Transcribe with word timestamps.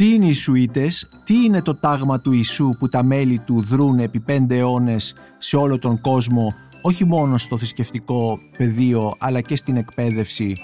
Τι 0.00 0.14
είναι 0.14 0.26
οι 0.26 0.32
Σουίτες, 0.32 1.08
τι 1.24 1.44
είναι 1.44 1.62
το 1.62 1.74
τάγμα 1.74 2.20
του 2.20 2.32
Ιησού 2.32 2.70
που 2.78 2.88
τα 2.88 3.02
μέλη 3.02 3.38
του 3.38 3.60
δρούν 3.60 3.98
επί 3.98 4.20
πέντε 4.20 4.56
αιώνες 4.56 5.14
σε 5.38 5.56
όλο 5.56 5.78
τον 5.78 6.00
κόσμο, 6.00 6.52
όχι 6.82 7.06
μόνο 7.06 7.38
στο 7.38 7.58
θρησκευτικό 7.58 8.38
πεδίο, 8.58 9.14
αλλά 9.18 9.40
και 9.40 9.56
στην 9.56 9.76
εκπαίδευση 9.76 10.56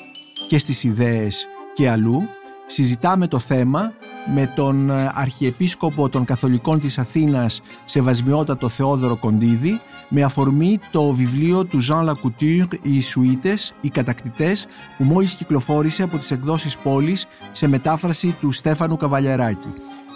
και 0.48 0.58
στις 0.58 0.84
ιδέες 0.84 1.46
και 1.72 1.90
αλλού; 1.90 2.22
Συζητάμε 2.66 3.26
το 3.26 3.38
θέμα 3.38 3.92
με 4.34 4.52
τον 4.54 4.90
Αρχιεπίσκοπο 5.14 6.08
των 6.08 6.24
Καθολικών 6.24 6.78
της 6.78 6.98
Αθήνας, 6.98 7.62
Σεβασμιότατο 7.84 8.68
Θεόδωρο 8.68 9.16
Κοντίδη, 9.16 9.80
με 10.08 10.22
αφορμή 10.22 10.78
το 10.90 11.12
βιβλίο 11.12 11.64
του 11.64 11.78
Jean 11.88 12.04
Lacouture 12.04 12.72
«Οι 12.82 12.96
Ισουίτες, 12.96 13.74
οι 13.80 13.88
κατακτητές» 13.88 14.66
που 14.98 15.04
μόλις 15.04 15.34
κυκλοφόρησε 15.34 16.02
από 16.02 16.18
τις 16.18 16.30
εκδόσεις 16.30 16.76
πόλης 16.76 17.26
σε 17.52 17.66
μετάφραση 17.68 18.36
του 18.40 18.52
Στέφανου 18.52 18.96
Καβαλιαράκη. 18.96 19.68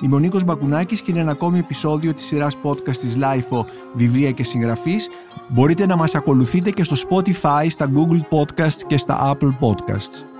Είμαι 0.03 0.15
ο 0.15 0.19
Νίκος 0.19 0.45
Μπακουνάκης 0.45 1.01
και 1.01 1.11
είναι 1.11 1.21
ένα 1.21 1.31
ακόμη 1.31 1.59
επεισόδιο 1.59 2.15
της 2.15 2.25
σειράς 2.25 2.55
podcast 2.63 2.97
της 2.97 3.17
LIFO 3.21 3.65
«Βιβλία 3.95 4.31
και 4.31 4.45
συγγραφής». 4.45 5.09
Μπορείτε 5.49 5.87
να 5.87 5.97
μας 5.97 6.15
ακολουθείτε 6.15 6.71
και 6.71 6.85
στο 6.85 6.97
Spotify, 7.09 7.67
στα 7.69 7.91
Google 7.95 8.39
Podcasts 8.39 8.81
και 8.87 8.99
στα 8.99 9.35
Apple 9.35 9.57
Podcasts. 9.61 10.40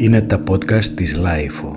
Είναι 0.00 0.22
τα 0.22 0.42
podcast 0.48 0.84
της 0.84 1.16
LIFO. 1.18 1.72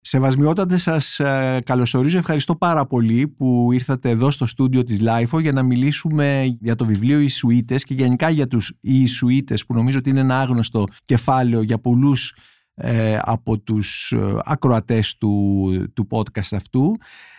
Σεβασμιότατε 0.00 0.78
σας 0.78 1.20
ε, 1.20 1.58
καλωσορίζω. 1.64 2.18
Ευχαριστώ 2.18 2.56
πάρα 2.56 2.86
πολύ 2.86 3.28
που 3.28 3.68
ήρθατε 3.72 4.10
εδώ 4.10 4.30
στο 4.30 4.46
στούντιο 4.46 4.82
της 4.82 5.00
LIFO 5.02 5.40
για 5.40 5.52
να 5.52 5.62
μιλήσουμε 5.62 6.56
για 6.60 6.74
το 6.74 6.84
βιβλίο 6.84 7.20
«Οι 7.20 7.28
Σουίτες» 7.28 7.84
και 7.84 7.94
γενικά 7.94 8.30
για 8.30 8.46
τους 8.46 8.72
«Οι 8.80 9.06
Σουίτες» 9.06 9.66
που 9.66 9.74
νομίζω 9.74 9.98
ότι 9.98 10.10
είναι 10.10 10.20
ένα 10.20 10.40
άγνωστο 10.40 10.86
κεφάλαιο 11.04 11.62
για 11.62 11.78
πολλούς 11.78 12.34
ε, 12.74 13.18
από 13.20 13.58
τους 13.58 14.12
ε, 14.12 14.38
ακροατές 14.44 15.16
του, 15.16 15.66
του 15.92 16.06
podcast 16.10 16.52
αυτού. 16.52 16.96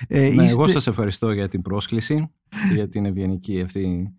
Ε, 0.07 0.29
ναι, 0.29 0.49
Εγώ 0.49 0.67
σας 0.67 0.87
ευχαριστώ 0.87 1.31
για 1.31 1.47
την 1.47 1.61
πρόσκληση 1.61 2.29
και 2.69 2.73
για 2.73 2.89
την 2.89 3.05
ευγενική 3.05 3.61
αυτή 3.61 4.13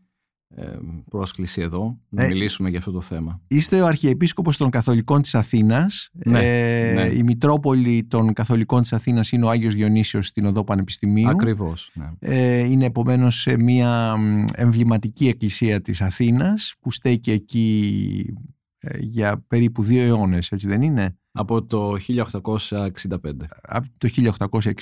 πρόσκληση 1.10 1.60
εδώ 1.60 1.98
να 2.08 2.24
ε, 2.24 2.26
μιλήσουμε 2.26 2.68
για 2.68 2.78
αυτό 2.78 2.90
το 2.90 3.00
θέμα. 3.00 3.40
Είστε 3.46 3.80
ο 3.80 3.86
Αρχιεπίσκοπος 3.86 4.56
των 4.56 4.70
Καθολικών 4.70 5.22
της 5.22 5.34
Αθήνας. 5.34 6.10
Ναι, 6.12 6.40
ε, 6.40 6.92
ναι. 6.92 7.02
Η 7.02 7.22
Μητρόπολη 7.22 8.04
των 8.04 8.32
Καθολικών 8.32 8.82
της 8.82 8.92
Αθήνας 8.92 9.32
είναι 9.32 9.44
ο 9.44 9.50
Άγιος 9.50 9.74
Διονύσιος 9.74 10.26
στην 10.26 10.44
Οδό 10.44 10.64
Πανεπιστημίου. 10.64 11.28
Ακριβώς. 11.28 11.90
Ναι. 11.94 12.10
Ε, 12.18 12.58
είναι 12.58 12.84
επομένως 12.84 13.40
σε 13.40 13.56
μια 13.58 14.16
εμβληματική 14.54 15.28
εκκλησία 15.28 15.80
της 15.80 16.00
Αθήνας 16.00 16.74
που 16.80 16.90
στέκει 16.90 17.30
εκεί 17.30 18.34
ε, 18.78 18.98
για 19.00 19.44
περίπου 19.46 19.82
δύο 19.82 20.02
αιώνες, 20.02 20.52
έτσι 20.52 20.68
δεν 20.68 20.82
είναι; 20.82 21.16
Από 21.36 21.62
το 21.64 21.96
1865. 22.08 23.46
Από 23.62 23.86
το 23.98 24.08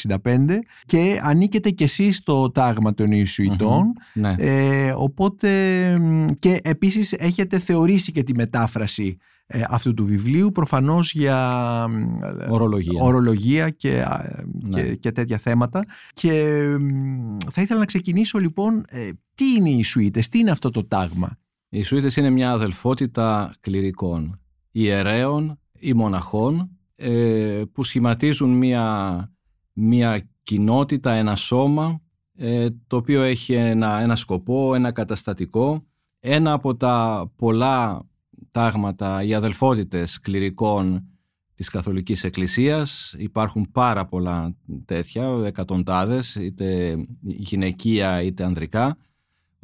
1865 0.06 0.58
και 0.86 1.20
ανήκετε 1.22 1.70
κι 1.70 1.82
εσείς 1.82 2.16
στο 2.16 2.50
τάγμα 2.50 2.94
των 2.94 3.12
Ιησουητών. 3.12 3.92
ναι. 4.14 4.34
ε, 4.38 4.92
οπότε 4.96 5.48
και 6.38 6.60
επίσης 6.64 7.12
έχετε 7.12 7.58
θεωρήσει 7.58 8.12
και 8.12 8.22
τη 8.22 8.34
μετάφραση 8.34 9.16
ε, 9.46 9.62
αυτού 9.68 9.94
του 9.94 10.04
βιβλίου 10.04 10.52
προφανώς 10.52 11.12
για 11.12 11.84
ορολογία, 12.48 13.02
ορολογία 13.02 13.70
και, 13.70 14.04
Ναι. 14.62 14.82
και, 14.82 14.94
και 14.94 15.12
τέτοια 15.12 15.38
θέματα. 15.38 15.84
Και 16.12 16.30
θα 17.50 17.62
ήθελα 17.62 17.78
να 17.78 17.84
ξεκινήσω 17.86 18.38
λοιπόν 18.38 18.84
ε, 18.88 19.08
τι 19.34 19.44
είναι 19.58 19.68
οι 19.68 19.74
Ιησουίτες, 19.76 20.28
τι 20.28 20.38
είναι 20.38 20.50
αυτό 20.50 20.70
το 20.70 20.84
τάγμα; 20.84 21.38
Οι 21.68 21.76
Ιησουίτες 21.76 22.16
είναι 22.16 22.30
μια 22.30 22.50
αδελφότητα 22.50 23.54
κληρικών, 23.60 24.40
ιερέων 24.70 25.56
ή 25.82 25.92
μοναχών 25.92 26.70
ε, 26.96 27.62
που 27.72 27.84
σχηματίζουν 27.84 28.50
μια, 28.50 29.32
μια 29.72 30.30
κοινότητα, 30.42 31.12
ένα 31.12 31.36
σώμα 31.36 32.00
ε, 32.36 32.68
το 32.86 32.96
οποίο 32.96 33.22
έχει 33.22 33.52
ένα, 33.52 34.00
ένα 34.00 34.16
σκοπό, 34.16 34.74
ένα 34.74 34.92
καταστατικό. 34.92 35.86
Ένα 36.20 36.52
από 36.52 36.76
τα 36.76 37.26
πολλά 37.36 38.02
τάγματα, 38.50 39.22
οι 39.22 39.34
αδελφότητες 39.34 40.20
κληρικών 40.20 41.06
της 41.54 41.68
Καθολικής 41.68 42.24
Εκκλησίας. 42.24 43.14
Υπάρχουν 43.18 43.70
πάρα 43.72 44.04
πολλά 44.04 44.56
τέτοια, 44.84 45.42
εκατοντάδες, 45.44 46.34
είτε 46.34 47.00
γυναικεία 47.20 48.22
είτε 48.22 48.44
ανδρικά 48.44 48.96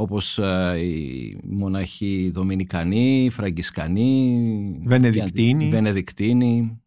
όπως 0.00 0.38
ε, 0.38 0.78
οι 0.80 1.38
μοναχοί 1.44 2.30
Δομινικανοί, 2.32 3.28
Φραγκισκανοί, 3.32 4.80
Βενεδικτίνοι. 4.84 5.68
Βενεδικτίνοι 5.68 6.82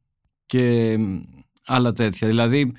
και 0.45 0.97
άλλα 1.66 1.91
τέτοια. 1.91 2.27
Δηλαδή 2.27 2.71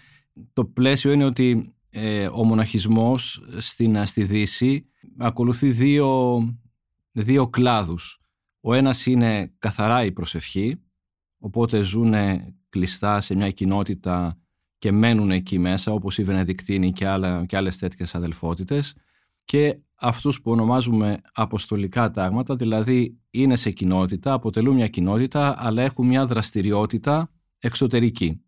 το 0.52 0.64
πλαίσιο 0.64 1.12
είναι 1.12 1.24
ότι 1.24 1.74
ε, 1.90 2.26
ο 2.26 2.44
μοναχισμός 2.44 3.44
στην, 3.58 4.06
στη 4.06 4.24
Δύση 4.24 4.86
ακολουθεί 5.18 5.70
δύο, 5.70 6.40
δύο 7.10 7.48
κλάδους. 7.48 8.20
Ο 8.60 8.74
ένας 8.74 9.06
είναι 9.06 9.52
καθαρά 9.58 10.04
η 10.04 10.12
προσευχή, 10.12 10.80
οπότε 11.38 11.82
ζουν 11.82 12.14
κλειστά 12.68 13.20
σε 13.20 13.34
μια 13.34 13.50
κοινότητα 13.50 14.38
και 14.78 14.92
μένουν 14.92 15.30
εκεί 15.30 15.58
μέσα, 15.58 15.92
όπως 15.92 16.18
οι 16.18 16.24
Βενεδικτίνοι 16.24 16.92
και, 16.92 17.06
άλλα, 17.06 17.44
και 17.46 17.56
άλλες 17.56 17.78
τέτοιες 17.78 18.14
αδελφότητες 18.14 18.94
και 19.44 19.78
αυτούς 19.94 20.42
που 20.42 20.50
ονομάζουμε 20.50 21.18
αποστολικά 21.32 22.10
τάγματα, 22.10 22.56
δηλαδή 22.56 23.18
είναι 23.30 23.56
σε 23.56 23.70
κοινότητα, 23.70 24.32
αποτελούν 24.32 24.74
μια 24.74 24.88
κοινότητα, 24.88 25.54
αλλά 25.58 25.82
έχουν 25.82 26.06
μια 26.06 26.26
δραστηριότητα 26.26 27.30
εξωτερική. 27.58 28.40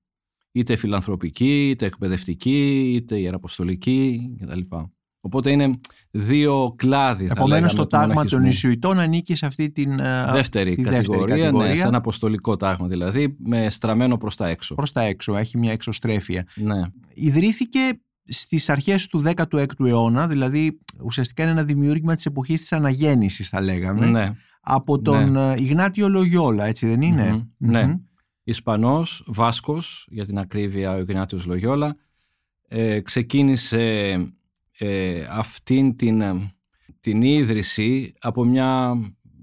Είτε 0.53 0.77
φιλανθρωπική, 0.77 1.69
είτε 1.71 1.87
εκπαιδευτική, 1.87 2.93
είτε 2.95 3.19
ιεραποστολική 3.19 4.31
κτλ. 4.41 4.61
Οπότε 5.21 5.51
είναι 5.51 5.81
δύο 6.11 6.75
κλάδι. 6.77 7.29
Επομένως, 7.31 7.75
το 7.75 7.87
τάγμα 7.87 8.25
των 8.25 8.45
Ισουητών 8.45 8.99
ανήκει 8.99 9.35
σε 9.35 9.47
αυτή 9.47 9.71
την 9.71 9.97
δεύτερη, 10.33 10.75
τη 10.75 10.83
κατηγορία, 10.83 11.25
δεύτερη 11.25 11.41
κατηγορία. 11.41 11.69
Ναι, 11.69 11.75
σαν 11.75 11.95
αποστολικό 11.95 12.57
τάγμα 12.57 12.87
δηλαδή, 12.87 13.37
με 13.39 13.71
στραμμένο 13.71 14.17
προς 14.17 14.37
τα 14.37 14.49
έξω. 14.49 14.75
Προς 14.75 14.93
τα 14.93 15.03
έξω, 15.03 15.37
έχει 15.37 15.59
μια 15.59 15.73
εξωστρέφεια. 15.73 16.47
Ναι. 16.55 16.81
Ιδρύθηκε 17.15 17.81
στις 18.25 18.69
αρχές 18.69 19.07
του 19.07 19.23
16ου 19.37 19.87
αιώνα, 19.87 20.27
δηλαδή 20.29 20.79
ουσιαστικά 21.03 21.43
είναι 21.43 21.53
ένα 21.53 21.65
δημιούργημα 21.65 22.15
της 22.15 22.27
εποχής 22.27 22.61
της 22.61 22.73
αναγέννησης 22.73 23.49
θα 23.49 23.61
λέγαμε, 23.61 24.07
Ναι. 24.07 24.37
από 24.61 25.01
τον 25.01 25.31
Ναι. 25.33 25.55
Ιγνάτιο 25.59 26.09
Λογιόλα, 26.09 26.65
έτσι 26.65 26.87
δεν 26.87 27.03
είναι; 27.03 27.33
Μμμ, 27.59 27.71
Ναι. 27.71 27.97
Ισπανός, 28.45 29.25
Βάσκος, 29.27 30.07
για 30.11 30.27
την 30.27 30.39
ακρίβεια 30.39 30.93
ο 30.95 30.99
Ιγνάτιος 30.99 31.47
Λογιόλα, 31.47 31.97
ε, 32.69 33.01
ξεκίνησε 33.01 34.15
ε, 34.79 35.27
αυτήν 35.31 35.97
την, 35.97 36.21
ε, 36.21 36.55
την 37.01 37.23
ίδρυση 37.23 38.15
από 38.21 38.45
μια 38.45 38.99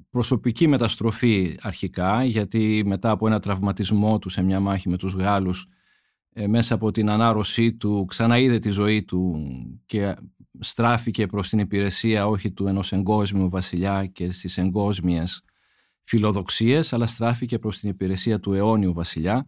προσωπική 0.09 0.67
μεταστροφή 0.67 1.57
αρχικά, 1.61 2.23
γιατί 2.23 2.83
μετά 2.85 3.09
από 3.09 3.27
ένα 3.27 3.39
τραυματισμό 3.39 4.19
του 4.19 4.29
σε 4.29 4.41
μια 4.43 4.59
μάχη 4.59 4.89
με 4.89 4.97
τους 4.97 5.13
Γάλλους, 5.13 5.63
ε, 5.63 5.69
μέσα 6.47 6.73
από 6.73 6.91
την 6.91 7.09
ανάρρωσή 7.09 7.73
του 7.73 8.05
ξαναείδε 8.05 8.59
τη 8.59 8.69
ζωή 8.69 9.03
του 9.03 9.45
και 9.85 10.15
στράφηκε 10.59 11.25
προς 11.25 11.49
την 11.49 11.59
υπηρεσία 11.59 12.27
όχι 12.27 12.51
του 12.51 12.67
ενός 12.67 12.91
εγκόσμιου 12.91 13.49
βασιλιά 13.49 14.05
και 14.05 14.31
στις 14.31 14.57
εγκόσμιες 14.57 15.43
φιλοδοξίες, 16.03 16.93
αλλά 16.93 17.05
στράφηκε 17.05 17.59
προς 17.59 17.79
την 17.79 17.89
υπηρεσία 17.89 18.39
του 18.39 18.53
αιώνιου 18.53 18.93
βασιλιά. 18.93 19.47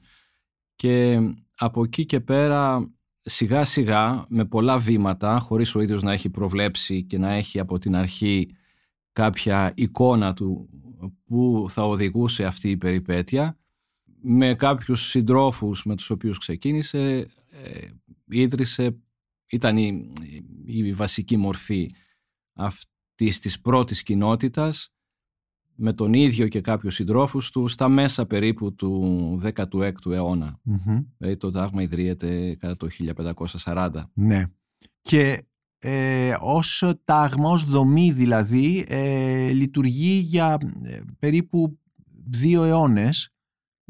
Και 0.75 1.19
από 1.57 1.83
εκεί 1.83 2.05
και 2.05 2.19
πέρα 2.19 2.91
σιγά 3.21 3.63
σιγά 3.63 4.25
με 4.29 4.45
πολλά 4.45 4.77
βήματα, 4.77 5.39
χωρίς 5.39 5.75
ο 5.75 5.81
ίδιος 5.81 6.03
να 6.03 6.11
έχει 6.11 6.29
προβλέψει 6.29 7.03
και 7.03 7.17
να 7.17 7.31
έχει 7.31 7.59
από 7.59 7.79
την 7.79 7.95
αρχή 7.95 8.55
κάποια 9.11 9.71
εικόνα 9.75 10.33
του 10.33 10.69
που 11.25 11.65
θα 11.69 11.83
οδηγούσε 11.83 12.45
αυτή 12.45 12.69
η 12.69 12.77
περιπέτεια, 12.77 13.57
με 14.25 14.55
κάποιους 14.55 15.09
συντρόφους 15.09 15.85
με 15.85 15.95
τους 15.95 16.09
οποίους 16.09 16.37
ξεκίνησε, 16.37 17.27
ε, 17.51 17.87
ίδρυσε, 18.29 18.97
ήταν 19.49 19.77
η, 19.77 20.13
η 20.65 20.93
βασική 20.93 21.37
μορφή 21.37 21.89
αυτής 22.53 23.39
της 23.39 23.61
πρώτης 23.61 24.03
κοινότητας, 24.03 24.89
με 25.75 25.93
τον 25.93 26.13
ίδιο 26.13 26.47
και 26.47 26.61
κάποιους 26.61 26.95
συντρόφους 26.95 27.51
του 27.51 27.67
στα 27.67 27.89
μέσα 27.89 28.25
περίπου 28.25 28.75
του 28.75 29.39
16ου 29.43 30.11
αιώνα. 30.11 30.59
Μμμ. 30.63 30.99
Δηλαδή 31.17 31.37
το 31.37 31.51
τάγμα 31.51 31.81
ιδρύεται 31.81 32.55
κατά 32.55 32.77
το 32.77 32.87
1540. 33.63 34.03
Ναι. 34.13 34.45
Και 35.01 35.45
ε, 35.79 36.37
ως 36.39 36.83
τάγμα, 37.05 37.49
ως 37.49 37.65
δομή 37.65 38.11
δηλαδή, 38.11 38.85
ε, 38.87 39.51
λειτουργεί 39.51 40.19
για 40.19 40.57
ε, 40.83 40.99
περίπου 41.19 41.79
δύο 42.29 42.63
αιώνες 42.63 43.27
Ναι. 43.27 43.32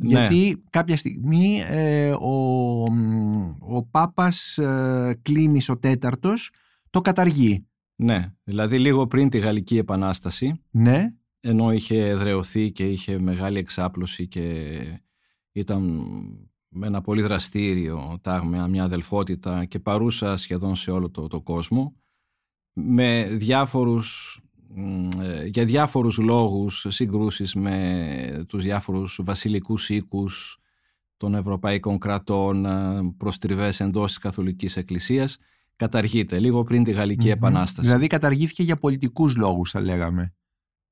Γιατί 0.03 0.63
κάποια 0.69 0.97
στιγμή 0.97 1.61
ε, 1.67 2.11
ο, 2.11 2.83
ο 3.59 3.83
Πάπας 3.91 4.57
ε, 4.57 5.19
Κλήμης 5.21 5.69
ο 5.69 5.77
τέταρτος 5.77 6.51
το 6.89 7.01
καταργεί. 7.01 7.67
Ναι, 7.95 8.33
δηλαδή 8.43 8.79
λίγο 8.79 9.07
πριν 9.07 9.29
τη 9.29 9.37
Γαλλική 9.37 9.77
Επανάσταση 9.77 10.61
Ναι, 10.71 11.13
ενώ 11.39 11.71
είχε 11.71 12.07
εδρεωθεί 12.07 12.71
και 12.71 12.89
είχε 12.89 13.19
μεγάλη 13.19 13.59
εξάπλωση 13.59 14.27
και 14.27 14.69
ήταν 15.51 15.83
με 16.67 16.87
ένα 16.87 17.01
πολύ 17.01 17.21
δραστήριο 17.21 18.17
τάγμα, 18.21 18.67
μια 18.67 18.83
αδελφότητα 18.83 19.65
και 19.65 19.79
παρούσα 19.79 20.37
σχεδόν 20.37 20.75
σε 20.75 20.91
όλο 20.91 21.09
το, 21.09 21.27
το 21.27 21.41
κόσμο 21.41 21.95
με 22.73 23.27
διάφορους, 23.31 24.37
ε, 24.37 24.52
για 25.45 25.65
διάφορους 25.65 26.17
λόγους 26.17 26.85
συγκρούσεις 26.89 27.55
με 27.55 28.45
τους 28.47 28.63
διάφορους 28.63 29.19
βασιλικούς 29.23 29.89
οίκους 29.89 30.57
των 31.17 31.35
ευρωπαϊκών 31.35 31.97
κρατών 31.97 32.65
ε, 32.65 32.99
προστριβές 33.17 33.79
εντός 33.79 34.07
της 34.07 34.17
Καθολικής 34.17 34.77
Εκκλησίας 34.77 35.37
καταργείται 35.75 36.39
λίγο 36.39 36.63
πριν 36.63 36.83
τη 36.83 36.91
Γαλλική 36.91 37.29
Επανάσταση. 37.29 37.87
Δηλαδή 37.87 38.07
καταργήθηκε 38.07 38.63
για 38.63 38.77
πολιτικούς 38.77 39.35
λόγους 39.35 39.71
θα 39.71 39.81
λέγαμε. 39.81 40.33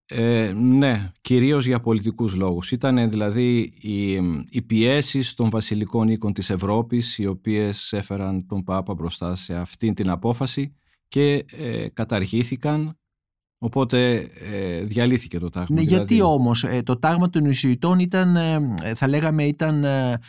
Ε, 0.06 0.52
ναι, 0.56 1.12
κυρίως 1.22 1.66
για 1.66 1.80
πολιτικούς 1.80 2.36
λόγους. 2.36 2.72
Ήταν 2.72 3.10
δηλαδή 3.10 3.74
οι, 3.82 4.14
οι 4.50 4.62
πιέσεις 4.62 5.34
των 5.34 5.50
βασιλικών 5.50 6.08
οίκων 6.08 6.34
της 6.34 6.50
Ευρώπης 6.50 7.18
οι 7.18 7.26
οποίες 7.26 7.94
έφεραν 7.94 8.46
τον 8.46 8.64
Πάπα 8.64 8.94
μπροστά 8.94 9.36
σε 9.36 9.56
αυτή 9.56 9.94
την 9.94 10.10
απόφαση 10.10 10.76
και 11.08 11.46
ε, 11.52 11.88
καταργήθηκαν 11.90 13.00
Οπότε 13.64 14.28
ε, 14.52 14.84
διαλύθηκε 14.84 15.40
το 15.40 15.50
τάγμα. 15.50 15.68
Ναι, 15.70 15.82
δηλαδή... 15.82 15.96
Γιατί 15.96 16.22
όμως 16.22 16.64
ε, 16.64 16.82
το 16.82 17.00
τάγμα 17.00 17.30
των 17.30 17.46
Ιησουητών 17.46 18.00
ήταν, 18.00 18.36
ε, 18.36 18.60
θα 18.96 19.08
λέγαμε, 19.08 19.44
ήταν 19.44 19.84
ε, 19.84 20.20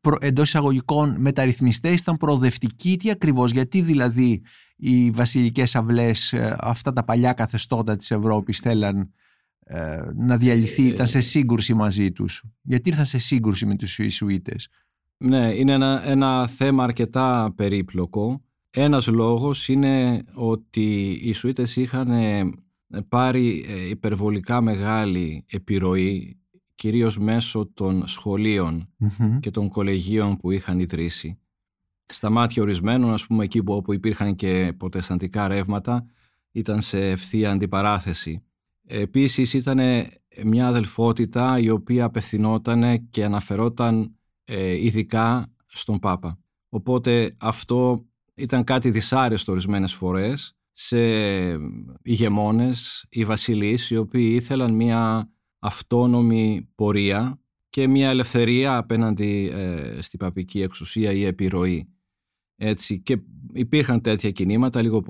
προ, 0.00 0.16
εντός 0.20 0.48
εισαγωγικών 0.48 1.14
μεταρρυθμιστές, 1.18 2.00
ήταν 2.00 2.16
προοδευτικοί. 2.16 2.96
Τι 2.96 3.10
ακριβώς, 3.10 3.50
γιατί 3.50 3.80
δηλαδή 3.80 4.42
οι 4.76 5.10
βασιλικές 5.10 5.76
αυλές, 5.76 6.34
αυτά 6.58 6.92
τα 6.92 7.04
παλιά 7.04 7.32
καθεστώτα 7.32 7.96
της 7.96 8.10
Ευρώπης 8.10 8.58
θέλαν 8.58 9.12
να 10.14 10.36
διαλυθεί, 10.36 10.82
ήταν 10.82 11.06
σε 11.06 11.20
σύγκρουση 11.20 11.74
μαζί 11.74 12.12
τους. 12.12 12.44
Γιατί 12.62 12.88
ήρθαν 12.88 13.06
σε 13.06 13.18
σύγκρουση 13.18 13.66
με 13.66 13.76
τους 13.76 13.98
Ιησουίτες. 13.98 14.68
Ναι, 15.16 15.52
είναι 15.54 15.72
ένα, 15.72 16.02
ένα 16.08 16.46
θέμα 16.46 16.84
αρκετά 16.84 17.52
περίπλοκο. 17.56 18.42
Ένας 18.74 19.06
λόγος 19.06 19.68
είναι 19.68 20.24
ότι 20.34 21.10
οι 21.22 21.32
Σουίτες 21.32 21.76
είχαν 21.76 22.10
ε, 22.10 22.50
πάρει 23.08 23.64
ε, 23.68 23.88
υπερβολικά 23.88 24.60
μεγάλη 24.60 25.44
επιρροή 25.48 26.40
κυρίως 26.74 27.18
μέσω 27.18 27.70
των 27.74 28.06
σχολειων 28.06 28.88
και 29.40 29.50
των 29.50 29.68
κολεγίων 29.68 30.36
που 30.36 30.50
είχαν 30.50 30.78
ιδρύσει. 30.78 31.38
Στα 32.06 32.30
μάτια 32.30 32.62
ορισμένων, 32.62 33.12
ας 33.12 33.26
πούμε, 33.26 33.44
εκεί 33.44 33.60
όπου 33.64 33.92
υπήρχαν 33.92 34.34
και 34.34 34.72
ποτεσταντικά 34.76 35.48
ρεύματα, 35.48 36.04
ήταν 36.52 36.80
σε 36.80 37.10
ευθεία 37.10 37.50
αντιπαράθεση. 37.50 38.42
Επίσης 38.86 39.54
ήταν 39.54 39.78
μια 40.44 40.66
αδελφότητα 40.66 41.58
η 41.58 41.70
οποία 41.70 42.04
απευθυνόταν 42.04 43.08
και 43.10 43.24
αναφερόταν 43.24 44.16
ε, 44.44 44.84
ειδικά 44.84 45.52
στον 45.66 45.98
Πάπα. 45.98 46.38
Οπότε 46.68 47.36
αυτό 47.38 48.06
ήταν 48.42 48.64
κάτι 48.64 48.90
δυσάρεστο 48.90 49.52
ορισμένες 49.52 49.92
φορές 49.92 50.56
σε 50.72 50.98
ηγεμόνες 52.02 53.06
ή 53.08 53.24
βασιλείς 53.24 53.90
οι 53.90 53.96
οποίοι 53.96 54.32
ήθελαν 54.34 54.74
μια 54.74 55.30
αυτόνομη 55.58 56.68
πορεία 56.74 57.40
και 57.68 57.88
μια 57.88 58.08
ελευθερία 58.08 58.76
απέναντι 58.76 59.50
ε, 59.54 60.02
στην 60.02 60.18
παπική 60.18 60.62
εξουσία 60.62 61.12
ή 61.12 61.24
επιρροή. 61.24 61.86
Έτσι, 62.56 63.00
και 63.00 63.18
υπήρχαν 63.52 64.00
τέτοια 64.00 64.30
κινήματα 64.30 64.82
λίγο 64.82 65.02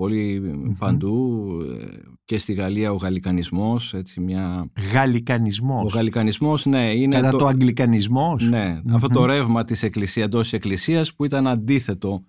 παντού 0.79 1.47
ε, 1.61 2.01
και 2.25 2.37
στη 2.37 2.53
Γαλλία 2.53 2.91
ο 2.91 2.95
γαλλικανισμός 2.95 3.93
έτσι 3.93 4.21
μια... 4.21 4.71
Γαλλικανισμός. 4.93 5.93
Ο 5.93 5.97
γαλλικανισμός 5.97 6.65
ναι 6.65 6.91
είναι 6.91 7.15
κατά 7.15 7.29
το, 7.29 7.37
το 7.37 7.47
αγγλικανισμός. 7.47 8.49
Ναι, 8.49 8.81
αυτό 8.91 9.07
το 9.07 9.25
ρεύμα 9.25 9.63
της 9.63 9.83
εκκλησίας 9.83 10.25
εντός 10.25 10.53
εκκλησίας 10.53 11.15
που 11.15 11.25
ήταν 11.25 11.47
αντίθετο 11.47 12.23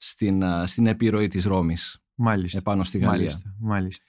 στην, 0.00 0.42
στην 0.64 0.86
επιρροή 0.86 1.28
της 1.28 1.44
Ρώμης 1.44 1.98
μάλιστα, 2.14 2.58
επάνω 2.58 2.84
στη 2.84 2.98
Γαλλία. 2.98 3.16
Μάλιστα, 3.16 3.54
μάλιστα. 3.58 4.06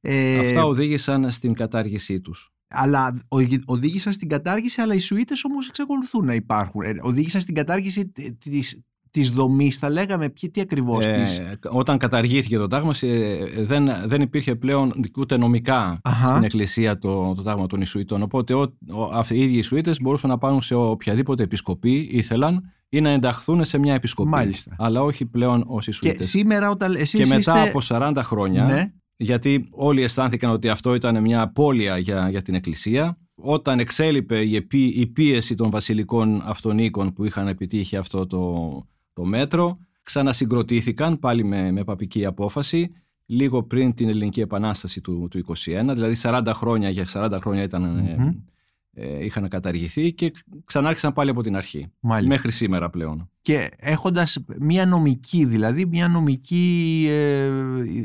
Ε, 0.00 0.38
Αυτά 0.38 0.64
οδήγησαν 0.64 1.30
στην 1.30 1.54
κατάργησή 1.54 2.20
τους. 2.20 2.50
Αλλά 2.68 3.22
οδήγησαν 3.64 4.12
στην 4.12 4.28
κατάργηση, 4.28 4.80
αλλά 4.80 4.94
οι 4.94 4.98
Σουήτες 4.98 5.44
όμως 5.44 5.68
εξακολουθούν 5.68 6.24
να 6.24 6.34
υπάρχουν. 6.34 6.82
Ε, 6.82 6.94
οδήγησαν 7.00 7.40
στην 7.40 7.54
κατάργηση 7.54 8.12
της, 8.38 8.82
της 9.10 9.30
δομής, 9.30 9.78
θα 9.78 9.90
λέγαμε, 9.90 10.30
ποιοι, 10.30 10.50
τι 10.50 10.60
ακριβώς 10.60 11.06
ε, 11.06 11.12
της... 11.12 11.40
Όταν 11.70 11.98
καταργήθηκε 11.98 12.56
το 12.56 12.66
τάγμα, 12.66 12.94
ε, 13.00 13.44
δεν, 13.62 13.88
δεν 14.06 14.20
υπήρχε 14.20 14.56
πλέον 14.56 14.92
ούτε 15.18 15.36
νομικά 15.36 16.00
στην 16.24 16.44
εκκλησία 16.44 16.98
το, 16.98 17.34
το 17.34 17.42
τάγμα 17.42 17.66
των 17.66 17.80
Ισουητών. 17.80 18.22
Οπότε 18.22 18.54
ο, 18.54 18.60
ο, 18.60 19.24
οι 19.28 19.40
ίδιοι 19.40 19.54
οι 19.54 19.58
Ισουήτες 19.58 20.00
μπορούσαν 20.00 20.30
να 20.30 20.38
πάρουν 20.38 20.62
σε 20.62 20.74
οποιαδήποτε 20.74 21.42
επισκοπή 21.42 22.08
ήθελαν 22.10 22.72
ή 22.94 23.00
να 23.00 23.10
ενταχθούν 23.10 23.64
σε 23.64 23.78
μια 23.78 23.94
επισκοπή. 23.94 24.28
Μάλιστα. 24.28 24.76
Αλλά 24.78 25.02
όχι 25.02 25.26
πλέον 25.26 25.64
ως 25.66 25.86
Ισουίτες. 25.86 26.16
Και 26.16 26.22
σήμερα 26.22 26.70
όταν 26.70 26.94
εσείς 26.94 27.20
Και 27.20 27.26
μετά 27.26 27.38
είστε... 27.38 27.68
από 27.68 27.78
40 28.18 28.20
χρόνια, 28.22 28.64
ναι. 28.64 28.92
γιατί 29.16 29.66
όλοι 29.70 30.02
αισθάνθηκαν 30.02 30.50
ότι 30.50 30.68
αυτό 30.68 30.94
ήταν 30.94 31.20
μια 31.20 31.40
απώλεια 31.40 31.98
για, 31.98 32.28
για 32.30 32.42
την 32.42 32.54
Εκκλησία, 32.54 33.18
όταν 33.34 33.78
εξέλιπε 33.78 34.40
η, 34.40 34.66
η 34.94 35.06
πίεση 35.06 35.54
των 35.54 35.70
βασιλικών 35.70 36.42
αυτονίκων 36.44 37.12
που 37.12 37.24
είχαν 37.24 37.48
επιτύχει 37.48 37.96
αυτό 37.96 38.26
το, 38.26 38.82
το 39.12 39.24
μέτρο, 39.24 39.78
ξανασυγκροτήθηκαν 40.02 41.18
πάλι 41.18 41.44
με, 41.44 41.70
με 41.70 41.84
παπική 41.84 42.24
απόφαση 42.24 42.90
λίγο 43.26 43.62
πριν 43.62 43.94
την 43.94 44.08
Ελληνική 44.08 44.40
Επανάσταση 44.40 45.00
του, 45.00 45.28
του 45.30 45.44
21, 45.46 45.54
δηλαδή 45.92 46.16
40 46.22 46.50
χρόνια 46.54 46.88
για 46.88 47.06
40 47.12 47.36
χρόνια 47.40 47.62
ήταν 47.62 47.84
ε, 47.84 48.42
είχαν 49.20 49.48
καταργηθεί 49.48 50.12
και 50.12 50.32
ξανάρχισαν 50.64 51.12
πάλι 51.12 51.30
από 51.30 51.42
την 51.42 51.56
αρχή. 51.56 51.92
Μέχρι 52.26 52.52
σήμερα 52.52 52.90
πλέον. 52.90 53.30
Και 53.40 53.68
έχοντας 53.76 54.38
μια 54.58 54.86
νομική, 54.86 55.44
δηλαδή 55.44 55.86
μια 55.86 56.08
νομική 56.08 57.06
ε, 57.10 57.48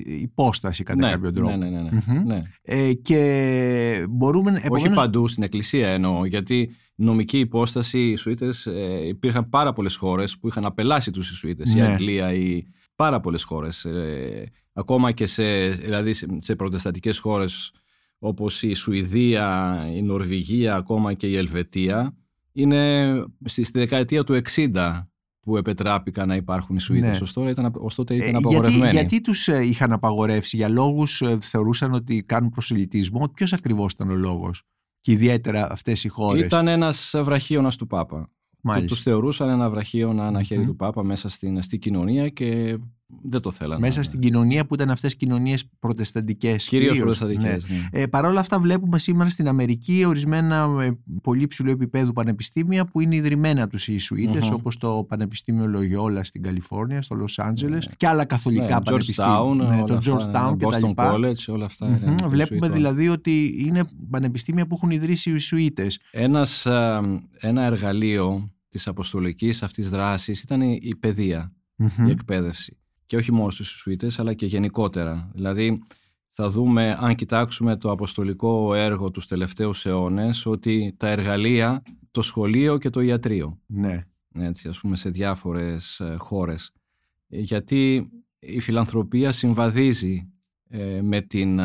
υπόσταση 0.06 0.84
κατά 0.84 1.06
ναι, 1.06 1.12
κάποιο 1.12 1.32
τρόπο. 1.32 1.56
Ναι, 1.56 1.70
ναι, 1.70 1.82
ναι. 1.82 1.90
ναι. 2.06 2.20
ναι. 2.26 2.42
Ε, 2.62 2.94
και 2.94 4.06
μπορούμε... 4.10 4.50
Επομένως... 4.50 4.84
Όχι 4.84 4.96
παντού 4.96 5.28
στην 5.28 5.44
εκκλησία 5.44 5.88
εννοώ, 5.90 6.26
γιατί 6.26 6.76
νομική 6.96 7.40
υπόσταση 7.40 8.00
οι 8.00 8.16
Σουήτες 8.16 8.66
ε, 8.66 9.08
υπήρχαν 9.08 9.50
πάρα 9.50 9.74
πολλές 9.74 9.96
χώρες 9.96 10.40
που 10.40 10.48
είχαν 10.48 10.66
απελάσει 10.66 11.12
τους 11.12 11.28
Σουήτες, 11.28 11.74
η 11.74 11.78
ναι. 11.78 11.86
Αγγλία, 11.86 12.34
η... 12.34 12.64
πάρα 12.96 13.20
πολλές 13.20 13.44
χώρες. 13.44 13.86
Ε, 13.86 14.52
ακόμα 14.74 15.12
και 15.12 15.26
σε, 15.26 15.70
δηλαδή 15.70 16.14
σε 16.38 16.56
προτεστατικές 16.56 17.20
χώρες 17.20 17.72
όπως 18.20 18.64
η 18.64 18.74
Σουηδία, 18.74 19.78
η 19.94 20.02
Νορβηγία, 20.02 20.76
ακόμα 20.76 21.14
και 21.14 21.28
η 21.28 21.36
Ελβετία, 21.36 22.16
είναι 22.52 23.24
στη 23.44 23.66
δεκαετία 23.74 24.24
του 24.24 24.42
60 24.56 25.08
που 25.48 25.58
επετράπηκαν 25.58 26.28
να 26.28 26.36
υπάρχουν 26.36 26.76
οι 26.76 26.80
Σουηδές. 26.80 27.18
Ναι. 27.18 27.22
Ως, 27.22 27.34
τώρα 27.34 27.50
ήταν, 27.50 27.74
ως 27.78 27.96
τότε 27.96 28.16
ήταν 28.16 28.34
ε, 28.34 28.38
απαγορευμένοι. 28.38 28.80
Γιατί, 28.80 28.96
γιατί 28.96 29.22
τους 29.22 29.48
ε, 29.48 29.66
είχαν 29.66 29.92
απαγορεύσει, 29.92 30.58
για 30.58 30.70
λόγους 30.70 31.22
ε, 31.22 31.38
θεωρούσαν 31.42 31.94
ότι 31.94 32.24
κάνουν 32.24 32.50
προσελητισμό. 32.50 33.30
Ποιος 33.34 33.54
ακριβώς 33.54 33.94
ήταν 33.94 34.10
ο 34.10 34.16
λόγος 34.16 34.64
και 35.00 35.12
ιδιαίτερα 35.12 35.72
αυτές 35.72 36.04
οι 36.04 36.08
χώρες; 36.08 36.44
Ήταν 36.44 36.68
ένας 36.68 37.16
βραχίωνας 37.24 37.76
του 37.76 37.88
Πάπα. 37.88 38.30
Μάλιστα. 38.62 38.88
Τους 38.88 39.02
θεωρούσαν 39.02 39.50
ένα 39.50 39.70
βραχίωνα, 39.70 40.28
ένα 40.28 40.44
χέρι 40.44 40.66
του 40.66 40.76
Πάπα 40.76 41.04
μέσα 41.04 41.30
στην, 41.30 41.62
στην 41.62 41.80
κοινωνία 41.80 42.30
και 42.30 42.78
δεν 43.22 43.42
το 43.42 43.52
θέλανε. 43.52 43.80
Μέσα 43.80 44.04
στην 44.04 44.20
κοινωνία 44.20 44.66
που 44.66 44.74
ήταν 44.74 44.90
αυτές 44.90 45.12
οι 45.12 45.16
κοινωνίες 45.16 45.70
προτεσταντικές. 45.80 46.68
Κυρίως, 46.68 46.98
προτεσταντικές, 46.98 47.70
ναι. 47.70 47.76
ναι. 47.76 48.02
Ε, 48.02 48.06
Παρ' 48.06 48.26
όλα 48.26 48.40
αυτά 48.40 48.60
βλέπουμε 48.60 49.00
σήμερα 49.00 49.30
στην 49.30 49.48
Αμερική 49.48 50.04
ορισμένα 50.06 50.76
ε, 50.82 50.92
πολύ 51.24 51.48
ψηλού 51.48 51.72
επίπεδου 51.72 52.14
πανεπιστήμια 52.14 52.86
που 52.86 53.00
είναι 53.00 53.16
ιδρυμένα 53.16 53.64
από 53.64 53.72
τους 53.72 53.88
Ιησουήτες 53.88 54.50
mm-hmm. 54.50 54.54
όπως 54.54 54.78
το 54.78 55.06
Πανεπιστήμιο 55.08 55.68
Λογιόλα 55.68 56.24
στην 56.24 56.44
Καλιφόρνια, 56.44 57.02
στο 57.02 57.16
Λος 57.16 57.40
Άντζελες 57.40 57.88
ναι. 57.88 57.94
και 57.98 58.08
άλλα 58.08 58.26
καθολικά 58.26 58.76
ναι, 58.76 58.82
πανεπιστήμια. 58.84 59.40
Georgetown, 59.40 59.56
ναι, 59.56 59.84
το 59.84 59.98
Georgetown 60.06 60.58
και 60.58 60.66
Boston 60.66 60.94
τα 60.96 61.14
College, 61.14 61.46
όλα 61.48 61.66
αυτά. 61.66 62.00
Mm-hmm. 62.00 62.28
Βλέπουμε 62.28 62.70
δηλαδή 62.70 63.10
ότι 63.10 63.66
είναι 63.68 63.86
πανεπιστήμια 64.10 64.68
που 64.68 64.76
έχουν 64.76 64.90
ιδρύσει 64.90 65.30
οι 65.30 65.34
Ιησουήτες. 65.36 66.00
Ένας, 66.12 66.66
ένα 67.38 67.64
εργαλείο 67.64 68.52
της 68.70 68.88
αποστολικής 68.88 69.64
αυτής 69.64 69.90
δράσης 69.90 70.42
ήταν 70.42 70.62
η 70.62 70.96
παιδεία, 71.00 71.54
η 72.08 72.10
εκπαίδευση 72.10 72.78
και 73.08 73.16
όχι 73.16 73.32
μόνο 73.32 73.50
στους 73.50 73.74
Ιησουήτες 73.74 74.20
αλλά 74.20 74.34
και 74.34 74.46
γενικότερα. 74.46 75.32
Δηλαδή 75.34 75.82
θα 76.32 76.50
δούμε 76.50 76.98
αν 77.00 77.16
κοιτάξουμε 77.16 77.78
το 77.78 77.92
αποστολικό 77.92 78.74
έργο 78.74 79.12
τους 79.12 79.28
τελευταίους 79.28 79.86
αιώνες 79.86 80.46
ότι 80.46 80.96
τα 80.98 81.08
εργαλεία, 81.08 81.82
το 82.12 82.22
σχολείο 82.22 82.78
και 82.78 82.90
το 82.90 83.02
ιατρείο. 83.02 83.60
Ναι. 83.66 84.04
Έτσι, 84.34 84.68
ας 84.68 84.80
πούμε 84.80 84.96
σε 84.96 85.10
διάφορες 85.10 86.00
ε, 86.00 86.16
χώρες. 86.18 86.72
Γιατί 87.28 88.10
η 88.40 88.60
φιλανθρωπία 88.60 89.32
συμβαδίζει 89.32 90.32
ε, 90.70 91.02
με, 91.02 91.22
την, 91.22 91.60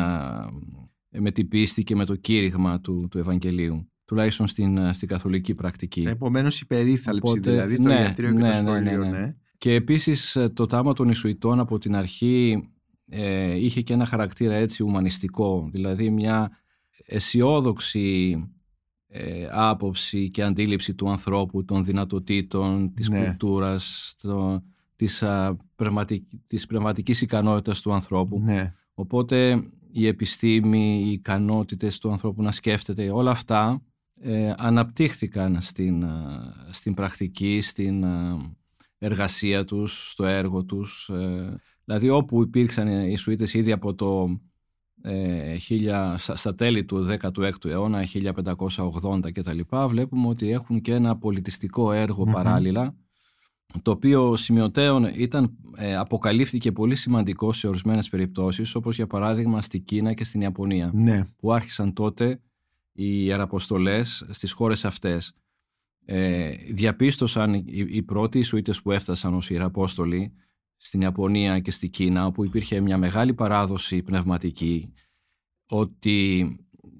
με 1.09 1.31
την 1.33 1.47
πίστη 1.47 1.83
και 1.83 1.95
με 1.95 2.05
το 2.05 2.15
κήρυγμα 2.15 2.79
του, 2.79 3.07
του 3.09 3.17
Ευαγγελίου 3.17 3.87
τουλάχιστον 4.05 4.47
στην, 4.47 4.93
στην 4.93 5.07
καθολική 5.07 5.55
πρακτική. 5.55 6.03
Επομένως 6.07 6.61
η 6.61 6.65
περίθαλψη 6.67 7.39
δηλαδή, 7.39 7.75
το 7.75 7.81
ναι, 7.81 7.93
ιατρείο 7.93 8.31
και 8.31 8.39
το 8.39 8.45
ναι, 8.45 8.47
ναι, 8.47 8.53
σχολείο. 8.53 8.97
Ναι, 8.97 9.09
ναι. 9.09 9.35
Και 9.63 9.73
επίσης 9.73 10.35
ε, 10.35 10.49
το 10.49 10.65
τάμα 10.65 10.93
των 10.93 11.09
Ισουητών 11.09 11.59
από 11.59 11.77
την 11.77 11.95
αρχή 11.95 12.69
ε, 13.09 13.55
είχε 13.55 13.81
και 13.81 13.93
ένα 13.93 14.05
χαρακτήρα 14.05 14.53
έτσι 14.55 14.83
ουμανιστικό, 14.83 15.69
δηλαδή 15.71 16.09
μια 16.09 16.51
αισιόδοξη 17.05 18.35
ε, 19.07 19.47
άποψη 19.51 20.29
και 20.29 20.43
αντίληψη 20.43 20.95
του 20.95 21.09
ανθρώπου, 21.09 21.65
των 21.65 21.83
δυνατοτήτων, 21.83 22.93
της 22.93 23.09
Ναι. 23.09 23.25
κουλτούρας, 23.25 24.15
το, 24.21 24.63
της, 24.95 25.23
α, 25.23 25.57
πνευματικ, 25.75 26.25
της 26.45 26.65
πνευματικής 26.65 27.21
ικανότητας 27.21 27.81
του 27.81 27.93
ανθρώπου. 27.93 28.39
Ναι. 28.39 28.73
Οπότε 28.93 29.63
η 29.91 30.07
επιστήμη, 30.07 31.03
οι 31.05 31.11
ικανότητες 31.11 31.99
του 31.99 32.11
ανθρώπου 32.11 32.41
να 32.41 32.51
σκέφτεται, 32.51 33.11
όλα 33.11 33.31
αυτά 33.31 33.81
ε, 34.21 34.53
αναπτύχθηκαν 34.57 35.61
στην, 35.61 36.03
α, 36.03 36.53
στην 36.69 36.93
πρακτική, 36.93 37.61
στην 37.61 38.05
α, 38.05 38.37
εργασία 39.03 39.65
τους, 39.65 40.09
στο 40.11 40.23
έργο 40.25 40.63
τους. 40.65 41.09
ε, 41.09 41.55
δηλαδή 41.85 42.09
όπου 42.09 42.41
υπήρξαν 42.41 42.87
οι 43.09 43.15
Σουήτες 43.17 43.53
ήδη 43.53 43.71
από 43.71 43.93
το 43.95 44.39
ε, 45.01 45.55
χίλια- 45.55 46.17
στα, 46.17 46.35
στα 46.35 46.55
τέλη 46.55 46.85
του 46.85 47.07
16ου 47.21 47.65
αιώνα, 47.65 48.03
1580 48.03 49.31
κτλ. 49.33 49.59
Βλέπουμε 49.87 50.27
ότι 50.27 50.51
έχουν 50.51 50.81
και 50.81 50.93
ένα 50.93 51.17
πολιτιστικό 51.17 51.91
έργο 51.91 52.25
Μμμ. 52.25 52.31
παράλληλα, 52.33 52.95
το 53.81 53.91
οποίο 53.91 54.35
σημειωτέων 54.35 55.03
ήταν, 55.15 55.57
ε, 55.75 55.95
αποκαλύφθηκε 55.95 56.71
πολύ 56.71 56.95
σημαντικό 56.95 57.51
σε 57.53 57.67
ορισμένες 57.67 58.09
περιπτώσεις, 58.09 58.75
όπως 58.75 58.95
για 58.95 59.07
παράδειγμα 59.07 59.61
στη 59.61 59.79
Κίνα 59.79 60.13
και 60.13 60.23
στην 60.23 60.41
Ιαπωνία 60.41 60.91
Ναι. 60.93 61.23
που 61.37 61.53
άρχισαν 61.53 61.93
τότε 61.93 62.41
οι 62.91 63.23
ιεραποστολές 63.25 64.25
στις 64.29 64.51
χώρες 64.51 64.85
αυτές. 64.85 65.33
Ε, 66.05 66.49
διαπίστωσαν 66.69 67.53
οι, 67.53 67.65
οι 67.65 68.03
πρώτοι 68.03 68.41
Σουήτες 68.41 68.81
που 68.81 68.91
έφτασαν 68.91 69.33
ως 69.33 69.49
ιεραπόστολοι 69.49 70.33
στην 70.77 71.01
Ιαπωνία 71.01 71.59
και 71.59 71.71
στη 71.71 71.89
Κίνα 71.89 72.25
όπου 72.25 72.45
υπήρχε 72.45 72.79
μια 72.79 72.97
μεγάλη 72.97 73.33
παράδοση 73.33 74.01
πνευματική 74.01 74.93
ότι 75.69 76.39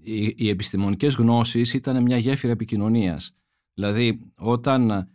οι, 0.02 0.34
οι 0.38 0.50
επιστημονικές 0.50 1.16
γνώσεις 1.16 1.74
ήταν 1.74 2.02
μια 2.02 2.18
γέφυρα 2.18 2.52
επικοινωνίας. 2.52 3.32
Δηλαδή 3.74 4.32
όταν 4.36 5.10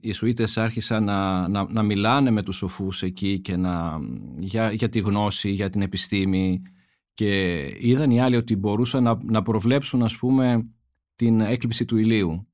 οι 0.00 0.12
Σουήτες 0.12 0.58
άρχισαν 0.58 1.04
να, 1.04 1.48
να, 1.48 1.72
να 1.72 1.82
μιλάνε 1.82 2.30
με 2.30 2.42
τους 2.42 2.56
σοφούς 2.56 3.02
εκεί 3.02 3.40
και 3.40 3.56
να, 3.56 4.00
για, 4.38 4.72
για 4.72 4.88
τη 4.88 4.98
γνώση, 4.98 5.50
για 5.50 5.70
την 5.70 5.82
επιστήμη 5.82 6.62
και 7.14 7.60
είδαν 7.78 8.10
οι 8.10 8.20
άλλοι 8.20 8.36
ότι 8.36 8.56
μπορούσαν 8.56 9.02
να, 9.02 9.18
να 9.22 9.42
προβλέψουν 9.42 10.02
ας 10.02 10.16
πούμε 10.16 10.70
την 11.14 11.40
έκλειψη 11.40 11.84
του 11.84 11.96
ηλίου. 11.96 12.46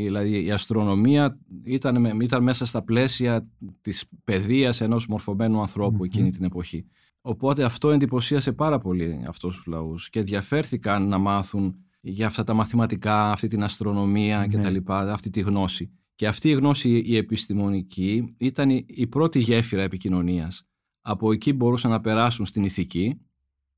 Δηλαδή 0.00 0.44
η 0.44 0.50
αστρονομία 0.50 1.38
ήταν, 1.64 2.00
με- 2.00 2.16
ήταν 2.20 2.42
μέσα 2.42 2.64
στα 2.64 2.82
πλαίσια 2.82 3.50
της 3.80 4.04
παιδείας 4.24 4.80
ενός 4.80 5.06
μορφωμένου 5.06 5.60
ανθρώπου 5.60 5.96
Μμμ. 5.96 6.02
εκείνη 6.04 6.30
την 6.30 6.44
εποχή. 6.44 6.86
Οπότε 7.20 7.64
αυτό 7.64 7.90
εντυπωσίασε 7.90 8.52
πάρα 8.52 8.78
πολύ 8.78 9.24
αυτούς 9.28 9.56
τους 9.56 9.66
λαούς 9.66 10.10
και 10.10 10.18
ενδιαφέρθηκαν 10.18 11.08
να 11.08 11.18
μάθουν 11.18 11.74
για 12.00 12.26
αυτά 12.26 12.44
τα 12.44 12.54
μαθηματικά, 12.54 13.30
αυτή 13.30 13.48
την 13.48 13.62
αστρονομία 13.62 14.38
Ναι. 14.38 14.46
και 14.46 14.58
τα 14.58 14.70
λοιπά, 14.70 15.12
αυτή 15.12 15.30
τη 15.30 15.40
γνώση. 15.40 15.90
Και 16.14 16.26
αυτή 16.26 16.48
η 16.48 16.52
γνώση 16.52 16.98
η 17.06 17.16
επιστημονική 17.16 18.34
ήταν 18.38 18.70
η, 18.70 18.84
η 18.88 19.06
πρώτη 19.06 19.38
γέφυρα 19.38 19.82
επικοινωνίας. 19.82 20.62
Από 21.00 21.32
εκεί 21.32 21.52
μπορούσαν 21.52 21.90
να 21.90 22.00
περάσουν 22.00 22.44
στην 22.44 22.64
ηθική, 22.64 23.20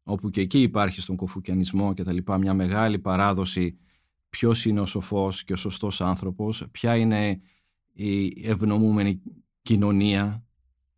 όπου 0.03 0.31
και 0.31 0.41
εκεί 0.41 0.63
υπάρχει 0.63 1.01
στον 1.01 1.17
κοφουκιανισμό 1.17 1.93
και 1.93 2.03
τα 2.03 2.13
λοιπά 2.13 2.39
μια 2.39 2.55
μεγάλη 2.55 2.99
παράδοση 2.99 3.79
ποιος 4.31 4.65
είναι 4.65 4.81
ο 4.81 4.87
σοφός 4.87 5.45
και 5.45 5.53
ο 5.53 5.57
σωστός 5.57 6.01
άνθρωπος, 6.01 6.65
ποια 6.71 6.97
είναι 6.97 7.41
η 7.93 8.33
ευνομούμενη 8.49 9.23
κοινωνία 9.63 10.45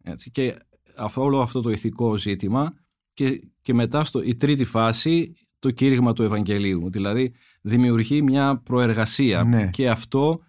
έτσι. 0.02 0.30
και 0.30 0.56
αυτό, 0.96 1.22
όλο 1.22 1.40
αυτό 1.40 1.60
το 1.60 1.70
ηθικό 1.70 2.16
ζήτημα 2.16 2.72
και, 3.12 3.50
και 3.62 3.74
μετά 3.74 4.04
στο, 4.04 4.22
η 4.22 4.36
τρίτη 4.36 4.64
φάση 4.64 5.32
το 5.58 5.70
κήρυγμα 5.70 6.12
του 6.12 6.22
Ευαγγελίου 6.22 6.90
δηλαδή 6.90 7.34
δημιουργεί 7.60 8.22
μια 8.22 8.62
προεργασία 8.64 9.44
Ναι. 9.44 9.70
και 9.70 9.88
αυτό 9.90 10.40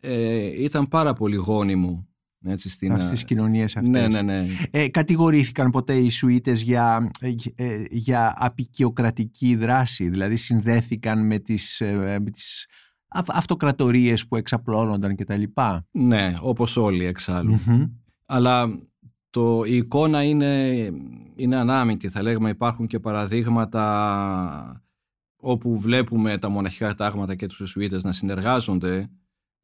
ε, 0.00 0.62
ήταν 0.62 0.88
πάρα 0.88 1.12
πολύ 1.12 1.36
γόνιμο 1.36 2.06
έτσι, 2.44 2.68
στην, 2.68 2.92
Αυτές 2.92 3.08
τις 3.08 3.24
κοινωνίες 3.24 3.76
αυτές. 3.76 3.90
ναι, 3.90 4.08
ναι, 4.08 4.22
ναι. 4.22 4.46
Ε, 4.70 4.88
κατηγορήθηκαν 4.88 5.70
ποτέ 5.70 5.94
οι 5.96 6.10
Σουήτες 6.10 6.62
για, 6.62 7.10
ε, 7.54 7.84
για 7.90 8.34
απεικιοκρατική 8.36 9.54
δράση, 9.56 10.08
δηλαδή 10.08 10.36
συνδέθηκαν 10.36 11.26
με 11.26 11.38
τις, 11.38 11.80
ε, 11.80 12.18
με 12.22 12.30
τις 12.30 12.66
αυ- 13.08 13.30
αυτοκρατορίες 13.36 14.26
που 14.26 14.36
εξαπλώνονταν 14.36 15.16
κτλ. 15.16 15.42
ναι, 15.90 16.34
όπως 16.40 16.76
όλοι 16.76 17.04
εξάλλου. 17.04 17.60
Μμμ. 17.66 17.84
Αλλά 18.26 18.66
το, 19.30 19.62
η 19.66 19.76
εικόνα 19.76 20.22
είναι, 20.22 20.68
είναι 21.34 21.56
ανάμεικτη. 21.56 22.08
Θα 22.08 22.22
λέγαμε 22.22 22.48
υπάρχουν 22.50 22.86
και 22.86 22.98
παραδείγματα 23.00 24.82
όπου 25.36 25.78
βλέπουμε 25.78 26.38
τα 26.38 26.48
μοναχικά 26.48 26.94
τάγματα 26.94 27.34
και 27.34 27.46
τους 27.46 27.60
Ιησουίτες 27.60 28.04
να 28.04 28.12
συνεργάζονται 28.12 29.10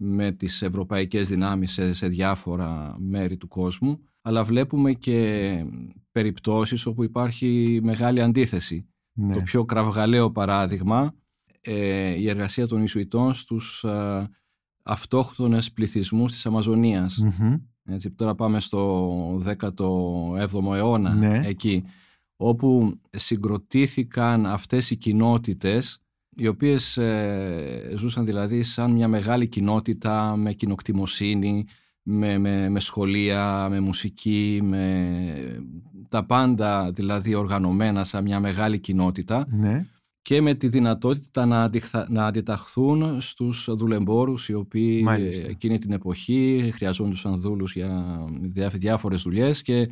με 0.01 0.33
τις 0.33 0.63
ευρωπαϊκές 0.63 1.29
δυνάμεις 1.29 1.73
σε, 1.73 1.93
σε 1.93 2.09
διάφορα 2.09 2.97
μέρη 2.99 3.37
του 3.37 3.49
κόσμου 3.49 4.01
αλλά 4.23 4.45
βλέπουμε 4.45 4.93
και 4.93 5.65
περιπτώσεις 6.13 6.87
όπου 6.87 7.05
υπάρχει 7.05 7.81
μεγάλη 7.83 8.23
αντίθεση. 8.23 8.87
Ναι. 9.13 9.35
Το 9.35 9.43
πιο 9.43 9.65
κραυγαλαίο 9.65 10.31
παράδειγμα 10.31 11.15
ε, 11.61 12.11
η 12.11 12.29
εργασία 12.29 12.67
των 12.67 12.79
Ιησουητών 12.81 13.33
στους 13.35 13.85
ε, 13.85 14.29
αυτόχθονες 14.83 15.73
πληθυσμούς 15.73 16.33
της 16.33 16.47
Αμαζονίας. 16.47 17.19
Μμμ. 17.19 17.55
Έτσι, 17.85 18.11
τώρα 18.11 18.35
πάμε 18.35 18.61
στο 18.61 19.43
17ο 19.45 20.75
αιώνα 20.75 21.15
Ναι. 21.15 21.41
εκεί 21.45 21.85
όπου 22.37 23.01
συγκροτήθηκαν 23.11 24.47
αυτές 24.47 24.91
οι 24.91 24.97
κοινότητες 24.97 25.99
οι 26.39 26.47
οποίες 26.47 26.97
ε, 26.97 27.93
ζούσαν 27.97 28.25
δηλαδή 28.25 28.63
σαν 28.63 28.93
μια 28.93 29.09
μεγάλη 29.09 29.47
κοινότητα 29.49 30.37
με 30.37 30.53
κοινοκτημοσύνη, 30.53 31.65
με, 32.03 32.39
με, 32.39 32.69
με 32.69 32.81
σχολεία, 32.81 33.67
με 33.71 33.81
μουσική, 33.81 34.61
με 34.63 35.09
τα 36.09 36.25
πάντα 36.25 36.91
δηλαδή 36.93 37.35
οργανωμένα 37.35 38.05
σαν 38.05 38.23
μια 38.23 38.41
μεγάλη 38.41 38.79
κοινότητα 38.79 39.47
Ναι. 39.51 39.87
και 40.23 40.41
με 40.41 40.55
τη 40.55 40.69
δυνατότητα 40.69 41.47
να, 41.47 41.63
αντιχθα- 41.63 42.07
να 42.11 42.27
αντιταχθούν 42.27 43.21
στους 43.21 43.69
δουλεμπόρους 43.75 44.49
οι 44.49 44.55
οποίοι 44.55 45.01
Μάλιστα. 45.05 45.47
ε, 45.47 45.51
εκείνη 45.51 45.79
την 45.79 45.93
εποχή 45.93 46.71
χρειαζόντουσαν 46.75 47.41
δούλους 47.41 47.75
για 47.75 48.19
διά- 48.43 48.69
διάφορες 48.79 49.23
δουλειές 49.23 49.63
και 49.63 49.77
ε, 49.77 49.87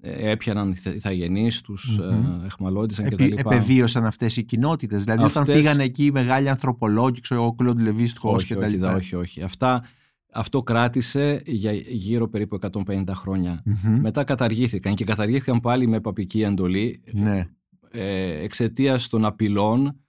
έπιαναν 0.00 0.70
οι 0.70 0.76
ηθαγενείς 0.94 1.60
τους, 1.60 1.98
Μμμ. 1.98 2.40
ε, 2.42 2.44
εχμαλώτισαν 2.46 3.04
Επι, 3.06 3.28
κτλ. 3.28 3.38
επεβίωσαν 3.38 4.04
αυτές 4.04 4.36
οι 4.36 4.44
κοινότητες. 4.44 5.04
Δηλαδή 5.04 5.24
όταν 5.24 5.42
Αυτές- 5.42 5.60
πήγαν 5.60 5.78
εκεί 5.80 6.04
οι 6.04 6.10
μεγάλοι 6.10 6.48
ανθρωπολόγοι, 6.48 7.20
ξέρω 7.20 7.42
εγώ, 7.42 7.54
Κλοντ 7.54 7.80
Λεβίς 7.80 8.10
Στχός 8.10 8.34
όχι, 8.34 8.46
και 8.46 8.54
τα 8.54 8.66
όχι, 8.66 8.74
λοιπά. 8.74 8.94
όχι, 8.94 9.16
όχι. 9.16 9.42
Αυτά, 9.42 9.84
αυτό 10.32 10.62
κράτησε 10.62 11.42
για 11.46 11.72
γύρω 11.72 12.28
περίπου 12.28 12.54
150 12.54 13.14
χρόνια. 13.14 13.62
Μμμ. 13.64 14.00
Μετά 14.00 14.24
καταργήθηκαν 14.24 14.94
και 14.94 15.04
καταργήθηκαν 15.04 15.60
πάλι 15.60 15.86
με 15.86 16.00
παπική 16.00 16.42
εντολή 16.42 17.02
Ναι. 17.12 17.46
ε, 17.90 18.42
εξαιτίας 18.42 19.08
των 19.08 19.24
απειλών 19.24 20.00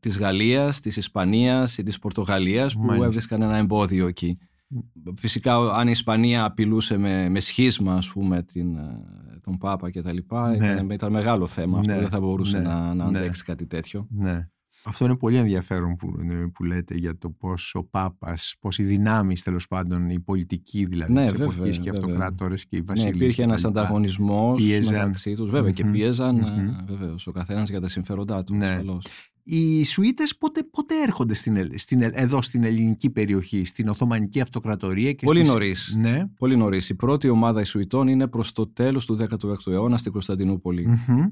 της 0.00 0.18
Γαλλίας, 0.18 0.80
της 0.80 0.96
Ισπανίας 0.96 1.78
ή 1.78 1.82
της 1.82 1.98
Πορτογαλίας 1.98 2.74
που 2.74 2.80
Μάλιστα. 2.82 3.06
έβρισκαν 3.06 3.42
ένα 3.42 3.56
εμπόδιο 3.56 4.06
εκεί. 4.06 4.38
Φυσικά 5.16 5.56
αν 5.56 5.86
η 5.86 5.90
Ισπανία 5.90 6.44
απειλούσε 6.44 6.96
με, 6.98 7.28
με 7.28 7.40
σχίσμα 7.40 7.94
ας 7.94 8.08
πούμε 8.12 8.42
την, 8.42 8.76
ε, 8.76 9.00
τον 9.40 9.58
Πάπα 9.58 9.90
και 9.90 10.02
τα 10.02 10.12
λοιπά 10.12 10.48
Ναι. 10.48 10.56
ήταν, 10.72 10.90
ήταν 10.90 11.12
μεγάλο 11.12 11.46
θέμα 11.46 11.78
αυτό, 11.78 11.92
Ναι, 11.92 11.98
δεν 12.00 12.08
θα 12.08 12.20
μπορούσε 12.20 12.58
ναι, 12.58 12.64
να, 12.68 12.94
να 12.94 13.10
ναι. 13.10 13.18
αντέξει 13.18 13.44
κάτι 13.44 13.66
τέτοιο. 13.66 14.06
Ναι. 14.10 14.48
Αυτό 14.84 15.04
είναι 15.04 15.16
πολύ 15.16 15.36
ενδιαφέρον 15.36 15.96
που, 15.96 16.12
που 16.54 16.64
λέτε 16.64 16.94
για 16.94 17.18
το 17.18 17.30
πώς 17.30 17.74
ο 17.74 17.84
Πάπας, 17.84 18.54
πώς 18.60 18.78
οι 18.78 18.82
δυνάμεις 18.82 19.42
τέλος 19.42 19.66
πάντων, 19.66 20.10
η 20.10 20.20
πολιτική 20.20 20.84
δηλαδή 20.86 21.12
Ναι, 21.12 21.20
της 21.22 21.30
βέβαια, 21.30 21.46
εποχής 21.46 21.78
και 21.78 21.88
οι 21.88 21.92
βέβαια. 21.92 22.06
αυτοκράτορες 22.08 22.66
και 22.66 22.76
οι 22.76 22.78
Ναι, 22.78 22.84
βασίλειες. 22.84 23.14
υπήρχε 23.14 23.36
και 23.36 23.42
ένας 23.42 23.60
τα 23.60 23.68
λοιπά. 23.68 23.80
ανταγωνισμός 23.80 24.62
Πίεζαν. 24.64 24.94
μεταξύ 24.94 25.34
τους 25.34 25.50
βέβαια 25.50 25.70
και 25.70 25.84
Μμμ, 25.84 25.92
πίεζαν 25.92 26.34
μμμ. 26.36 26.68
ε, 26.68 26.84
βεβαίως, 26.86 27.26
ο 27.26 27.32
καθένας 27.32 27.68
για 27.68 27.80
τα 27.80 27.88
συμφέροντά 27.88 28.44
του 28.44 28.54
Ναι. 28.54 28.66
ασφαλώς. 28.66 29.06
Οι 29.42 29.84
Σουήτες 29.84 30.36
πότε, 30.36 30.62
πότε 30.62 31.02
έρχονται 31.02 31.34
στην, 31.34 31.56
Ελ- 31.56 31.78
στην, 31.78 32.02
Ελ- 32.02 32.14
εδώ 32.16 32.42
στην 32.42 32.64
ελληνική 32.64 33.10
περιοχή, 33.10 33.64
στην 33.64 33.88
Οθωμανική 33.88 34.40
Αυτοκρατορία 34.40 35.12
και 35.12 35.26
Πολύ 35.26 35.38
στις... 35.38 35.50
νωρίς. 35.50 35.94
Ναι. 35.98 36.26
Πολύ 36.38 36.56
νωρίς. 36.56 36.88
Η 36.88 36.94
πρώτη 36.94 37.28
ομάδα 37.28 37.60
Ισουητών 37.60 38.08
είναι 38.08 38.28
προς 38.28 38.52
το 38.52 38.66
τέλος 38.66 39.06
του 39.06 39.18
16ου 39.20 39.66
αιώνα 39.72 39.98
στην 39.98 40.12
Κωνσταντινούπολη. 40.12 40.86
Μμμ. 40.86 41.26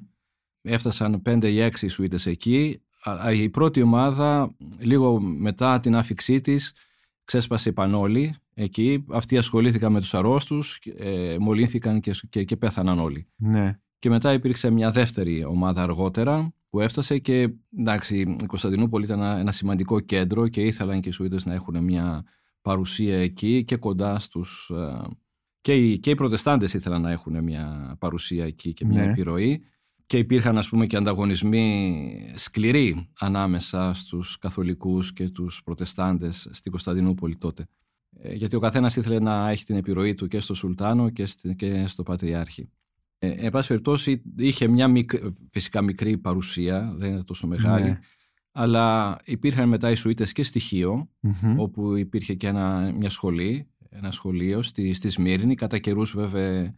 Έφτασαν 0.63 1.23
5 1.25 1.45
ή 1.45 1.59
6 1.79 1.83
Ισουίτες 1.83 2.27
εκεί. 2.27 2.81
Α, 3.03 3.13
α, 3.13 3.33
Η 3.33 3.49
πρώτη 3.49 3.83
ομάδα, 3.83 4.55
λίγο 4.79 5.21
μετά 5.21 5.79
την 5.79 5.97
άφηξή 5.97 6.41
της, 6.41 6.73
ξέσπασε 7.25 7.69
η 7.69 7.73
Πανόλη 7.73 8.35
εκεί. 8.55 9.05
Αυτοί 9.11 9.37
ασχολήθηκαν 9.37 9.93
με 9.93 10.01
τους 10.01 10.15
αρρώστους, 10.15 10.81
ε, 10.99 11.37
μολύνθηκαν 11.41 12.01
και, 12.01 12.11
και, 12.31 12.45
και 12.45 12.57
πέθαναν 12.57 12.99
όλοι. 12.99 13.29
Ναι. 13.37 13.79
Και 13.99 14.09
μετά 14.09 14.33
υπήρξε 14.33 14.71
μια 14.71 14.91
δεύτερη 14.91 15.45
ομάδα 15.45 15.83
αργότερα 15.83 16.53
που 16.79 16.85
έφτασε 16.85 17.19
και 17.19 17.49
εντάξει, 17.79 18.21
η 18.21 18.47
Κωνσταντινούπολη 18.47 19.05
ήταν 19.05 19.21
ένα, 19.21 19.39
ένα 19.39 19.53
σημαντικό 19.53 20.01
κέντρο 20.01 20.49
και 20.49 20.67
ήθελαν 20.67 21.01
και 21.01 21.09
οι 21.09 21.13
Σουήτες 21.13 21.45
να 21.47 21.55
έχουν 21.55 21.85
μια 21.85 22.25
παρουσία 22.63 23.19
εκεί 23.19 23.65
και 23.65 23.77
κοντά 23.77 24.19
στους... 24.19 24.71
ε, 24.75 25.03
Και 25.61 25.75
οι, 25.75 25.99
και 25.99 26.11
οι 26.11 26.15
Προτεστάντες 26.15 26.75
ήθελαν 26.75 27.03
να 27.03 27.11
έχουν 27.11 27.43
μια 27.43 27.97
παρουσία 27.99 28.45
εκεί 28.45 28.73
και 28.73 28.85
μια 28.85 29.05
Ναι. 29.05 29.11
επιρροή. 29.11 29.63
και 30.07 30.19
υπήρχαν 30.19 30.59
ας 30.59 30.69
πούμε 30.69 30.87
και 30.87 30.97
ανταγωνισμοί 30.97 32.33
σκληροί 32.35 33.09
ανάμεσα 33.19 33.93
στους 33.95 34.39
καθολικούς 34.39 35.13
και 35.13 35.31
τους 35.31 35.63
προτεστάντες 35.65 36.49
στην 36.53 36.71
Κωνσταντινούπολη 36.71 37.37
τότε. 37.37 37.67
Ε, 38.19 38.35
γιατί 38.35 38.57
ο 38.57 38.61
καθένας 38.61 38.97
ήθελε 38.97 39.19
να 39.21 39.49
έχει 39.51 39.65
την 39.65 39.77
επιρροή 39.77 40.15
του 40.15 40.27
και 40.27 40.41
στο 40.41 40.55
Σουλτάνο 40.55 41.11
και 41.57 41.87
στο 41.87 42.03
Πατριάρχη. 42.03 42.71
Ε, 43.19 43.31
εν 43.31 43.51
πάση 43.51 43.69
περιπτώσει 43.69 44.23
είχε 44.37 44.69
μια 44.69 44.93
φυσικά 45.51 45.83
μικρή 45.83 46.19
παρουσία, 46.19 46.95
δεν 46.97 47.11
είναι 47.11 47.25
τόσο 47.25 47.47
μεγάλη, 47.47 47.89
ναι. 47.89 47.99
αλλά 48.53 49.19
υπήρχαν 49.25 49.69
μετά 49.69 49.91
οι 49.91 49.95
Σουήτες 49.95 50.33
και 50.33 50.43
στοιχειο 50.43 51.11
όπου 51.57 51.97
υπήρχε 51.97 52.35
και 52.35 52.47
ένα, 52.47 52.93
μια 52.97 53.09
σχολή, 53.09 53.69
ένα 53.89 54.11
σχολείο 54.11 54.63
στη, 54.63 54.93
στη 54.93 55.11
Σμύρνη, 55.11 55.55
κατά 55.55 55.79
καιρούς 55.79 56.13
βέβαια 56.15 56.75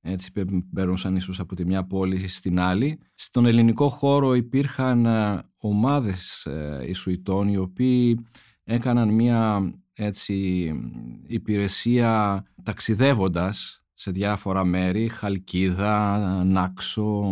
έτσι 0.00 0.32
παίρνουσαν 0.74 1.16
ίσως 1.16 1.40
από 1.40 1.54
τη 1.54 1.64
μια 1.64 1.86
πόλη 1.86 2.28
στην 2.28 2.60
άλλη. 2.60 2.98
Στον 3.14 3.46
ελληνικό 3.46 3.88
χώρο 3.88 4.34
υπήρχαν 4.34 5.06
ε, 5.06 5.42
ομάδες 5.56 6.46
ε, 6.46 6.84
Ισουητών 6.86 7.48
οι 7.48 7.56
οποίοι 7.56 8.26
έκαναν 8.64 9.14
μια 9.14 9.72
έτσι, 9.92 10.70
υπηρεσία 11.26 12.42
ταξιδεύοντας 12.62 13.85
σε 13.98 14.10
διάφορα 14.10 14.64
μέρη, 14.64 15.08
Χαλκίδα, 15.08 16.18
Νάξο, 16.44 17.24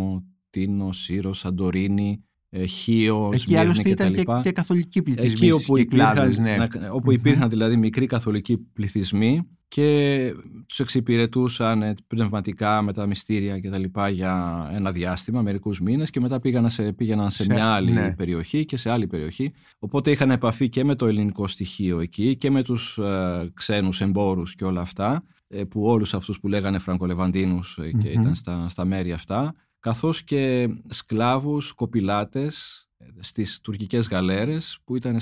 Τίνο, 0.49 0.91
Σύρος, 0.91 1.37
Σαντορίνη, 1.37 2.23
ε, 2.49 2.65
Χίος, 2.65 3.43
Εκεί 3.43 3.55
άλλωστε 3.55 3.89
ήταν 3.89 4.13
και, 4.13 4.23
και, 4.41 4.51
καθολικοί 4.51 5.01
πληθυσμοί 5.01 5.47
Εκεί 5.47 5.51
όπου, 5.51 5.77
υπήρχαν, 5.77 6.35
ναι. 6.41 6.67
όπου 6.91 7.11
υπήρχαν 7.11 7.49
δηλαδή 7.49 7.77
μικροί 7.77 8.05
καθολικοί 8.05 8.57
πληθυσμοί 8.57 9.47
και 9.67 10.31
τους 10.67 10.79
εξυπηρετούσαν 10.79 11.95
πνευματικά 12.07 12.81
με 12.81 12.93
τα 12.93 13.05
μυστήρια 13.05 13.59
και 13.59 13.69
τα 13.69 13.77
λοιπά 13.77 14.09
για 14.09 14.69
ένα 14.73 14.91
διάστημα, 14.91 15.41
μερικούς 15.41 15.81
μήνες 15.81 16.09
και 16.09 16.19
μετά 16.19 16.39
πήγαν 16.39 16.69
σε, 16.69 16.93
πήγαιναν 16.93 17.31
σε, 17.31 17.45
μια 17.49 17.65
άλλη 17.65 17.91
ναι. 17.91 18.15
περιοχή 18.15 18.65
και 18.65 18.77
σε 18.77 18.89
άλλη 18.89 19.07
περιοχή. 19.07 19.51
Οπότε 19.79 20.11
είχαν 20.11 20.31
επαφή 20.31 20.69
και 20.69 20.83
με 20.83 20.95
το 20.95 21.05
ελληνικό 21.05 21.47
στοιχείο 21.47 21.99
εκεί 21.99 22.35
και 22.35 22.51
με 22.51 22.63
τους 22.63 22.97
ε, 22.97 23.49
ξένους 23.53 24.01
εμπόρους 24.01 24.55
και 24.55 24.63
όλα 24.63 24.81
αυτά 24.81 25.13
ε, 25.13 25.34
που 25.69 25.83
όλους 25.83 26.13
αυτούς 26.13 26.39
που 26.39 26.47
λέγανε 26.47 26.77
Φραγκολεβαντίνους 26.77 27.77
ε, 27.77 27.91
και 27.91 28.07
ήταν 28.07 28.35
στα, 28.35 28.69
στα 28.69 28.85
μέρη 28.85 29.11
αυτά 29.11 29.53
καθώς 29.79 30.23
και 30.23 30.69
σκλάβους, 30.87 31.71
κοπηλάτες 31.71 32.85
στις 33.19 33.59
τουρκικές 33.59 34.07
γαλέρες 34.07 34.79
που 34.83 34.95
ήταν 34.95 35.19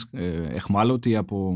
εχμάλωτοι 0.49 1.15
από 1.15 1.53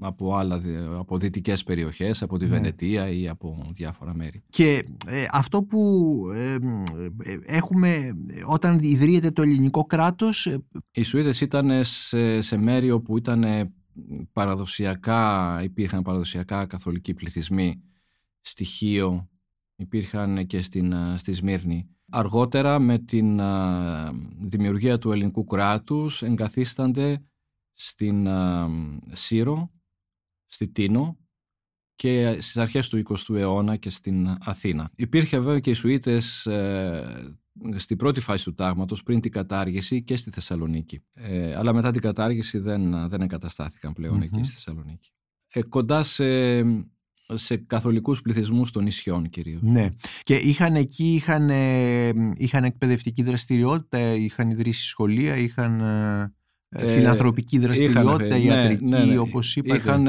από, 0.00 0.34
άλλα, 0.36 0.62
από 0.98 1.18
δυτικές 1.18 1.62
περιοχές, 1.62 2.22
από 2.22 2.38
τη 2.38 2.44
ναι. 2.44 2.50
Βενετία 2.50 3.08
ή 3.08 3.28
από 3.28 3.66
διάφορα 3.72 4.14
μέρη. 4.14 4.42
Και 4.48 4.84
ε, 5.06 5.26
αυτό 5.30 5.62
που 5.62 6.20
ε, 6.34 6.52
ε, 6.52 7.38
έχουμε 7.44 8.16
όταν 8.46 8.78
ιδρύεται 8.82 9.30
το 9.30 9.42
ελληνικό 9.42 9.84
κράτος... 9.84 10.58
Οι 10.90 11.02
Σουήδες 11.02 11.40
ήταν 11.40 11.84
σε, 11.84 12.40
σε 12.40 12.56
μέρη 12.56 12.90
όπου 12.90 13.16
ήταν 13.16 13.44
παραδοσιακά, 14.32 15.60
υπήρχαν 15.62 16.02
παραδοσιακά 16.02 16.66
καθολικοί 16.66 17.14
πληθυσμοί 17.14 17.82
στοιχείο, 18.40 19.28
υπήρχαν 19.76 20.46
και 20.46 20.62
στην, 20.62 20.94
στη 21.16 21.32
Σμύρνη. 21.32 21.88
Αργότερα 22.10 22.78
με 22.78 22.98
την 22.98 23.40
δημιουργία 24.38 24.98
του 24.98 25.12
ελληνικού 25.12 25.44
κράτους 25.44 26.22
εγκαθίστανται 26.22 27.22
στην 27.72 28.28
Σύρο 29.12 29.70
στη 30.46 30.68
Τίνο 30.68 31.16
και 31.96 32.36
στις 32.40 32.56
αρχές 32.56 32.88
του 32.88 33.02
20ου 33.08 33.34
αιώνα 33.34 33.76
και 33.76 33.90
στην 33.90 34.36
Αθήνα. 34.40 34.90
Υπήρχε 34.96 35.38
βέβαια 35.38 35.60
και 35.60 35.70
οι 35.70 35.74
Σουήτες 35.74 36.46
ε, 36.46 37.36
στην 37.76 37.96
πρώτη 37.96 38.20
φάση 38.20 38.44
του 38.44 38.54
τάγματος 38.54 39.02
πριν 39.02 39.20
την 39.20 39.30
κατάργηση 39.30 40.02
και 40.02 40.16
στη 40.16 40.30
Θεσσαλονίκη. 40.30 41.02
Ε, 41.14 41.56
αλλά 41.56 41.72
μετά 41.72 41.90
την 41.90 42.00
κατάργηση 42.00 42.58
δεν, 42.58 43.08
δεν 43.08 43.20
εγκαταστάθηκαν 43.20 43.94
εκεί 44.22 44.42
στη 44.42 44.54
Θεσσαλονίκη. 44.54 45.10
Ε, 45.48 45.62
κοντά 45.62 46.02
σε, 46.02 46.60
σε 47.34 47.56
καθολικούς 47.56 48.20
πληθυσμούς 48.20 48.70
των 48.70 48.84
νησιών 48.84 49.28
κυρίως. 49.28 49.62
Ναι. 49.62 49.88
Και 50.22 50.34
είχαν 50.34 50.74
εκεί, 50.74 51.14
είχαν, 51.14 51.50
ε, 51.50 52.08
είχαν 52.34 52.64
εκπαιδευτική 52.64 53.22
δραστηριότητα, 53.22 53.98
είχαν 53.98 54.50
ιδρύσει 54.50 54.86
σχολεία, 54.86 55.36
είχαν... 55.36 55.80
Ε, 55.80 56.34
ε, 56.68 56.88
φιλανθρωπική 56.88 57.58
δραστηριότητα, 57.58 58.36
είχαν, 58.36 58.58
ιατρική, 58.58 58.84
ναι, 58.84 58.98
ναι, 58.98 59.04
ναι. 59.04 59.18
όπως 59.18 59.56
είπατε; 59.56 59.76
Είχαν, 59.76 60.06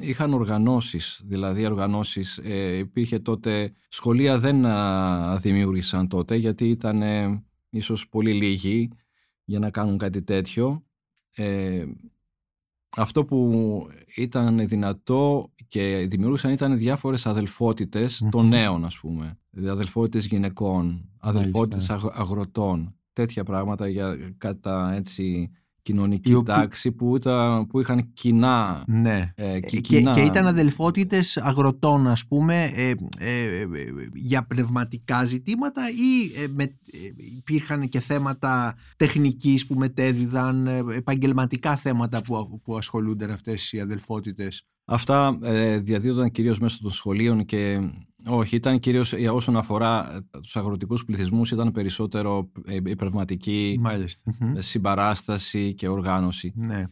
είχαν 0.00 0.34
οργανώσεις, 0.34 1.22
δηλαδή 1.24 1.64
οργανώσεις. 1.64 2.38
Ε, 2.38 2.76
υπήρχε 2.76 3.18
τότε, 3.18 3.72
σχολεία 3.88 4.38
δεν 4.38 4.66
δημιούργησαν 5.38 6.08
τότε 6.08 6.36
γιατί 6.36 6.68
ήταν 6.68 7.02
ε, 7.02 7.44
ίσως 7.70 8.08
πολύ 8.08 8.32
λίγοι 8.32 8.90
για 9.44 9.58
να 9.58 9.70
κάνουν 9.70 9.98
κάτι 9.98 10.22
τέτοιο. 10.22 10.84
Ε, 11.34 11.84
αυτό 12.96 13.24
που 13.24 13.86
ήταν 14.16 14.68
δυνατό 14.68 15.52
και 15.68 16.06
δημιούργησαν 16.10 16.52
ήταν 16.52 16.78
διάφορες 16.78 17.26
των 18.30 18.48
νέων 18.48 18.84
ας 18.84 18.98
πούμε. 18.98 19.38
Δηλαδή 19.50 19.70
αδελφότητες 19.70 20.26
γυναικών, 20.26 21.10
αδελφότητες 21.18 21.90
αγροτών 21.90 22.98
τέτοια 23.12 23.44
πράγματα 23.44 23.88
για 23.88 24.34
κατά 24.38 24.92
έτσι 24.92 25.50
κοινωνική 25.88 26.42
τάξη 26.44 26.92
που, 26.92 27.16
ήταν, 27.16 27.66
που 27.66 27.80
είχαν 27.80 28.12
κοινά. 28.12 28.84
Ναι. 28.86 29.32
Ε, 29.34 29.60
και, 29.60 29.80
και, 29.80 30.00
και, 30.00 30.20
ήταν 30.20 30.46
αδελφότητες 30.46 31.36
αγροτών 31.36 32.06
ας 32.06 32.26
πούμε 32.26 32.70
ε, 32.74 32.90
ε, 33.18 33.66
για 34.14 34.46
πνευματικά 34.46 35.24
ζητήματα 35.24 35.82
ή 35.88 36.48
με, 36.54 36.76
υπήρχαν 37.36 37.88
και 37.88 38.00
θέματα 38.00 38.76
τεχνικής 38.96 39.66
που 39.66 39.74
μετέδιδαν 39.74 40.66
επαγγελματικά 40.96 41.76
θέματα 41.76 42.22
που, 42.22 42.60
που 42.64 42.76
ασχολούνται 42.76 43.32
αυτές 43.32 43.72
οι 43.72 43.80
αδελφότητες; 43.80 44.66
Αυτά 44.84 45.38
ε, 45.42 45.78
διαδίδονταν 45.78 46.30
κυρίως 46.30 46.58
μέσω 46.58 46.78
των 46.82 46.90
σχολείων 46.90 47.44
και 47.44 47.80
όχι, 48.26 48.56
ήταν 48.56 48.78
κυρίως 48.78 49.12
όσον 49.12 49.56
αφορά 49.56 50.20
τους 50.30 50.56
αγροτικούς 50.56 51.04
πληθυσμούς 51.04 51.50
ήταν 51.50 51.72
περισσότερο 51.72 52.52
η 52.68 52.96
πνευματική 52.96 53.80
συμπαράσταση 54.54 55.74
και 55.74 55.88
οργάνωση. 55.88 56.52
Ναι. 56.56 56.84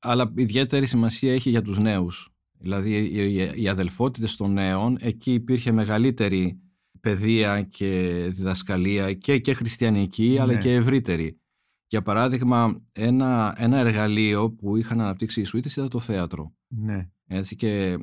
Αλλά 0.00 0.32
ιδιαίτερη 0.36 0.86
σημασία 0.86 1.32
έχει 1.32 1.50
για 1.50 1.62
τους 1.62 1.78
νέους. 1.78 2.28
Δηλαδή 2.58 3.10
οι 3.54 3.68
αδελφότητες 3.68 4.36
των 4.36 4.52
νέων, 4.52 4.96
εκεί 5.00 5.32
υπήρχε 5.32 5.72
μεγαλύτερη 5.72 6.58
παιδεία 7.00 7.62
και 7.62 8.10
διδασκαλία 8.30 9.12
και, 9.12 9.38
και 9.38 9.54
χριστιανική 9.54 10.38
αλλά 10.40 10.52
ναι. 10.52 10.60
και 10.60 10.74
ευρύτερη. 10.74 11.38
Για 11.86 12.02
παράδειγμα, 12.02 12.82
ένα, 12.92 13.54
ένα 13.58 13.78
εργαλείο 13.78 14.50
που 14.50 14.76
είχαν 14.76 15.00
αναπτύξει 15.00 15.40
οι 15.40 15.44
Σουήτες 15.44 15.72
ήταν 15.72 15.88
το 15.88 16.00
θέατρο. 16.00 16.54
Ναι. 16.68 17.08
Έτσι 17.26 17.56
και, 17.56 17.98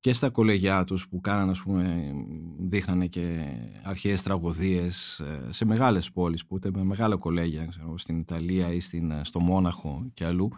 και 0.00 0.12
στα 0.12 0.30
κολεγιά 0.30 0.84
τους 0.84 1.08
που 1.08 1.20
κάνανε, 1.20 1.50
ας 1.50 1.62
πούμε, 1.62 2.12
δείχνανε 2.58 3.06
και 3.06 3.46
αρχαίες 3.82 4.22
τραγωδίες 4.22 5.20
ε, 5.20 5.52
σε 5.52 5.64
μεγάλες 5.64 6.12
πόλεις 6.12 6.46
που 6.46 6.56
ήταν 6.56 6.72
με 6.76 6.84
μεγάλα 6.84 7.16
κολέγια, 7.16 7.66
ξέρω, 7.66 7.98
στην 7.98 8.18
Ιταλία 8.18 8.72
ή 8.72 8.80
στην, 8.80 9.10
ε, 9.10 9.20
στο 9.24 9.40
Μόναχο 9.40 10.10
και 10.14 10.24
αλλού. 10.24 10.50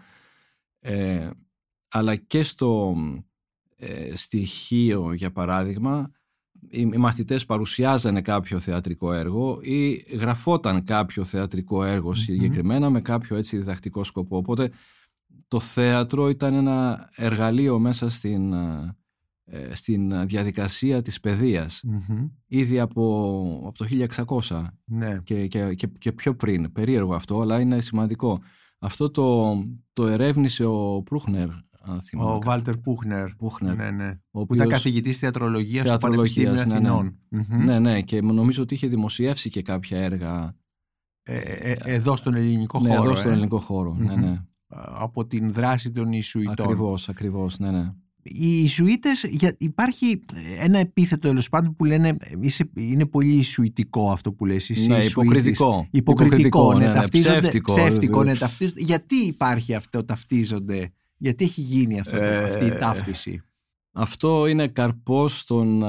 Ε, 0.80 1.30
αλλά 1.88 2.16
και 2.16 2.42
στο 2.42 2.96
ε, 3.76 4.16
στοιχείο, 4.16 5.12
για 5.12 5.32
παράδειγμα, 5.32 6.10
οι 6.70 6.84
μαθητές 6.84 7.44
παρουσιάζανε 7.44 8.22
κάποιο 8.22 8.58
θεατρικό 8.58 9.12
έργο 9.12 9.58
ή 9.62 9.92
γραφόταν 9.94 10.84
κάποιο 10.84 11.24
θεατρικό 11.24 12.14
συγκεκριμένα 12.14 12.90
με 12.90 13.00
κάποιο 13.00 13.36
έτσι 13.36 13.56
διδακτικό 13.56 14.04
σκοπό. 14.04 14.36
Οπότε 14.36 14.70
το 15.48 15.60
θέατρο 15.60 16.28
ήταν 16.28 16.54
ένα 16.54 17.08
εργαλείο 17.14 17.78
μέσα 17.78 18.10
στην, 18.10 18.52
ε, 19.44 19.74
στην 19.74 20.26
διαδικασία 20.26 21.02
της 21.02 21.20
παιδειας 21.20 21.82
ήδη 22.46 22.80
από, 22.80 23.62
από 23.66 23.78
το 23.78 23.86
1600 24.48 24.64
ναι. 24.84 25.18
και, 25.24 25.46
και, 25.46 25.74
και, 25.98 26.12
πιο 26.12 26.36
πριν. 26.36 26.72
Περίεργο 26.72 27.14
αυτό, 27.14 27.40
αλλά 27.40 27.60
είναι 27.60 27.80
σημαντικό. 27.80 28.40
Αυτό 28.78 29.10
το, 29.10 29.58
το 29.92 30.06
ερεύνησε 30.06 30.64
ο 30.64 31.02
Προύχνερ. 31.02 31.48
Ο 32.16 32.38
Βάλτερ 32.38 32.76
Πούχνερ. 32.76 33.34
Πούχνερ. 33.34 33.76
Ναι, 33.76 33.90
ναι. 33.90 34.20
Ο 34.30 34.46
που 34.46 34.54
ήταν 34.54 34.68
καθηγητής 34.68 35.18
θεατρολογίας 35.18 35.88
στο 35.88 35.96
Πανεπιστήμιο 35.96 36.52
ναι, 36.52 36.64
ναι. 36.64 36.72
Αθηνών. 36.72 37.18
Ναι, 37.48 37.78
ναι. 37.78 38.02
και 38.02 38.20
νομίζω 38.20 38.62
ότι 38.62 38.74
είχε 38.74 38.86
δημοσιεύσει 38.86 39.50
και 39.50 39.62
κάποια 39.62 39.98
έργα. 39.98 40.56
Ε, 41.22 41.36
ε, 41.36 41.70
ε 41.70 41.94
εδώ 41.94 42.16
στον 42.16 42.34
ελληνικό 42.34 42.80
ναι, 42.80 42.88
χώρο. 42.88 43.02
Εδώ 43.02 43.14
στον 43.14 43.32
ελληνικό 43.32 43.58
χώρο. 43.58 43.94
Ναι, 43.94 44.16
ναι 44.16 44.42
από 44.98 45.26
την 45.26 45.52
δράση 45.52 45.90
των 45.90 46.12
Ισουητών. 46.12 46.54
Ακριβώς, 46.58 47.08
ακριβώς, 47.08 47.58
ναι, 47.58 47.70
ναι. 47.70 47.92
Οι 48.28 48.62
Ισουίτες, 48.62 49.26
υπάρχει 49.58 50.20
ένα 50.60 50.78
επίθετο 50.78 51.28
τέλος 51.28 51.48
πάντων 51.48 51.76
που 51.76 51.84
λένε 51.84 52.16
είναι 52.74 53.06
πολύ 53.06 53.32
Ισουητικό 53.32 54.10
αυτό 54.10 54.32
που 54.32 54.46
λες 54.46 54.70
εσύ, 54.70 54.88
ναι, 54.88 55.04
υποκριτικό. 55.04 55.88
Υποκριτικό, 55.90 56.74
ναι, 56.74 56.86
ναι, 56.86 56.92
ναι 56.92 57.08
ψεύτικο. 57.08 57.74
ψεύτικο 57.74 58.24
ναι, 58.24 58.32
Γιατί 58.76 59.16
υπάρχει 59.16 59.74
αυτό, 59.74 60.04
ταυτίζονται, 60.04 60.92
γιατί 61.16 61.44
έχει 61.44 61.60
γίνει 61.60 62.00
αυτό, 62.00 62.16
ε, 62.16 62.44
αυτή 62.44 62.64
η 62.64 62.70
ταύτιση; 62.70 63.42
Αυτό 63.92 64.46
είναι 64.46 64.68
καρπός 64.68 65.44
των, 65.44 65.84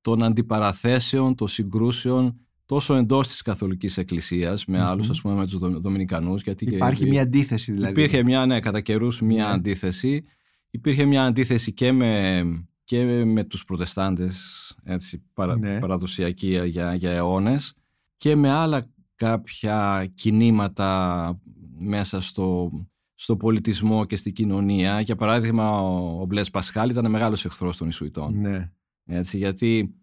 των 0.00 0.22
αντιπαραθέσεων, 0.22 1.34
των 1.34 1.48
συγκρούσεων 1.48 2.47
τόσο 2.68 2.94
εντός 2.94 3.28
της 3.28 3.42
Καθολικής 3.42 3.98
Εκκλησίας 3.98 4.66
με 4.66 4.80
άλλους, 4.80 5.10
ας 5.10 5.20
πούμε 5.20 5.34
με 5.34 5.46
τους 5.46 5.58
Δομινικανούς. 5.58 6.42
Γιατί 6.42 6.64
Υπάρχει 6.74 7.06
μια 7.06 7.22
αντίθεση 7.22 7.72
δηλαδή. 7.72 7.92
Υπήρχε 7.92 8.22
μια, 8.22 8.46
ναι, 8.46 8.60
κατά 8.60 8.80
καιρούς 8.80 9.20
μια 9.20 9.46
ναι. 9.46 9.52
αντίθεση. 9.52 10.24
Υπήρχε 10.70 11.04
μια 11.04 11.24
αντίθεση 11.24 11.72
και 11.72 11.92
με, 11.92 12.42
και 12.84 13.24
με 13.24 13.44
τους 13.44 13.64
προτεστάντες 13.64 14.76
έτσι, 14.84 15.22
παρα, 15.32 15.58
ναι. 15.58 15.78
παραδοσιακοί 15.78 16.60
για, 16.64 16.94
για 16.94 17.10
αιώνες 17.10 17.74
και 18.16 18.36
με 18.36 18.50
άλλα 18.50 18.90
κάποια 19.14 20.06
κινήματα 20.14 21.40
μέσα 21.78 22.20
στο, 22.20 22.70
στο 23.14 23.36
πολιτισμό 23.36 24.04
και 24.04 24.16
στην 24.16 24.32
κοινωνία. 24.32 25.00
Για 25.00 25.16
παράδειγμα, 25.16 25.80
ο, 25.80 26.20
ο 26.20 26.24
Μπλες 26.24 26.50
Πασχάλ 26.50 26.90
ήταν 26.90 27.10
μεγάλος 27.10 27.44
εχθρός 27.44 27.76
των 27.76 27.88
Ισουητών. 27.88 28.40
Ναι. 28.40 28.70
Έτσι, 29.04 29.36
γιατί 29.36 29.78
ε, 29.78 29.97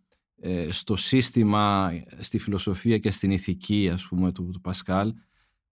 στο 0.70 0.96
σύστημα, 0.96 1.92
στη 2.20 2.38
φιλοσοφία 2.38 2.98
και 2.98 3.12
στην 3.12 3.32
ηθική 3.32 3.90
ας 3.94 4.08
πούμε 4.08 4.32
του, 4.32 4.50
του 4.54 4.62
Πασκάλ 4.62 5.14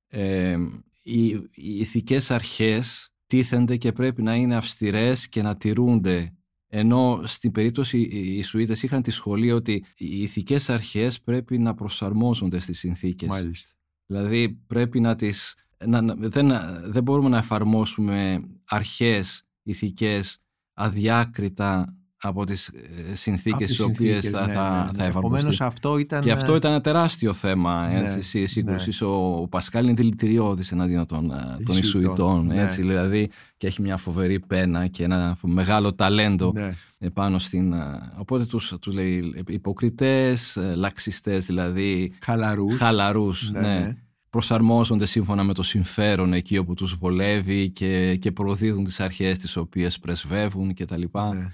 ε, 0.07 0.57
οι, 1.03 1.25
οι 1.51 1.79
ηθικές 1.79 2.31
αρχές 2.31 3.09
τίθενται 3.25 3.77
και 3.77 3.91
πρέπει 3.91 4.21
να 4.21 4.35
είναι 4.35 4.55
αυστηρές 4.55 5.29
και 5.29 5.41
να 5.41 5.57
τηρούνται 5.57 6.33
ενώ 6.75 7.21
στην 7.23 7.51
περίπτωση 7.51 7.99
οι 7.99 8.37
Ισουίτες 8.37 8.83
είχαν 8.83 9.01
τη 9.01 9.11
σχολή 9.11 9.51
ότι 9.51 9.85
οι 9.97 10.21
ηθικές 10.21 10.69
αρχές 10.69 11.21
πρέπει 11.21 11.57
να 11.57 11.73
προσαρμόζονται 11.73 12.59
στις 12.59 12.79
συνθήκες. 12.79 13.29
Μάλιστα. 13.29 13.73
Δηλαδή 14.05 14.49
πρέπει 14.67 14.99
να 14.99 15.15
τις... 15.15 15.55
Να, 15.85 16.01
δεν, 16.15 16.51
δεν 16.85 17.03
μπορούμε 17.03 17.29
να 17.29 17.37
εφαρμόσουμε 17.37 18.41
αρχές 18.65 19.43
ηθικές 19.63 20.37
αδιάκριτα 20.73 21.97
από 22.25 22.45
τις 22.45 22.67
ε, 22.67 23.15
συνθήκες 23.15 23.69
τις 23.69 23.79
οποίες 23.79 24.29
θα, 24.29 24.47
ναι, 24.47 24.53
θα, 24.53 24.91
ναι, 24.95 25.41
ναι. 25.41 25.55
αυτό 25.59 25.97
ήταν... 25.97 26.21
Και 26.21 26.31
αυτό 26.31 26.55
ήταν 26.55 26.71
ένα 26.71 26.81
τεράστιο 26.81 27.33
θέμα 27.33 27.89
έτσι, 27.91 28.39
ναι, 28.39 28.45
σύγκρουσης. 28.45 29.01
Ναι. 29.01 29.07
Ο, 29.07 29.37
ο 29.41 29.47
Πασκάλ 29.47 29.83
είναι 29.83 29.93
δηλητηριώδης 29.93 30.71
εναντίον 30.71 31.05
των, 31.05 31.31
ε, 31.31 31.63
των 31.65 31.77
Ισουητών. 31.77 32.45
Ναι. 32.45 32.61
Έτσι, 32.61 32.81
δηλαδή, 32.81 33.29
και 33.57 33.67
έχει 33.67 33.81
μια 33.81 33.97
φοβερή 33.97 34.39
πένα 34.39 34.87
και 34.87 35.03
ένα 35.03 35.37
μεγάλο 35.41 35.93
ταλέντο 35.93 36.51
ναι. 36.55 36.75
επάνω 36.99 37.39
στην... 37.39 37.73
Ε, 37.73 38.11
οπότε 38.17 38.45
τους, 38.45 38.73
τους 38.81 38.93
λέει 38.93 39.43
υποκριτές, 39.47 40.57
λαξιστές 40.75 41.45
δηλαδή. 41.45 42.13
Χαλαρούς. 42.21 42.77
Χαλαρούς, 42.77 43.51
ναι. 43.51 43.95
Προσαρμόζονται 44.29 45.05
σύμφωνα 45.05 45.43
με 45.43 45.53
το 45.53 45.63
συμφέρον 45.63 46.33
εκεί 46.33 46.57
όπου 46.57 46.73
τους 46.73 46.95
βολεύει 46.95 47.69
και, 47.69 48.15
και 48.15 48.31
προδίδουν 48.31 48.83
τις 48.83 48.99
αρχές 48.99 49.39
τις 49.39 49.57
οποίες 49.57 49.99
πρεσβεύουν 49.99 50.73
κτλ. 50.73 51.01
Ναι. 51.01 51.51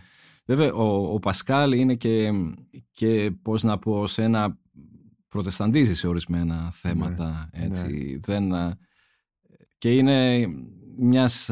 Βέβαια, 0.49 0.73
ο, 0.73 1.13
ο 1.13 1.19
Πασκάλ 1.19 1.71
είναι 1.71 1.95
και, 1.95 2.31
και, 2.91 3.31
πώς 3.41 3.63
να 3.63 3.79
πω, 3.79 4.07
σε 4.07 4.23
ένα 4.23 4.57
προτεσταντίζει 5.27 5.95
σε 5.95 6.07
ορισμένα 6.07 6.71
θέματα, 6.73 7.49
ναι, 7.57 7.65
έτσι, 7.65 7.87
ναι. 7.87 8.19
δεν, 8.21 8.77
και 9.77 9.93
είναι 9.93 10.47
μιας 10.97 11.49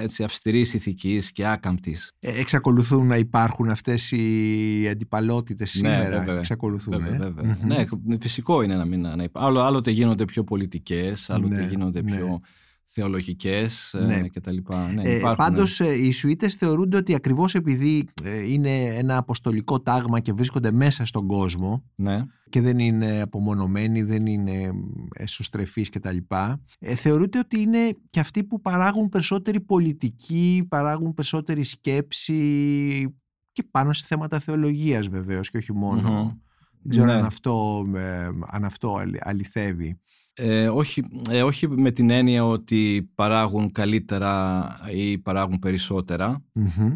έτσι, 0.00 0.24
αυστηρής 0.24 0.74
ηθικής 0.74 1.32
και 1.32 1.46
άκαμπτης. 1.46 2.12
Ε, 2.20 2.40
εξακολουθούν 2.40 3.06
να 3.06 3.16
υπάρχουν 3.16 3.68
αυτές 3.68 4.12
οι 4.12 4.88
αντιπαλότητες 4.90 5.80
ναι, 5.80 5.88
σήμερα. 5.88 6.18
Βέβαια, 6.18 6.38
εξακολουθούν. 6.38 7.00
Βέβαια, 7.00 7.26
ε; 7.26 7.58
Ναι, 7.64 7.84
φυσικό 8.20 8.62
είναι 8.62 8.76
να 8.76 8.84
μην 8.84 9.00
να 9.00 9.22
υπάρχουν. 9.22 9.50
Άλλο, 9.50 9.60
άλλοτε 9.60 9.90
γίνονται 9.90 10.24
πιο 10.24 10.44
πολιτικές, 10.44 11.30
άλλοτε 11.30 11.60
ναι, 11.60 11.68
γίνονται 11.68 12.02
πιο 12.02 12.40
θεολογικές 12.96 13.94
ε, 13.94 14.04
ναι. 14.04 14.28
και 14.28 14.40
τα 14.40 14.52
λοιπά. 14.52 14.92
Ναι, 14.92 15.02
ε, 15.02 15.20
πάντως 15.36 15.80
ε, 15.80 15.94
οι 15.94 16.12
Σουίτες 16.12 16.54
θεωρούνται 16.54 16.96
ότι 16.96 17.14
ακριβώς 17.14 17.54
επειδή 17.54 18.08
ε, 18.22 18.52
είναι 18.52 18.84
ένα 18.84 19.16
αποστολικό 19.16 19.80
τάγμα 19.80 20.20
και 20.20 20.32
βρίσκονται 20.32 20.72
μέσα 20.72 21.04
στον 21.04 21.26
κόσμο 21.26 21.84
ναι. 21.94 22.24
και 22.48 22.60
δεν 22.60 22.78
είναι 22.78 23.20
απομονωμένοι, 23.20 24.02
δεν 24.02 24.26
είναι 24.26 24.70
εσωστρεφείς 25.14 25.88
και 25.88 26.00
τα 26.00 26.12
λοιπά, 26.12 26.60
ε, 26.78 26.94
θεωρούνται 26.94 27.38
ότι 27.38 27.60
είναι 27.60 27.78
και 28.10 28.20
αυτοί 28.20 28.44
που 28.44 28.60
παράγουν 28.60 29.08
περισσότερη 29.08 29.60
πολιτική, 29.60 30.66
παράγουν 30.68 31.14
περισσότερη 31.14 31.62
σκέψη 31.62 32.40
και 33.52 33.62
πάνω 33.70 33.92
σε 33.92 34.04
θέματα 34.06 34.38
θεολογίας 34.38 35.08
βεβαίως 35.08 35.50
και 35.50 35.56
όχι 35.56 35.72
μόνο. 35.72 36.40
Δεν 36.82 36.90
ξέρω 36.90 37.06
ναι. 37.06 37.12
αν, 37.12 37.24
αυτό, 37.24 37.84
αν 38.46 38.64
αυτό 38.64 39.02
αληθεύει. 39.18 40.00
Ε, 40.38 40.68
όχι, 40.68 41.02
ε, 41.30 41.42
όχι 41.42 41.68
με 41.68 41.90
την 41.90 42.10
έννοια 42.10 42.46
ότι 42.46 43.10
παράγουν 43.14 43.72
καλύτερα 43.72 44.66
ή 44.94 45.18
παράγουν 45.18 45.58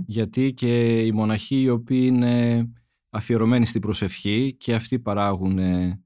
γιατί 0.07 0.53
και 0.53 1.00
οι 1.00 1.12
μοναχοί 1.12 1.61
οι 1.61 1.68
οποίοι 1.68 2.05
είναι 2.11 2.64
αφιερωμένοι 3.11 3.66
στην 3.66 3.81
προσευχή 3.81 4.55
και 4.59 4.74
αυτοί 4.74 4.98
παράγουν 4.98 5.59
ε, 5.59 6.00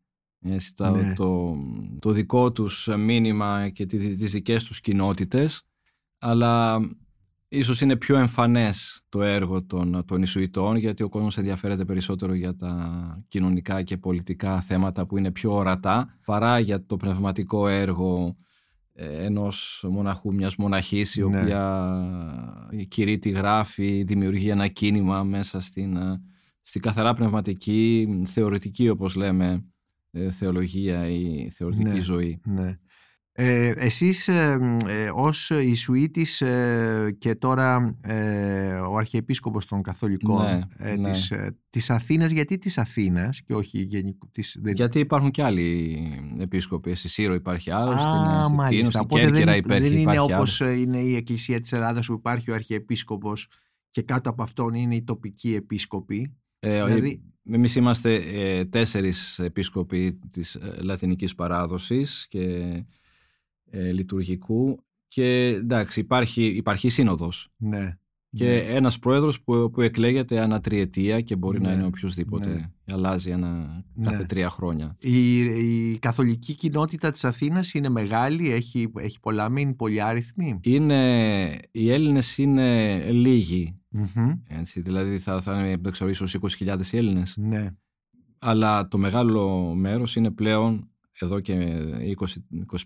ναι. 0.90 1.14
το, 1.14 1.56
το 1.98 2.10
δικό 2.10 2.52
τους 2.52 2.88
μήνυμα 2.98 3.68
και 3.68 3.86
τις 3.86 4.32
δικές 4.32 4.64
τους 4.64 4.80
κοινότητες 4.80 5.62
αλλά 6.18 6.80
ίσως 7.54 7.80
είναι 7.80 7.96
πιο 7.96 8.16
εμφανές 8.16 9.02
το 9.08 9.22
έργο 9.22 9.64
των, 9.64 10.04
των 10.06 10.22
Ισουητών 10.22 10.76
γιατί 10.76 11.02
ο 11.02 11.08
κόσμος 11.08 11.38
ενδιαφέρεται 11.38 11.84
περισσότερο 11.84 12.34
για 12.34 12.54
τα 12.54 13.24
κοινωνικά 13.28 13.82
και 13.82 13.96
πολιτικά 13.96 14.60
θέματα 14.60 15.06
που 15.06 15.18
είναι 15.18 15.30
πιο 15.30 15.52
ορατά 15.54 16.18
παρά 16.24 16.58
για 16.58 16.86
το 16.86 16.96
πνευματικό 16.96 17.68
έργο 17.68 18.36
ε, 18.96 19.24
ενός 19.24 19.86
μοναχού, 19.90 20.34
μιας 20.34 20.56
μοναχής 20.56 21.16
η 21.16 21.20
ναι. 21.20 21.26
οποία 21.26 22.02
κηρύττει, 22.88 23.30
γράφει, 23.30 24.02
δημιουργεί 24.02 24.48
ένα 24.48 24.68
κίνημα 24.68 25.22
μέσα 25.22 25.60
στην, 25.60 25.96
ε, 25.96 26.22
στην 26.62 26.80
καθαρά 26.80 27.14
πνευματική, 27.14 28.08
θεωρητική 28.24 28.88
όπως 28.88 29.14
λέμε 29.14 29.64
ε, 30.10 30.30
θεολογία 30.30 31.08
ή 31.08 31.50
θεωρητική 31.50 31.90
ναι, 31.90 32.00
ζωή. 32.00 32.40
Ναι. 32.44 32.78
Ε, 33.36 33.68
εσείς 33.68 34.28
ε, 34.28 34.58
ε, 34.86 35.10
ως 35.14 35.50
Ισουίτης 35.50 36.40
ε, 36.40 37.16
και 37.18 37.34
τώρα 37.34 37.98
ε, 38.00 38.72
ο 38.74 38.96
Αρχιεπίσκοπος 38.96 39.66
των 39.66 39.82
Καθολικών 39.82 40.42
ναι, 40.44 40.60
ε, 40.76 40.96
ναι. 40.96 41.10
της, 41.10 41.32
της 41.70 41.90
Αθήνας, 41.90 42.30
γιατί 42.30 42.58
της 42.58 42.78
Αθήνας 42.78 43.42
και 43.42 43.54
όχι 43.54 43.80
γενικού 43.80 44.30
της... 44.30 44.60
Γιατί 44.74 44.98
υπάρχουν 44.98 45.30
και 45.30 45.42
άλλοι 45.42 45.98
επίσκοποι, 46.38 46.94
στη 46.94 47.08
Σύρο 47.08 47.34
υπάρχει 47.34 47.70
άλλος, 47.70 47.96
Α, 47.96 48.44
στην 48.44 48.54
μάλιστα. 48.54 48.98
στην 48.98 49.08
Κέρκυρα 49.08 49.52
δεν, 49.52 49.58
υπάρχει, 49.58 49.82
δεν 49.82 49.92
είναι 49.92 50.12
υπάρχει 50.12 50.32
όπως 50.32 50.60
είναι 50.60 50.98
η 50.98 51.16
Εκκλησία 51.16 51.60
της 51.60 51.72
Ελλάδας 51.72 52.06
που 52.06 52.12
υπάρχει 52.12 52.50
ο 52.50 52.54
Αρχιεπίσκοπος 52.54 53.48
και 53.90 54.02
κάτω 54.02 54.30
από 54.30 54.42
αυτόν 54.42 54.74
είναι 54.74 54.94
οι 54.94 55.02
τοπικοί 55.02 55.54
επίσκοποι. 55.54 56.34
Ε, 56.58 56.84
δηλαδή... 56.84 57.22
Εμείς 57.50 57.76
είμαστε 57.76 58.14
ε, 58.14 58.64
τέσσερις 58.64 59.38
επίσκοποι 59.38 60.18
της 60.30 60.58
λατινικής 60.82 61.34
παράδοσης 61.34 62.26
και 62.28 62.62
ε, 63.74 63.92
λειτουργικού 63.92 64.78
και 65.08 65.46
εντάξει 65.46 66.00
υπάρχει, 66.00 66.44
υπάρχει 66.44 66.88
σύνοδος 66.88 67.48
ναι, 67.56 67.98
και 68.30 68.44
ναι. 68.44 68.54
ένας 68.56 68.98
πρόεδρος 68.98 69.42
που, 69.42 69.70
που 69.70 69.80
εκλέγεται 69.80 70.40
ανά 70.40 70.60
τριετία 70.60 71.20
και 71.20 71.36
μπορεί 71.36 71.60
να 71.60 71.68
Ναι, 71.68 71.74
είναι 71.74 71.84
οποιοδήποτε 71.84 72.48
ναι. 72.84 72.94
αλλάζει 72.94 73.30
ένα, 73.30 73.82
κάθε 74.02 74.16
Ναι. 74.16 74.24
τρία 74.24 74.48
χρόνια 74.48 74.96
η, 75.00 75.38
η 75.92 75.98
καθολική 75.98 76.54
κοινότητα 76.54 77.10
της 77.10 77.24
Αθήνας 77.24 77.74
είναι 77.74 77.88
μεγάλη, 77.88 78.50
έχει, 78.52 78.92
έχει 78.98 79.20
πολλά 79.20 79.48
μήν, 79.48 79.76
πολύ 79.76 80.00
άριθμη. 80.02 80.58
είναι, 80.64 81.58
οι 81.70 81.90
Έλληνες 81.90 82.38
είναι 82.38 82.98
λίγοι 83.10 83.78
Μμμ, 83.88 84.30
έτσι, 84.48 84.80
δηλαδή 84.80 85.18
θα, 85.18 85.40
θα 85.40 85.58
είναι 85.60 85.76
δεν 85.80 85.92
ξέρω, 85.92 86.10
ίσως 86.10 86.36
20.000 86.58 86.78
οι 86.92 86.96
Έλληνες 86.96 87.36
Ναι, 87.36 87.66
αλλά 88.38 88.88
το 88.88 88.98
μεγάλο 88.98 89.74
μέρος 89.74 90.16
είναι 90.16 90.30
πλέον 90.30 90.88
εδώ 91.20 91.40
και 91.40 91.76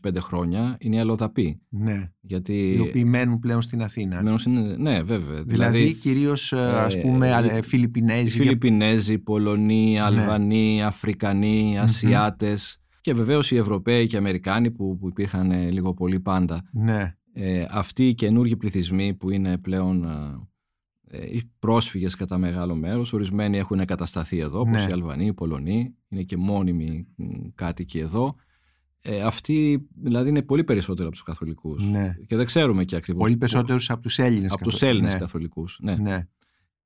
20-25 0.03 0.17
χρόνια 0.19 0.77
είναι 0.81 0.97
οι 0.97 0.99
αλλοδαποί 0.99 1.61
ναι. 1.69 2.13
γιατί 2.21 2.73
Οι 2.73 2.81
οποίοι 2.81 3.03
μένουν 3.07 3.39
πλέον 3.39 3.63
στην 3.63 3.83
Αθήνα. 3.83 4.23
μένουν 4.23 4.39
είναι, 4.47 4.77
ναι 4.77 5.03
βέβαια 5.03 5.43
Δηλαδή, 5.43 5.93
κυρίως 5.95 6.53
ε, 6.53 6.59
ας 6.59 6.95
ε, 6.95 7.01
πούμε 7.01 7.29
ε, 7.29 7.57
ε, 7.57 7.63
Φιλιππινέζοι. 7.63 8.39
Φιλιππινέζοι, 8.39 9.19
Πολωνοί, 9.19 9.91
Ναι. 9.93 10.01
Αλβανοί, 10.01 10.83
Αφρικανοί, 10.83 11.79
Ασιάτες 11.79 12.79
και 13.01 13.15
βεβαίως 13.15 13.51
οι 13.51 13.57
Ευρωπαίοι 13.57 14.07
και 14.07 14.15
οι 14.15 14.19
Αμερικάνοι 14.19 14.71
που, 14.71 14.97
που 14.99 15.09
υπήρχαν 15.09 15.51
ε, 15.51 15.71
λίγο 15.71 15.95
πολύ 15.95 16.21
πάντα. 16.21 16.69
Ναι, 16.73 17.15
Ε, 17.33 17.67
αυτοί 17.71 18.09
οι 18.09 18.15
καινούργιοι 18.15 18.57
πληθυσμοί 18.57 19.15
που 19.15 19.31
είναι 19.31 19.59
πλέον 19.59 20.05
ε, 20.05 21.19
ε, 21.19 21.27
οι 21.31 21.51
πρόσφυγες 21.59 22.15
κατά 22.15 22.39
μεγάλο 22.39 22.75
μέρος, 22.75 23.13
ορισμένοι 23.13 23.59
έχουν 23.59 23.81
εγκατασταθεί 23.81 24.39
εδώ, 24.39 24.61
όπως 24.61 24.85
Ναι. 24.85 24.91
οι 24.91 24.93
Αλβανοί, 24.93 25.27
οι 25.27 25.33
Πολωνοί, 25.33 25.95
είναι 26.09 26.23
και 26.23 26.37
μόνιμοι 26.37 27.07
μ, 27.17 27.25
κάτοικοι 27.55 27.99
εδώ. 27.99 28.35
Ε, 29.01 29.21
αυτοί 29.21 29.89
δηλαδή 30.03 30.29
είναι 30.29 30.43
πολύ 30.43 30.65
περισσότερο 30.65 31.07
από 31.07 31.15
τους 31.17 31.25
καθολικούς 31.25 31.91
Ναι. 31.91 32.17
και 32.27 32.37
δεν 32.37 32.47
ξέρουμε 32.47 32.85
και 32.85 32.97
ακριβώς 32.97 33.21
πολύ 33.23 33.33
πο- 33.33 33.39
περισσότερους 33.39 33.91
από 33.91 34.03
τους 34.03 34.19
Έλληνες. 34.19 34.53
από 34.53 34.63
τους 34.65 34.73
καθο- 34.73 34.87
Έλληνες 34.87 35.13
ναι. 35.13 35.19
καθολικούς. 35.19 35.79
Ναι. 35.83 35.97
Ναι. 35.97 36.27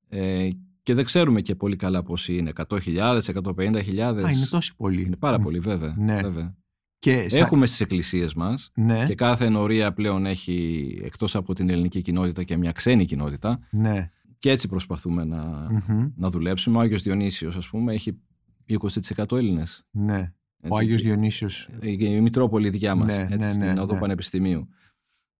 Ε, 0.09 0.49
και 0.83 0.95
δεν 0.95 1.05
ξέρουμε 1.05 1.41
και 1.41 1.55
πολύ 1.55 1.77
καλά 1.77 2.03
πόσοι 2.03 2.37
είναι. 2.37 2.53
100.000, 2.55 3.29
150.000. 3.29 4.25
Α, 4.25 4.31
είναι 4.31 4.47
τόσοι 4.51 4.77
πολλοί. 4.77 5.03
Είναι 5.03 5.17
πάρα 5.17 5.39
πολύ, 5.39 5.59
βέβαια. 5.59 5.95
Ναι. 5.99 6.21
βέβαια. 6.23 6.55
Και 6.99 7.29
σα- 7.29 7.37
Έχουμε 7.39 7.67
στις 7.67 7.81
εκκλησίες 7.81 8.35
μας 8.35 8.71
Ναι, 8.75 9.05
και 9.07 9.15
κάθε 9.15 9.45
ενορία 9.45 9.93
πλέον 9.93 10.27
έχει 10.27 10.99
εκτός 11.05 11.35
από 11.37 11.55
την 11.55 11.69
ελληνική 11.71 12.01
κοινότητα 12.01 12.43
και 12.43 12.57
μια 12.57 12.73
ξένη 12.73 13.05
κοινότητα 13.05 13.59
ναι. 13.71 14.11
και 14.39 14.51
έτσι 14.51 14.69
προσπαθούμε 14.69 15.25
να, 15.25 15.45
μμμ, 15.89 16.09
να 16.17 16.31
δουλέψουμε. 16.31 16.77
Ο 16.77 16.81
Άγιος 16.81 17.03
Διονύσιος, 17.03 17.57
ας 17.57 17.69
πούμε, 17.69 17.93
έχει 17.95 18.19
20% 18.66 19.37
Έλληνες. 19.37 19.85
ναι. 19.90 20.33
Ο 20.70 20.77
Άγιος 20.77 21.03
Διονύσιος. 21.03 21.68
Η 21.83 22.20
Μητρόπολη 22.20 22.70
δικιά 22.70 22.94
μας, 22.94 23.16
Ναι, 23.16 23.22
έτσι, 23.22 23.37
ναι, 23.46 23.53
στην 23.53 23.72
ναι, 23.72 23.81
Οδό 23.81 23.94
ναι. 23.94 24.01
Πανεπιστημίου. 24.01 24.68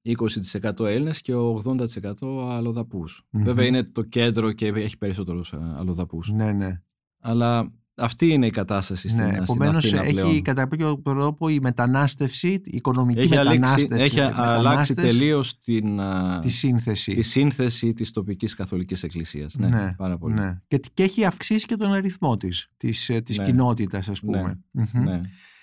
20% 0.03 0.85
Έλληνες 0.85 1.21
και 1.21 1.33
80% 1.35 2.49
αλλοδαπούς. 2.51 3.27
Μμμ. 3.31 3.43
Βέβαια 3.45 3.67
είναι 3.67 3.83
το 3.85 4.03
κέντρο 4.03 4.53
και 4.53 4.67
έχει 4.67 4.99
περισσότερους 4.99 5.53
ε, 5.53 5.59
αλλοδαπούς. 5.77 6.31
Ναι, 6.33 6.53
ναι. 6.53 6.83
Αλλά 7.21 7.73
αυτή 8.03 8.29
είναι 8.29 8.47
η 8.47 8.51
κατάσταση 8.51 9.09
στην, 9.09 9.25
ναι. 9.25 9.31
στην 9.31 9.43
Επομένως, 9.43 9.85
Αθήνα 9.85 10.03
έχει 10.03 10.13
πλέον. 10.13 10.43
κατά 10.43 10.61
κάποιο 10.67 10.99
τρόπο 11.05 11.49
η 11.49 11.59
μετανάστευση, 11.63 12.49
η 12.49 12.61
οικονομική 12.65 13.21
Έχει, 13.21 13.37
αλλάξει, 13.37 13.59
μετανάστευση. 13.61 14.03
έχει 14.05 14.21
αλλάξει 14.21 14.41
μετανάστες, 14.63 15.05
τελείως 15.05 15.59
την, 15.59 16.01
α, 16.01 16.39
τη 16.39 16.49
σύνθεση. 16.49 17.15
τη 17.15 17.23
σύνθεση 17.23 17.93
της 17.93 18.11
τοπικής 18.11 18.55
καθολικής 18.55 19.03
εκκλησίας. 19.03 19.55
Ναι, 19.59 19.69
Ναι, 19.69 19.95
πάρα 19.97 20.19
πολύ. 20.19 20.35
Ναι. 20.35 20.61
Και, 20.69 20.81
και 20.95 21.03
έχει 21.03 21.25
αυξήσει 21.25 21.67
και 21.67 21.77
τον 21.77 21.93
αριθμό 21.93 22.37
της, 22.37 22.69
της, 22.77 23.09
ε, 23.09 23.21
της 23.21 23.39
Ναι. 23.39 23.45
κοινότητας 23.45 24.09
ας 24.09 24.21
πούμε. 24.21 24.61
Μμμ. 24.71 24.87
Ναι. 25.03 25.21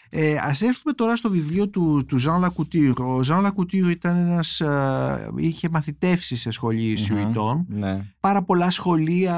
Ε, 0.10 0.36
ας 0.42 0.62
έρθουμε 0.62 0.94
τώρα 0.94 1.16
στο 1.16 1.30
βιβλίο 1.30 1.70
του, 1.70 2.06
του 2.08 2.18
Jean 2.22 2.46
Lacouture. 2.46 2.94
Ο 2.98 3.20
Jean 3.28 3.46
Lacouture 3.46 3.90
ήταν 3.90 4.18
ένας, 4.18 4.62
ε, 4.62 5.32
είχε 5.36 5.70
μαθητεύσει 5.70 6.36
σε 6.36 6.52
σχολή 6.52 6.82
Ιησουητών. 6.82 7.66
ναι. 7.70 8.06
Πάρα 8.20 8.44
πολλά 8.44 8.70
σχολεία 8.70 9.36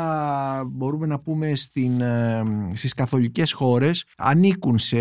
μπορούμε 0.68 1.06
να 1.08 1.20
πούμε 1.20 1.56
στην, 1.56 2.02
ε, 2.02 2.44
στις 2.74 2.94
καθολικές 2.94 3.52
χώρες 3.52 4.06
ανήκουν 4.18 4.78
σε, 4.78 4.98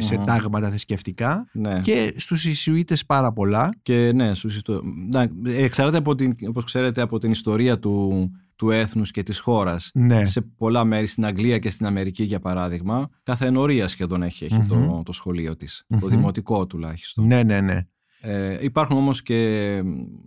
σε 0.00 0.16
Μμμ. 0.16 0.24
τάγματα 0.24 0.68
θρησκευτικά 0.68 1.48
ναι. 1.52 1.80
και 1.80 2.14
στους 2.16 2.44
Ιησουίτες 2.44 3.06
πάρα 3.06 3.32
πολλά. 3.32 3.70
Και 3.82 4.12
ναι, 4.14 4.34
σου 4.34 4.48
συστο... 4.48 4.82
να, 5.10 5.28
εξαρτάται 5.44 5.96
από 5.96 6.14
την, 6.14 6.34
όπως 6.48 6.64
ξέρετε 6.64 7.00
από 7.00 7.18
την 7.18 7.30
ιστορία 7.30 7.78
του, 7.78 8.30
του 8.56 8.70
έθνους 8.70 9.10
και 9.10 9.22
της 9.22 9.38
χώρας. 9.38 9.90
Ναι. 9.94 10.24
Σε 10.24 10.40
πολλά 10.40 10.84
μέρη, 10.84 11.06
στην 11.06 11.24
Αγγλία 11.24 11.58
και 11.58 11.70
στην 11.70 11.86
Αμερική 11.86 12.22
για 12.24 12.40
παράδειγμα, 12.40 13.08
κάθε 13.22 13.46
ενορία 13.46 13.86
σχεδόν 13.88 14.22
έχει, 14.22 14.44
έχει 14.44 14.54
Μμμ. 14.54 14.66
το, 14.66 15.02
το 15.04 15.12
σχολείο 15.12 15.56
της, 15.56 15.84
το 15.88 15.96
Μμμ. 15.96 16.08
δημοτικό 16.08 16.66
τουλάχιστον. 16.66 17.26
ναι, 17.26 17.42
ναι, 17.42 17.60
ναι. 17.60 17.80
Ε, 18.28 18.58
υπάρχουν 18.60 18.96
όμως 18.96 19.22
και 19.22 19.82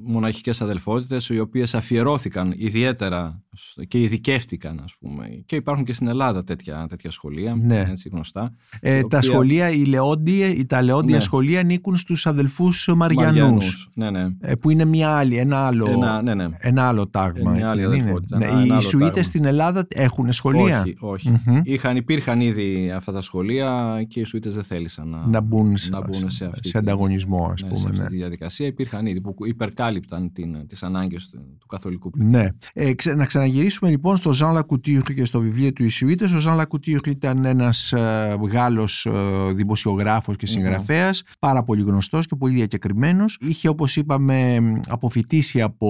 μοναχικές 0.06 0.62
αδελφότητες 0.62 1.30
οι 1.30 1.40
οποίες 1.40 1.76
αφιερώθηκαν 1.76 2.54
ιδιαίτερα 2.58 3.44
σ- 3.54 3.86
και 3.88 4.02
ειδικεύτηκαν 4.02 4.82
ας 4.84 4.96
πούμε. 5.00 5.28
Και 5.46 5.56
υπάρχουν 5.56 5.86
και 5.86 5.94
στην 5.94 6.08
Ελλάδα 6.08 6.44
τέτοια, 6.44 6.86
τέτοια 6.90 7.12
σχολεία, 7.12 7.56
Ναι. 7.62 7.86
έτσι 7.90 8.10
γνωστά. 8.12 8.54
Ε, 8.80 9.02
τα 9.02 9.08
τα 9.08 9.18
οποία- 9.18 9.22
σχολεία, 9.32 9.70
οι 9.70 9.84
λεόντια, 9.86 10.66
τα 10.68 10.82
λεόντια 10.82 11.16
Ναι. 11.16 11.22
σχολεία 11.22 11.60
ανήκουν 11.60 11.96
στους 11.96 12.26
αδελφούς 12.28 12.90
Μαριανούς. 12.96 13.26
Μαριανούς. 13.26 13.90
Ναι, 13.94 14.10
ναι. 14.10 14.28
ε, 14.40 14.56
που 14.56 14.70
είναι 14.70 14.86
μια 14.86 15.10
άλλη, 15.10 15.36
ένα 15.38 15.58
άλλο, 15.58 15.88
Ένα, 15.90 16.22
ναι, 16.22 16.34
ναι. 16.34 16.48
ένα 16.58 16.88
άλλο 16.88 17.08
τάγμα. 17.10 17.52
Ε, 17.52 17.54
μια 17.54 17.62
έτσι 17.62 17.72
άλλη 17.72 17.82
δεν 17.82 17.92
είναι; 17.92 18.02
αδελφότητα, 18.02 18.38
Ναι, 18.38 18.46
ένα- 18.46 18.54
οι 18.54 18.64
ένα 18.64 18.74
άλλο 18.74 18.82
Ιησουίτες 18.82 19.10
τάγμα. 19.10 19.24
στην 19.24 19.46
Ελλάδα 19.46 19.86
έχουν 19.90 20.32
σχολεία; 20.32 20.82
Όχι, 20.82 20.96
όχι. 21.00 21.30
Μμμ. 21.46 21.60
Είχαν, 21.64 21.96
υπήρχαν 21.96 22.42
ήδη 22.42 22.92
αυτά 22.96 23.12
τα 23.12 23.22
σχολεία 23.22 24.04
και 24.08 24.20
οι 24.20 24.24
Σουίτες 24.24 24.56
δεν 24.56 24.64
θέλησαν 24.64 25.08
να, 25.10 25.28
να 25.28 25.42
μπουν, 25.42 25.78
σε, 25.78 25.90
να 25.90 26.02
μπουν 26.02 26.30
σε 26.30 26.46
αυτή, 26.46 26.70
την- 26.70 26.80
ανταγωνισμό, 26.80 27.50
ας 27.54 27.62
ναι, 27.64 27.76
σε 27.76 27.84
πούμε. 27.84 27.89
Αυτή 27.90 28.02
ναι. 28.04 28.08
τη 28.10 28.16
διαδικασία. 28.16 28.66
Υπήρχαν 28.68 29.06
ήδη 29.06 29.22
που 29.22 29.36
υπερκάλυπταν 29.46 30.32
την, 30.34 30.68
τις 30.68 30.84
ανάγκες 30.84 31.30
του, 31.30 31.56
του 31.60 31.68
καθολικού 31.68 32.10
πληθυσμού. 32.10 32.38
Ναι. 32.38 32.48
Ε, 32.74 32.94
ξε- 32.94 33.16
να 33.16 33.26
ξαναγυρίσουμε 33.26 33.90
λοιπόν 33.90 34.18
στο 34.18 34.34
Ζαν 34.34 34.54
Λακουτίρ 34.54 35.02
και 35.02 35.26
στο 35.26 35.40
βιβλίο 35.40 35.74
του 35.74 35.84
Ιησουίτες. 35.84 36.32
Ο 36.32 36.40
Ζαν 36.40 36.56
Λακουτίρ 36.56 37.00
ήταν 37.08 37.46
ένας 37.46 37.92
ε, 37.94 38.38
Γάλλος 38.52 39.06
ε, 39.06 39.12
δημοσιογράφος 39.54 40.36
και 40.36 40.46
συγγραφέας, 40.46 41.24
πάρα 41.40 41.64
πολύ 41.64 41.82
γνωστός 41.82 42.26
και 42.26 42.36
πολύ 42.36 42.54
διακεκριμένος. 42.54 43.38
Είχε 43.42 43.68
όπως 43.68 43.96
είπαμε 43.96 44.58
αποφοιτήσει 44.88 45.62
από 45.62 45.88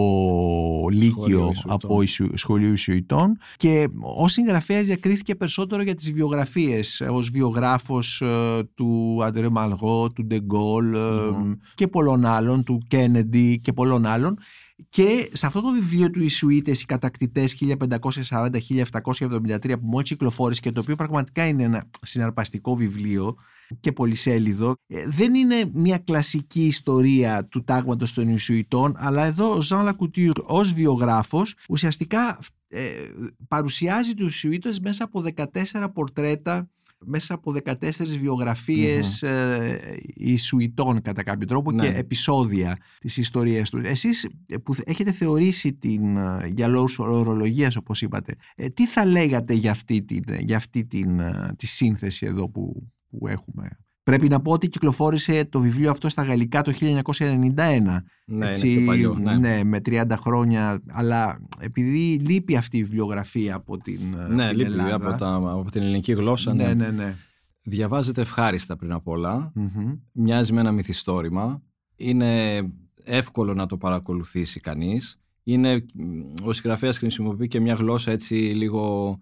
Λύκειο, 0.91 1.45
Ιησουητών. 1.47 1.73
από 1.73 1.97
Ιησου- 2.01 2.38
σχολείο 2.38 2.69
Ιησουητών 2.69 3.38
και 3.55 3.88
ως 4.01 4.31
συγγραφέας 4.31 4.85
διακρίθηκε 4.85 5.35
περισσότερο 5.35 5.81
για 5.81 5.95
τις 5.95 6.12
βιογραφίες, 6.12 7.01
ε, 7.01 7.05
ως 7.05 7.29
βιογράφος 7.29 8.21
ε, 8.21 8.63
του 8.75 9.19
Αντρέ 9.23 9.49
Μαλγό, 9.49 10.12
του 10.12 10.25
Ντεγκόλ 10.25 10.85
Μμμ. 10.88 11.53
και 11.73 11.88
πολλών 11.89 12.25
άλλων, 12.25 12.63
του 12.63 12.82
Κέννεντι 12.88 13.60
και 13.60 13.73
πολλών 13.73 14.06
άλλων. 14.06 14.38
Και 14.89 15.30
σε 15.34 15.45
αυτό 15.45 15.62
το 15.62 15.69
βιβλίο 15.69 16.10
του 16.10 16.23
Ισουίτες, 16.23 16.82
οι 16.82 16.86
κατακτητές 16.86 17.54
1540-1773 17.54 19.80
που 19.80 19.88
μόλις 19.88 20.10
κυκλοφόρησε 20.10 20.62
και 20.62 20.71
το 20.71 20.82
οποίο 20.82 20.95
πραγματικά 20.95 21.47
είναι 21.47 21.63
ένα 21.63 21.89
συναρπαστικό 22.02 22.75
βιβλίο 22.75 23.36
και 23.80 23.91
πολυσέλιδο, 23.91 24.73
ε, 24.88 25.08
δεν 25.08 25.36
είναι 25.36 25.69
μια 25.73 25.97
κλασική 25.97 26.65
ιστορία 26.65 27.45
του 27.45 27.63
τάγματος 27.63 28.13
των 28.13 28.30
Ισουητών, 28.30 28.93
αλλά 28.97 29.25
εδώ 29.25 29.56
ο 29.56 29.62
Ζαν 29.62 29.84
Λακουτήρ 29.84 30.32
ως 30.43 30.73
βιογράφος 30.73 31.56
ουσιαστικά 31.69 32.39
ε, 32.67 32.82
παρουσιάζει 33.47 34.13
τους 34.13 34.36
Ισουίτες 34.36 34.80
μέσα 34.80 35.04
από 35.04 35.23
14 35.36 35.45
πορτρέτα 35.93 36.69
μέσα 37.05 37.33
από 37.33 37.53
14 37.63 37.75
βιογραφίες 38.19 39.21
ε, 39.23 39.97
Ιησουητών 40.15 41.01
κατά 41.01 41.23
κάποιο 41.23 41.47
τρόπο 41.47 41.71
Ναι. 41.71 41.88
και 41.89 41.97
επεισόδια 41.97 42.77
της 42.99 43.17
ιστορίας 43.17 43.69
τους. 43.69 43.81
Εσείς 43.83 44.23
ε, 44.47 44.57
που 44.57 44.73
έχετε 44.83 45.12
θεωρήσει 45.12 45.73
την, 45.73 46.17
ε, 46.17 46.51
για 46.55 46.67
λόγους 46.67 46.99
ορολογίας 46.99 47.75
όπως 47.75 48.01
είπατε, 48.01 48.35
ε, 48.55 48.69
τι 48.69 48.88
θα 48.88 49.05
λέγατε 49.05 49.53
για 49.53 49.71
αυτή 49.71 50.01
την, 50.03 50.23
για 50.39 50.57
αυτή 50.57 50.85
την 50.85 51.19
ε, 51.19 51.53
τη 51.57 51.67
σύνθεση 51.67 52.25
εδώ 52.25 52.49
που, 52.49 52.91
που 53.09 53.27
έχουμε; 53.27 53.69
Πρέπει 54.03 54.27
να 54.29 54.39
πω 54.41 54.51
ότι 54.51 54.67
κυκλοφόρησε 54.67 55.45
το 55.45 55.59
βιβλίο 55.59 55.89
αυτό 55.91 56.09
στα 56.09 56.23
γαλλικά 56.23 56.62
το 56.62 56.71
1991. 56.79 58.03
Ναι, 58.25 58.47
έτσι, 58.47 58.69
είναι 58.71 58.77
πιο 58.95 59.13
παλιό. 59.13 59.38
Ναι, 59.39 59.63
με 59.63 59.79
30 59.85 60.03
χρόνια. 60.19 60.81
Αλλά 60.88 61.39
επειδή 61.59 62.19
λείπει 62.19 62.55
αυτή 62.55 62.77
η 62.77 62.83
βιβλιογραφία 62.83 63.55
από 63.55 63.77
την, 63.77 63.99
ε, 64.29 64.33
ναι 64.33 64.43
από 64.43 64.57
την 64.57 64.57
λείπει 64.57 64.71
Ελλάδα. 64.79 64.95
από, 65.09 65.17
τα, 65.17 65.33
από 65.33 65.71
την 65.71 65.81
ελληνική 65.81 66.13
γλώσσα. 66.13 66.53
ναι, 66.53 66.63
Ναι. 66.63 66.73
ναι, 66.73 66.89
ναι. 66.91 67.15
Διαβάζεται 67.62 68.21
ευχάριστα 68.21 68.75
πριν 68.75 68.91
απ' 68.91 69.07
όλα. 69.07 69.51
Μμμ. 69.55 69.93
Μοιάζει 70.12 70.53
με 70.53 70.59
ένα 70.59 70.71
μυθιστόρημα. 70.71 71.62
Είναι 71.95 72.62
εύκολο 73.03 73.53
να 73.53 73.65
το 73.65 73.77
παρακολουθήσει 73.77 74.59
κανείς. 74.59 75.19
Είναι, 75.43 75.85
ο 76.43 76.53
συγγραφέας 76.53 76.97
χρησιμοποιεί 76.97 77.47
και 77.47 77.59
μια 77.59 77.73
γλώσσα 77.73 78.12
έτσι 78.12 78.33
λίγο, 78.33 79.17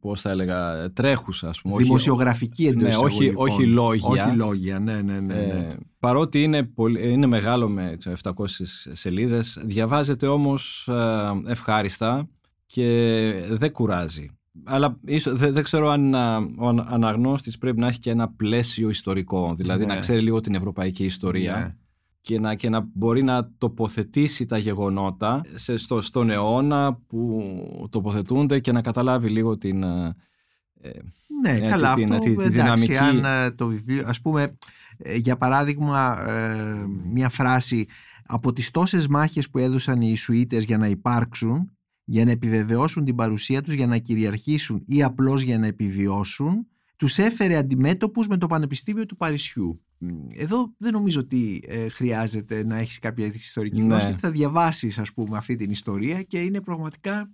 πώς 0.00 0.20
θα 0.20 0.30
έλεγα, 0.30 0.92
τρέχουσα 0.92 1.48
ας 1.48 1.60
πούμε. 1.60 1.74
Όχι- 1.74 1.82
Δημοσιογραφική 1.84 2.66
εντός 2.66 2.82
Ναι, 2.82 2.88
όχι- 2.88 3.24
εισαγωγικών. 3.24 3.48
όχι 3.48 3.66
λόγια. 3.66 4.08
Όχι 4.26 4.36
λόγια, 4.36 4.78
ναι, 4.78 5.02
ναι, 5.02 5.20
ναι. 5.20 5.34
ναι. 5.34 5.34
Ε, 5.42 5.76
παρότι 5.98 6.42
είναι, 6.42 6.62
πολύ, 6.62 7.12
είναι 7.12 7.26
μεγάλο 7.26 7.68
με 7.68 7.94
ξέρω, 7.98 8.16
700 8.22 8.44
σελίδες, 8.92 9.60
διαβάζεται 9.64 10.26
όμως 10.26 10.88
ε, 10.88 11.50
ευχάριστα 11.50 12.28
και 12.66 12.84
δεν 13.50 13.72
κουράζει. 13.72 14.30
Αλλά 14.64 14.98
ίσως, 15.04 15.38
δεν, 15.38 15.52
δεν 15.52 15.62
ξέρω 15.62 15.88
αν 15.90 16.14
α, 16.14 16.36
ο 16.58 16.68
ανα- 16.68 16.86
αναγνώστης 16.90 17.58
πρέπει 17.58 17.80
να 17.80 17.86
έχει 17.86 17.98
και 17.98 18.10
ένα 18.10 18.28
πλαίσιο 18.28 18.88
ιστορικό, 18.88 19.54
δηλαδή 19.56 19.86
Ναι. 19.86 19.94
να 19.94 20.00
ξέρει 20.00 20.20
λίγο 20.20 20.40
την 20.40 20.54
ευρωπαϊκή 20.54 21.04
ιστορία 21.04 21.56
Ναι. 21.56 21.74
Και, 22.28 22.40
να, 22.40 22.54
και 22.54 22.68
να 22.68 22.88
μπορεί 22.94 23.22
να 23.22 23.50
τοποθετήσει 23.58 24.44
τα 24.46 24.58
γεγονότα 24.58 25.42
σε, 25.54 25.76
στο, 25.76 26.00
στον 26.00 26.30
αιώνα 26.30 26.94
που 27.06 27.42
τοποθετούνται 27.90 28.60
και 28.60 28.72
να 28.72 28.80
καταλάβει 28.82 29.28
λίγο 29.28 29.58
την... 29.58 29.82
ε, 29.82 30.14
ε, 30.80 30.90
Ναι, 31.42 31.50
Έτσι, 31.50 31.68
καλά, 31.70 31.94
την- 31.94 32.12
αυτό 32.12 32.18
τη- 32.24 32.34
τη 32.36 32.42
εντάξει, 32.44 32.50
δυναμική. 32.52 32.96
αν 32.96 33.24
ε, 33.24 33.50
το 33.50 33.66
βιβλίο, 33.66 34.02
ας 34.06 34.20
πούμε, 34.20 34.56
ε, 34.98 35.16
για 35.16 35.36
παράδειγμα, 35.36 36.28
ε, 36.30 36.84
μια 37.12 37.28
φράση 37.28 37.86
από 38.26 38.52
τις 38.52 38.70
τόσες 38.70 39.06
μάχες 39.08 39.50
που 39.50 39.58
έδωσαν 39.58 40.00
οι 40.00 40.06
Ιησουίτες 40.08 40.64
για 40.64 40.78
να 40.78 40.86
υπάρξουν, 40.88 41.70
για 42.04 42.24
να 42.24 42.30
επιβεβαιώσουν 42.30 43.04
την 43.04 43.14
παρουσία 43.14 43.62
τους, 43.62 43.72
για 43.74 43.86
να 43.86 43.98
κυριαρχήσουν 43.98 44.82
ή 44.86 45.02
απλώς 45.02 45.42
για 45.42 45.58
να 45.58 45.66
επιβιώσουν, 45.66 46.66
τους 46.98 47.18
έφερε 47.18 47.56
αντιμέτωπους 47.56 48.26
με 48.26 48.36
το 48.36 48.46
Πανεπιστήμιο 48.46 49.06
του 49.06 49.16
Παρισιού. 49.16 49.80
Μ, 49.98 50.08
Εδώ 50.34 50.74
δεν 50.78 50.92
νομίζω 50.92 51.20
ότι 51.20 51.62
ε, 51.66 51.88
χρειάζεται 51.88 52.64
να 52.64 52.76
έχεις 52.78 52.98
κάποια 52.98 53.26
ιστορική 53.26 53.80
Ναι. 53.80 53.86
γνώση, 53.86 54.06
γιατί 54.06 54.20
θα 54.20 54.30
διαβάσεις 54.30 54.98
ας 54.98 55.12
πούμε 55.12 55.36
αυτή 55.36 55.56
την 55.56 55.70
ιστορία 55.70 56.22
και 56.22 56.40
είναι 56.40 56.60
πραγματικά 56.60 57.30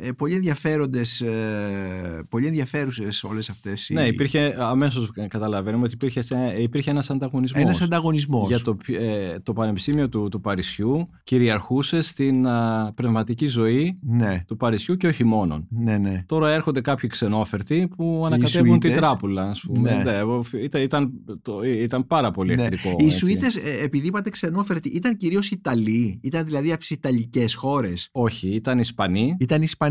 ε, 0.00 0.12
πολύ 0.12 0.34
ενδιαφέροντες, 0.34 1.20
ε, 1.20 2.24
πολύ 2.28 2.46
ενδιαφέρουσες 2.46 3.22
όλες 3.24 3.50
αυτές 3.50 3.88
οι... 3.88 3.94
Ναι, 3.94 4.06
υπήρχε, 4.06 4.56
αμέσως 4.58 5.10
καταλαβαίνουμε 5.28 5.84
ότι 5.84 5.94
υπήρχε, 5.94 6.20
σε- 6.22 6.54
υπήρχε 6.58 6.90
ένας 6.90 7.10
ανταγωνισμός. 7.10 7.62
ένας 7.62 7.82
ανταγωνισμός. 7.82 8.48
Για 8.48 8.60
το, 8.60 8.74
ποι- 8.74 8.96
ε, 9.00 9.38
το 9.42 9.52
Πανεπιστήμιο 9.52 10.08
του, 10.08 10.28
του 10.28 10.40
Παρισιού 10.40 11.08
κυριαρχούσε 11.24 12.02
στην 12.02 12.46
α, 12.46 12.92
πνευματική 12.94 13.46
ζωή 13.46 13.98
Ναι, 14.02 14.40
του 14.46 14.56
Παρισιού 14.56 14.96
και 14.96 15.06
όχι 15.06 15.24
μόνον. 15.24 15.66
ναι, 15.70 15.98
ναι. 15.98 16.22
Τώρα 16.26 16.50
έρχονται 16.50 16.80
κάποιοι 16.80 17.08
ξενόφερτοι 17.08 17.88
που 17.96 18.22
ανακατεύουν 18.26 18.66
Ιησουίτες. 18.66 18.90
την 18.90 19.00
τράπουλα, 19.00 19.42
ας 19.50 19.60
πούμε. 19.60 19.94
Ναι. 19.96 20.02
Ναι, 20.02 20.60
ήταν, 20.62 20.82
ήταν, 20.82 21.10
το, 21.42 21.62
ήταν 21.62 22.06
πάρα 22.06 22.30
πολύ 22.30 22.54
ναι. 22.54 22.62
εχθρικό. 22.62 22.96
Οι 22.98 23.04
έτσι. 23.04 23.18
Σουίτες, 23.18 23.56
ε, 23.56 23.60
επειδή 23.82 24.06
είπατε 24.06 24.30
ξενόφερτοι, 24.30 24.88
ήταν 24.88 25.16
κυρίως 25.16 25.50
Ιταλοί, 25.50 26.18
ήταν 26.22 26.44
δηλαδή 26.44 26.70
από 26.70 26.80
τις 26.80 26.90
Ιταλικές 26.90 27.54
χώρες. 27.54 28.08
Όχι, 28.12 28.48
ήταν 28.48 28.78
Ισπανοί. 28.78 29.36
Ήταν 29.40 29.62
Ισπανοί, 29.62 29.86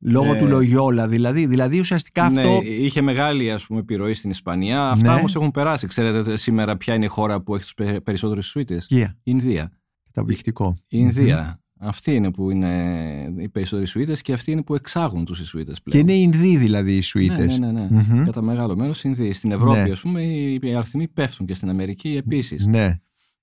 λόγω 0.00 0.34
Ε, 0.34 0.38
του 0.38 0.46
Λογιόλα 0.46 1.08
δηλαδή. 1.08 1.46
Δηλαδή 1.46 1.78
ουσιαστικά 1.80 2.30
Ναι, 2.30 2.40
αυτό... 2.40 2.60
είχε 2.64 3.00
μεγάλη 3.02 3.50
ας 3.52 3.66
πούμε, 3.66 3.80
επιρροή 3.80 4.14
στην 4.14 4.30
Ισπανία. 4.30 4.90
Αυτά 4.90 5.12
Ναι. 5.12 5.18
όμως 5.18 5.34
έχουν 5.34 5.50
περάσει. 5.50 5.86
Ξέρετε 5.86 6.36
σήμερα 6.36 6.76
ποια 6.76 6.94
είναι 6.94 7.04
η 7.04 7.08
χώρα 7.08 7.40
που 7.42 7.54
έχει 7.54 7.62
τους 7.64 7.74
πε- 7.74 8.00
περισσότερους 8.00 8.46
Σουίτες; 8.46 8.86
Yeah, 8.90 9.06
Η 9.06 9.12
Ινδία. 9.22 9.70
καταπληκτικό. 10.12 10.74
Η 10.82 10.86
Ινδία. 11.00 11.60
Αυτοί 11.80 12.14
είναι 12.14 12.30
που 12.30 12.50
είναι 12.50 13.34
οι 13.38 13.48
περισσότεροι 13.48 13.86
Σουηδέ 13.88 14.16
και 14.22 14.32
αυτοί 14.32 14.50
είναι 14.50 14.62
που 14.62 14.74
εξάγουν 14.74 15.24
τους 15.24 15.46
Σουηδέ 15.48 15.72
πλέον. 15.84 16.06
Και 16.06 16.12
είναι 16.12 16.20
Ινδοί 16.22 16.56
δηλαδή 16.56 16.96
οι 16.96 17.00
Σουηδέ. 17.00 17.44
Ναι, 17.58 17.70
ναι, 17.72 17.88
ναι. 17.90 18.04
ναι. 18.12 18.24
Κατά 18.24 18.42
μεγάλο 18.42 18.76
μέρος 18.76 19.04
Ινδοί. 19.04 19.32
Στην 19.32 19.52
Ευρώπη, 19.52 19.78
ναι. 19.78 19.90
ας 19.90 20.00
πούμε, 20.00 20.22
οι 20.22 20.74
αριθμοί 20.76 21.08
πέφτουν 21.08 21.46
και 21.46 21.54
στην 21.54 21.70
Αμερική 21.70 22.16
επίσης. 22.16 22.66
Ναι. 22.66 23.00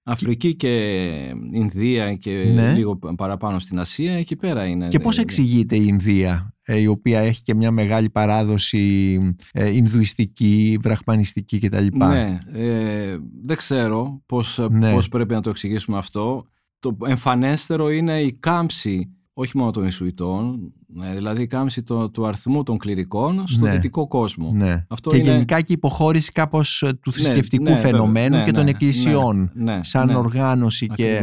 Αφρική 0.08 0.56
και 0.56 0.70
Ινδία 1.52 2.16
και 2.16 2.52
ναι. 2.54 2.74
λίγο 2.74 2.96
παραπάνω 2.96 3.60
στην 3.60 3.80
Ασία, 3.80 4.14
εκεί 4.14 4.36
πέρα 4.36 4.66
είναι. 4.66 4.88
Και 4.88 5.00
πώς 5.00 5.18
εξηγείται 5.18 5.76
η 5.76 5.84
Ινδία, 5.88 6.54
ε, 6.62 6.80
η 6.80 6.88
οποία 6.88 7.20
έχει 7.20 7.42
και 7.42 7.56
μια 7.56 7.72
μεγάλη 7.72 8.10
παράδοση 8.10 9.18
ε, 9.52 9.72
Ινδουιστική, 9.72 10.78
βραχμανιστική 10.82 11.60
κτλ. 11.60 11.88
Ναι, 11.96 12.40
ε, 12.54 13.18
δεν 13.46 13.58
ξέρω 13.58 14.22
πώς, 14.26 14.68
ναι. 14.72 14.94
πώς 14.94 15.08
πρέπει 15.08 15.34
να 15.34 15.42
το 15.42 15.50
εξηγήσουμε 15.50 15.98
αυτό. 15.98 16.46
Το 16.80 16.98
εμφανέστερο 17.06 17.92
είναι 17.92 18.22
η 18.22 18.34
κάμψη 18.34 19.16
όχι 19.38 19.58
μόνο 19.58 19.72
των 19.72 19.86
Ισουητών, 19.86 20.74
ε, 21.04 21.14
δηλαδή 21.14 21.42
η 21.42 21.48
κάμψη 21.48 21.84
το, 21.84 22.10
του 22.10 22.26
αριθμού 22.26 22.64
των 22.64 22.78
κληρικών 22.78 23.48
στο 23.48 23.66
ναι. 23.66 23.72
δυτικό 23.72 24.08
κόσμο. 24.08 24.52
Ναι. 24.54 24.86
Αυτό 24.90 25.10
και 25.10 25.18
γενικά 25.18 25.58
και 25.58 25.72
η 25.72 25.76
υποχώρηση 25.78 26.32
κάπως 26.32 26.82
ε, 26.82 26.94
του 26.94 27.00
ναι, 27.06 27.14
θρησκευτικού 27.14 27.64
ναι, 27.64 27.76
φαινομένου 27.76 28.44
και 28.44 28.52
των 28.52 28.68
εκκλησιών 28.68 29.52
σαν 29.80 30.10
οργάνωση 30.10 30.88
και... 30.88 31.22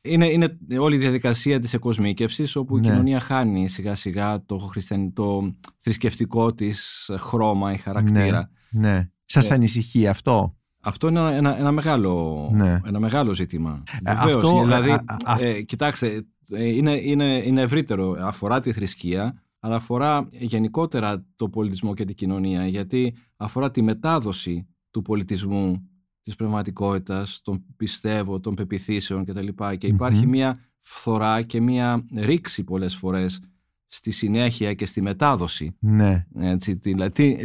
Είναι, 0.00 0.26
είναι 0.26 0.58
όλη 0.78 0.94
η 0.94 0.98
διαδικασία 0.98 1.58
της 1.58 1.74
εκοσμίκευσης 1.74 2.56
όπου 2.56 2.78
η 2.78 2.80
κοινωνία 2.80 3.20
χάνει 3.20 3.68
σιγά 3.68 3.94
σιγά 3.94 4.44
το, 4.44 4.58
χριστιαν... 4.58 5.12
το 5.12 5.54
θρησκευτικό 5.78 6.54
της 6.54 7.10
χρώμα 7.18 7.72
ή 7.72 7.76
χαρακτήρα. 7.76 8.50
Ναι, 8.70 8.90
ναι. 8.90 9.10
Σας 9.24 9.50
ε, 9.50 9.54
ανησυχεί 9.54 10.06
αυτό; 10.06 10.55
Αυτό 10.86 11.08
είναι 11.08 11.36
ένα, 11.36 11.58
ένα, 11.58 11.72
μεγάλο, 11.72 12.48
ένα 12.84 12.98
μεγάλο 12.98 13.34
ζήτημα. 13.34 13.82
Βεβαίως, 14.04 14.36
αυτό, 14.36 14.62
δηλαδή, 14.64 14.96
ε, 15.38 15.62
κοιτάξτε, 15.62 16.26
είναι, 16.56 16.94
είναι, 17.02 17.42
είναι 17.44 17.60
ευρύτερο. 17.60 18.16
Αφορά 18.20 18.60
τη 18.60 18.72
θρησκεία, 18.72 19.42
αλλά 19.58 19.74
αφορά 19.74 20.28
γενικότερα 20.30 21.24
το 21.36 21.48
πολιτισμό 21.48 21.94
και 21.94 22.04
την 22.04 22.14
κοινωνία, 22.14 22.66
γιατί 22.66 23.14
αφορά 23.36 23.70
τη 23.70 23.82
μετάδοση 23.82 24.66
του 24.90 25.02
πολιτισμού, 25.02 25.88
της 26.22 26.34
πνευματικότητας, 26.34 27.40
των 27.44 27.64
πιστεύω, 27.76 28.40
των 28.40 28.54
πεπιθήσεων 28.54 29.24
κτλ. 29.24 29.48
Και 29.78 29.86
υπαρχει 29.86 30.26
μια 30.26 30.58
φθορά 30.78 31.42
και 31.42 31.60
μια 31.60 32.04
ρήξη 32.16 32.64
πολλές 32.64 32.96
φορές 32.96 33.40
στη 33.86 34.10
συνέχεια 34.10 34.74
και 34.74 34.86
στη 34.86 35.02
μετάδοση. 35.02 35.76
Ναι. 35.80 36.26
Έτσι, 36.34 36.78
τι, 36.78 36.94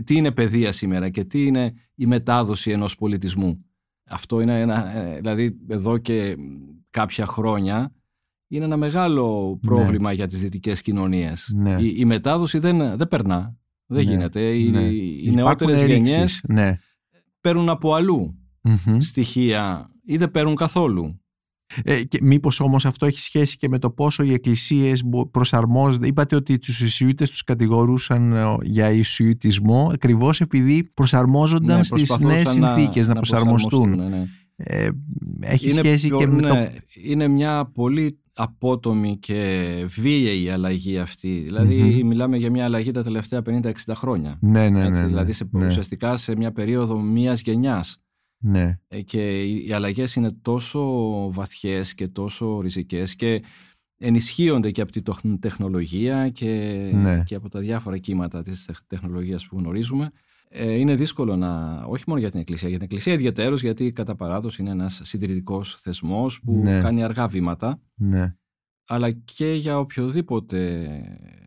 τι 0.04 0.15
είναι 0.15 0.32
παιδεία 0.32 0.71
σήμερα 0.71 1.10
και 1.10 1.23
τι 1.23 1.45
είναι 1.45 1.73
η 1.95 2.06
μετάδοση 2.06 2.71
ενός 2.71 2.95
πολιτισμού. 2.95 3.65
Αυτό 4.08 4.41
είναι 4.41 4.60
ένα, 4.60 4.97
ε, 4.97 5.15
δηλαδή 5.15 5.58
εδώ 5.67 5.97
και 5.97 6.38
κάποια 6.89 7.25
χρόνια 7.25 7.93
είναι 8.47 8.65
ένα 8.65 8.77
μεγάλο 8.77 9.49
ναι. 9.62 9.69
πρόβλημα 9.69 10.12
για 10.12 10.27
τις 10.27 10.39
δυτικές 10.41 10.82
κοινωνίες. 10.82 11.51
Ναι. 11.56 11.75
Η, 11.80 12.06
μετάδοση 12.06 12.60
δεν, 12.60 12.97
δεν 12.97 13.08
περνά. 13.08 13.56
Δεν 13.86 14.06
ναι. 14.06 14.12
γίνεται. 14.12 14.56
Οι, 14.56 14.69
ναι. 14.69 14.82
οι 15.23 15.32
νεότερες 15.34 15.82
γενιές 15.82 16.41
ναι. 16.47 16.77
παίρνουν 17.41 17.69
από 17.69 17.95
στοιχεία 18.97 19.91
ή 20.04 20.17
δεν 20.17 20.32
παίρνουν 20.32 20.56
καθόλου. 20.56 21.21
Ε, 21.84 22.04
και 22.04 22.20
μήπως 22.22 22.60
όμως 22.60 22.86
αυτό 22.86 23.06
έχει 23.06 23.20
σχέση 23.20 23.58
και 23.58 23.68
με 23.70 23.78
το 23.78 23.90
πόσο 23.90 24.24
οι 24.24 24.34
εκκλησίες 24.34 25.04
προσαρμόζονται. 25.32 26.08
Είπατε 26.08 26.36
ότι 26.36 26.58
τους 26.58 26.82
Ισουίτες 26.82 27.30
τους 27.30 27.44
κατηγορούσαν 27.44 28.34
ε, 28.34 28.44
για 28.62 28.92
Ισουιτισμό 28.92 29.90
ακριβώς 29.94 30.42
επειδή 30.42 30.84
προσαρμόζονταν 30.84 31.78
ναι, 31.78 31.84
στις 31.84 32.20
νέες 32.20 32.50
συνθήκες 32.50 33.08
να, 33.08 33.14
να 33.14 33.20
προσαρμοστούν. 33.20 33.90
Ναι, 33.90 34.08
ναι. 34.08 34.28
Ε, 34.56 34.90
έχει 35.40 35.70
είναι 35.70 35.80
σχέση 35.80 36.10
και 36.10 36.28
με 36.28 36.42
το... 36.42 36.54
Ναι, 36.54 36.72
είναι 37.04 37.28
μια 37.28 37.72
πολύ 37.74 38.20
απότομη 38.34 39.18
και 39.18 39.66
βίαιη 39.88 40.50
αλλαγή 40.50 40.98
αυτή. 40.98 41.42
Δηλαδή 41.46 42.04
μιλάμε 42.04 42.38
για 42.38 42.50
μια 42.52 42.64
αλλαγή 42.64 42.92
τα 42.92 43.04
τελευταία 43.04 43.42
50-60 43.46 43.72
χρόνια. 43.94 44.38
Ναι, 44.42 44.70
ναι, 44.70 44.86
Έτσι, 44.86 45.02
ναι, 45.02 45.08
δηλαδή 45.08 45.32
σε, 45.32 45.50
ουσιαστικά 45.54 46.16
σε 46.16 46.36
μια 46.36 46.52
περίοδο 46.52 47.00
μιας 47.00 47.42
γενιάς. 47.42 47.98
Ναι. 48.41 48.80
Ε, 48.88 49.01
και 49.01 49.43
οι 49.43 49.73
αλλαγές 49.73 50.15
είναι 50.15 50.32
τόσο 50.32 50.82
βαθιές 51.32 51.93
και 51.95 52.08
τόσο 52.08 52.62
ριζικές 52.62 53.15
και 53.15 53.43
ενισχύονται 53.97 54.71
και 54.71 54.82
από 54.82 54.91
τη 54.91 55.01
τεχνολογία 55.39 56.30
και, 56.30 56.89
ναι. 56.93 57.23
και 57.25 57.36
από 57.36 57.49
τα 57.49 57.60
διάφορα 57.60 57.97
κύματα 57.97 58.41
της 58.41 58.69
τεχνολογίας 58.88 59.47
που 59.47 59.58
γνωρίζουμε. 59.58 60.12
Ε, 60.54 60.73
είναι 60.73 60.95
δύσκολο 60.95 61.36
να, 61.36 61.84
όχι 61.84 62.04
μόνο 62.08 62.19
για 62.19 62.30
την 62.30 62.39
Εκκλησία, 62.39 62.67
για 62.69 62.77
την 62.77 62.86
Εκκλησία 62.86 63.13
ιδιαίτερως 63.13 63.62
γιατί 63.62 63.91
κατά 63.91 64.15
παράδοση 64.15 64.62
είναι 64.62 64.71
ένας 64.71 64.99
συντηρητικός 65.04 65.75
θεσμός 65.80 66.41
που 66.41 66.62
ναι. 66.63 66.80
κάνει 66.80 67.04
αργά 67.04 67.27
βήματα, 67.27 67.82
ναι. 67.95 68.36
αλλά 68.88 69.12
και 69.12 69.54
για 69.54 69.80
οποιοδήποτε 69.80 70.88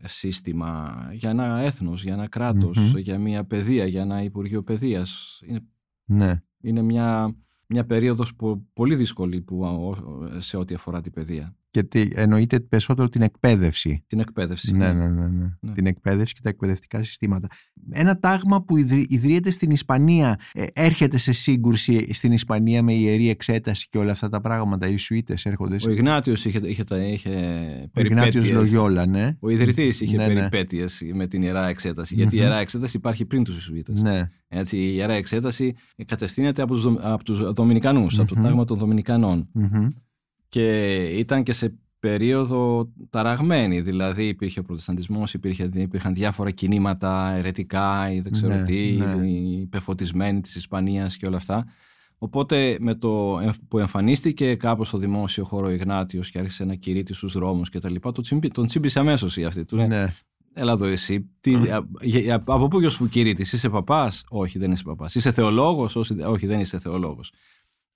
σύστημα, 0.03 1.07
για 1.11 1.29
ένα 1.29 1.59
έθνος, 1.59 2.03
για 2.03 2.13
ένα 2.13 2.27
κρατος 2.27 2.95
για 2.97 3.19
μια 3.19 3.43
παιδεία, 3.43 3.85
για 3.85 4.01
ένα 4.01 4.23
Υπουργείο 4.23 4.63
Παιδείας. 4.63 5.41
Είναι 5.47 5.63
ναι 6.05 6.41
είναι 6.65 6.81
μια, 6.81 7.35
μια 7.67 7.85
περίοδος 7.85 8.35
πολύ 8.73 8.95
δύσκολη 8.95 9.41
που, 9.41 9.95
σε 10.37 10.57
ό,τι 10.57 10.73
αφορά 10.73 11.01
την 11.01 11.11
παιδεία. 11.11 11.55
Και 11.75 11.83
τι, 11.83 12.07
εννοείται 12.13 12.59
περισσότερο 12.59 13.09
την 13.09 13.21
εκπαίδευση. 13.21 14.03
Την 14.07 14.19
εκπαίδευση. 14.19 14.75
Ναι, 14.75 14.93
ναι, 14.93 15.07
ναι, 15.07 15.27
ναι, 15.27 15.47
ναι. 15.59 15.71
Την 15.71 15.85
εκπαίδευση 15.85 16.33
και 16.33 16.39
τα 16.43 16.49
εκπαιδευτικά 16.49 17.03
συστήματα. 17.03 17.47
Ένα 17.91 18.19
τάγμα 18.19 18.63
που 18.63 18.77
ιδρύεται 19.07 19.51
στην 19.51 19.71
Ισπανία 19.71 20.39
ε, 20.53 20.65
έρχεται 20.73 21.17
σε 21.17 21.31
σύγκρουση 21.31 22.13
στην 22.13 22.31
Ισπανία 22.31 22.83
με 22.83 22.93
ιερή 22.93 23.29
εξέταση 23.29 23.87
και 23.89 23.97
όλα 23.97 24.11
αυτά 24.11 24.29
τα 24.29 24.41
πράγματα. 24.41 24.87
Οι 24.87 24.97
Σουίτες 24.97 25.45
έρχονται. 25.45 25.77
Ο 25.87 25.91
Ιγνάτιος 25.91 26.45
είχε, 26.45 26.59
είχε, 26.63 26.83
είχε 27.11 27.29
Ο 27.97 28.01
Ιγνάτιος 28.01 28.51
Λογιόλα, 28.51 29.05
ναι. 29.07 29.37
Ο 29.39 29.49
ιδρυτής 29.49 30.01
είχε 30.01 30.15
ναι, 30.15 30.27
ναι. 30.27 30.33
περιπέτειες 30.33 31.01
με 31.13 31.27
την 31.27 31.41
ιερά 31.41 31.67
εξέταση. 31.67 32.15
Γιατί 32.15 32.35
η 32.35 32.39
ιερά 32.41 32.57
εξέταση 32.57 32.97
υπάρχει 32.97 33.25
πριν 33.25 33.43
τους 33.43 33.63
Σουίτες. 33.63 34.01
Ναι. 34.01 34.29
Έτσι, 34.47 34.77
η 34.77 34.93
ιερά 34.95 35.13
εξέταση 35.13 35.73
κατευθύνεται 36.05 36.61
από 36.61 36.73
τους, 36.73 36.85
από 36.85 37.23
τους 37.23 37.53
Δομινικανούς, 37.53 38.19
από 38.19 38.35
το 38.35 38.41
τάγμα 38.41 38.65
των 38.65 38.77
Δομινικανών 38.77 39.49
και 40.55 41.03
ήταν 41.03 41.43
και 41.43 41.53
σε 41.53 41.77
περίοδο 41.99 42.91
ταραγμένη. 43.09 43.81
Δηλαδή 43.81 44.27
υπήρχε 44.27 44.59
ο 44.59 44.63
προτεσταντισμός, 44.63 45.33
υπήρχε, 45.33 45.69
υπήρχαν 45.73 46.13
διάφορα 46.13 46.51
κινήματα 46.51 47.31
ερετικά 47.31 48.11
ή 48.11 48.19
δεν 48.19 48.31
ξέρω 48.31 48.53
ναι, 48.53 48.63
τι, 48.63 48.91
ναι. 48.91 49.27
οι 49.27 49.67
πεφωτισμένοι 49.69 50.41
της 50.41 50.55
Ισπανίας 50.55 51.17
και 51.17 51.25
όλα 51.25 51.37
αυτά. 51.37 51.65
Οπότε 52.17 52.77
με 52.79 52.95
το 52.95 53.41
που 53.67 53.79
εμφανίστηκε 53.79 54.55
κάπως 54.55 54.87
στο 54.87 54.97
δημόσιο 54.97 55.43
χώρο 55.45 55.67
ο 55.67 55.71
Ιγνάτιος 55.71 56.29
και 56.29 56.39
άρχισε 56.39 56.65
να 56.65 56.75
κηρύττει 56.75 57.13
στους 57.13 57.33
δρόμους 57.33 57.69
και 57.69 57.79
τα 57.79 57.89
λοιπά, 57.89 58.11
τον 58.51 58.65
τσίμπησε 58.65 58.99
αμέσως 58.99 59.37
η 59.37 59.45
αυτή. 59.45 59.65
Του 59.65 59.75
ναι. 59.75 60.13
Έλα 60.53 60.71
εδώ 60.71 60.85
εσύ. 60.85 61.29
Τι, 61.39 61.55
από 62.45 62.67
πού 62.67 62.79
και 62.79 62.85
ως 62.85 62.97
που 62.97 63.07
κηρύττεις, 63.07 63.53
είσαι 63.53 63.69
παπάς; 63.69 64.23
Όχι, 64.29 64.59
δεν 64.59 64.71
είσαι 64.71 64.83
παπάς. 64.83 65.15
Είσαι 65.15 65.31
θεολόγος; 65.31 65.95
Όχι, 66.25 66.47
δεν 66.47 66.59
είσαι 66.59 66.79
θεολόγος. 66.79 67.31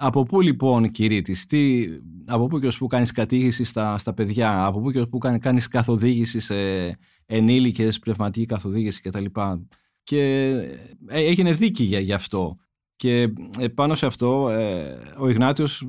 Από 0.02 0.24
πού 0.24 0.42
λοιπόν 0.42 0.92
κηρύτης, 0.92 1.46
τι, 1.46 1.86
από 2.26 2.46
πού 2.46 2.60
και 2.60 2.68
ως 2.68 2.78
πού 2.78 2.88
κάνεις 2.88 3.12
κατήγηση 3.12 3.64
στα, 3.64 3.98
στα 3.98 4.14
παιδιά, 4.14 4.66
από 4.66 4.80
πού 4.80 4.92
και 4.92 5.00
ως 5.00 5.10
πού 5.10 5.18
κάνεις 5.18 5.68
καθοδήγηση 5.68 6.40
σε 6.40 6.56
ενήλικες, 7.26 8.00
πνευματική 8.00 8.46
καθοδήγηση 8.46 9.02
κτλ. 9.02 9.26
Και 10.04 10.22
ε, 11.08 11.24
έγινε 11.26 11.54
δίκη 11.54 11.84
για, 11.84 12.00
για 12.00 12.16
αυτό. 12.16 12.58
Και 12.96 13.34
ε, 13.60 13.68
πάνω 13.68 13.96
σε 13.96 14.06
αυτό 14.06 14.50
ε, 14.50 14.98
ο 15.20 15.30
Ιγνάτιος 15.30 15.88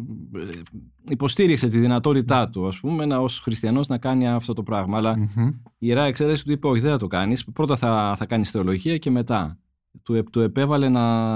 υποστήριξε 1.08 1.68
τη 1.68 1.78
δυνατότητά 1.78 2.48
του 2.48 2.66
ας 2.66 2.80
πούμε 2.80 3.04
να, 3.04 3.18
ως 3.18 3.40
χριστιανός 3.40 3.88
να 3.88 3.98
κάνει 3.98 4.28
αυτό 4.28 4.52
το 4.52 4.62
πράγμα. 4.62 4.96
Αλλά 4.96 5.16
η 5.64 5.86
Ιερά 5.86 6.04
Εξέταση 6.04 6.44
του 6.44 6.52
είπε 6.52 6.66
όχι 6.66 6.80
δεν 6.80 6.90
θα 6.90 6.98
το 6.98 7.06
κάνεις. 7.06 7.44
Πρώτα 7.44 7.76
θα, 7.76 8.14
θα 8.16 8.26
κάνεις 8.26 8.50
θεολογία 8.50 8.98
και 8.98 9.10
μετά 9.10 9.58
του, 10.03 10.24
του 10.24 10.40
επέβαλε 10.40 10.88
να... 10.88 11.29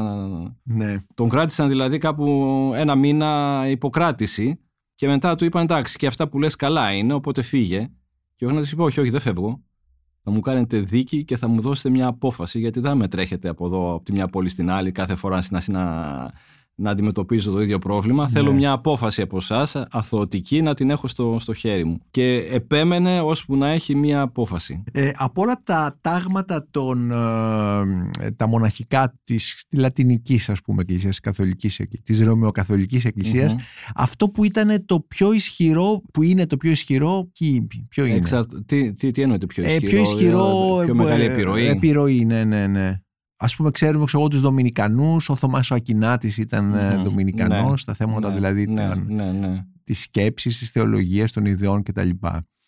Ναι. 0.63 0.97
Τον 1.15 1.29
κράτησαν 1.29 1.69
δηλαδή 1.69 1.99
κάπου 1.99 2.25
ένα 2.75 2.95
μήνα 2.95 3.63
υποκράτηση 3.69 4.59
και 4.95 5.07
μετά 5.07 5.35
του 5.35 5.45
είπαν 5.45 5.63
εντάξει 5.63 5.99
και 5.99 6.07
αυτά 6.07 6.29
που 6.29 6.39
λες 6.39 6.57
καλά 6.57 6.93
είναι 6.93 7.13
οπότε 7.13 7.43
φύγε 7.43 7.91
και 8.35 8.47
ο 8.47 8.49
Γνώτης 8.49 8.73
είπε 8.73 8.83
όχι 8.83 9.01
όχι 9.01 9.11
δεν 9.11 9.21
φεύγω 9.21 9.63
θα 10.23 10.31
μου 10.31 10.41
κάνετε 10.41 10.81
δίκη 10.81 11.25
και 11.25 11.37
θα 11.37 11.49
μου 11.49 11.61
δώσετε 11.61 11.91
μια 11.91 12.07
απόφαση 12.07 12.59
γιατί 12.59 12.81
δεν 12.81 12.97
με 12.97 13.09
τρέχετε 13.09 13.49
από 13.49 13.67
εδώ 13.67 13.95
από 13.95 14.05
τη 14.05 14.13
μια 14.13 14.29
πόλη 14.29 14.49
στην 14.49 14.71
άλλη 14.71 14.93
κάθε 14.93 15.15
φορά 15.15 15.43
να, 15.51 15.63
να 15.67 16.33
αντιμετωπίζω 16.83 17.53
το 17.53 17.63
ίδιο 17.63 17.79
πρόβλημα. 17.79 18.29
Θέλω 18.29 18.51
ναι. 18.51 18.57
μια 18.57 18.73
απόφαση 18.73 19.23
από 19.23 19.37
εσάς, 19.37 19.77
αθωωτική, 19.91 20.63
να 20.63 20.75
την 20.75 20.91
έχω 20.91 21.09
στο, 21.09 21.37
στο 21.41 21.55
χέρι 21.55 21.85
μου. 21.85 21.99
Και 22.11 22.47
επέμενε 22.51 23.21
ώσπου 23.21 23.57
να 23.57 23.69
έχει 23.69 23.95
μια 23.95 24.21
απόφαση. 24.21 24.83
Ε, 24.93 25.11
από 25.15 25.43
όλα 25.43 25.61
τα 25.65 25.99
τάγματα 26.01 26.67
των, 26.71 27.11
ε, 28.21 28.31
τα 28.37 28.47
μοναχικά 28.47 29.15
της 29.25 29.65
λατινικής 29.73 30.49
ας 30.49 30.61
πούμε 30.61 30.83
εκκλησίας, 30.83 31.21
καθολικής, 31.21 31.81
της 32.03 32.21
ρωμαιοκαθολικής 32.21 33.07
αυτό 33.95 34.29
που 34.29 34.45
ήταν 34.45 34.85
το 34.87 35.01
πιο 35.01 35.33
ισχυρό, 35.33 36.03
που 36.13 36.23
είναι 36.23 36.47
το 36.47 36.57
πιο 36.57 36.71
ισχυρό, 36.71 37.31
ποιο 37.89 38.05
είναι; 38.05 38.17
Εξα... 38.17 38.47
Τι, 38.67 38.93
τι, 38.93 39.11
τι 39.11 39.23
εννοεί 39.23 39.39
το 39.39 39.47
πιο 39.47 39.65
ισχυρό, 39.65 39.87
ε, 39.87 39.91
πιο, 39.91 40.01
ισχυρό, 40.01 40.83
πιο 40.85 40.95
μεγάλη 40.95 41.25
επιρροή; 41.25 41.67
Επιρροή, 41.67 42.25
ναι, 42.25 42.45
ναι, 42.45 42.67
ναι. 42.67 42.99
Ας 43.37 43.57
πούμε 43.57 43.71
ξέρουμε 43.71 44.05
ξέρω, 44.05 44.29
τους 44.29 44.41
Δομινικανούς, 44.41 45.29
ο 45.29 45.35
Θωμάς 45.35 45.71
ο 45.71 45.75
Ακινάτης 45.75 46.39
ήταν 46.39 46.75
mm 46.75 47.03
Δομινικανός, 47.05 47.71
ναι, 47.71 47.77
στα 47.77 47.95
θέματα 47.95 48.29
ναι, 48.29 48.35
δηλαδή 48.35 48.67
ναι, 48.67 48.95
ναι, 49.07 49.33
ναι. 49.33 49.65
της 49.85 50.01
σκέψης, 50.01 50.59
της 50.59 50.71
θεολογίας, 50.71 51.33
των 51.33 51.45
ιδεών 51.45 51.83
κτλ. 51.83 52.11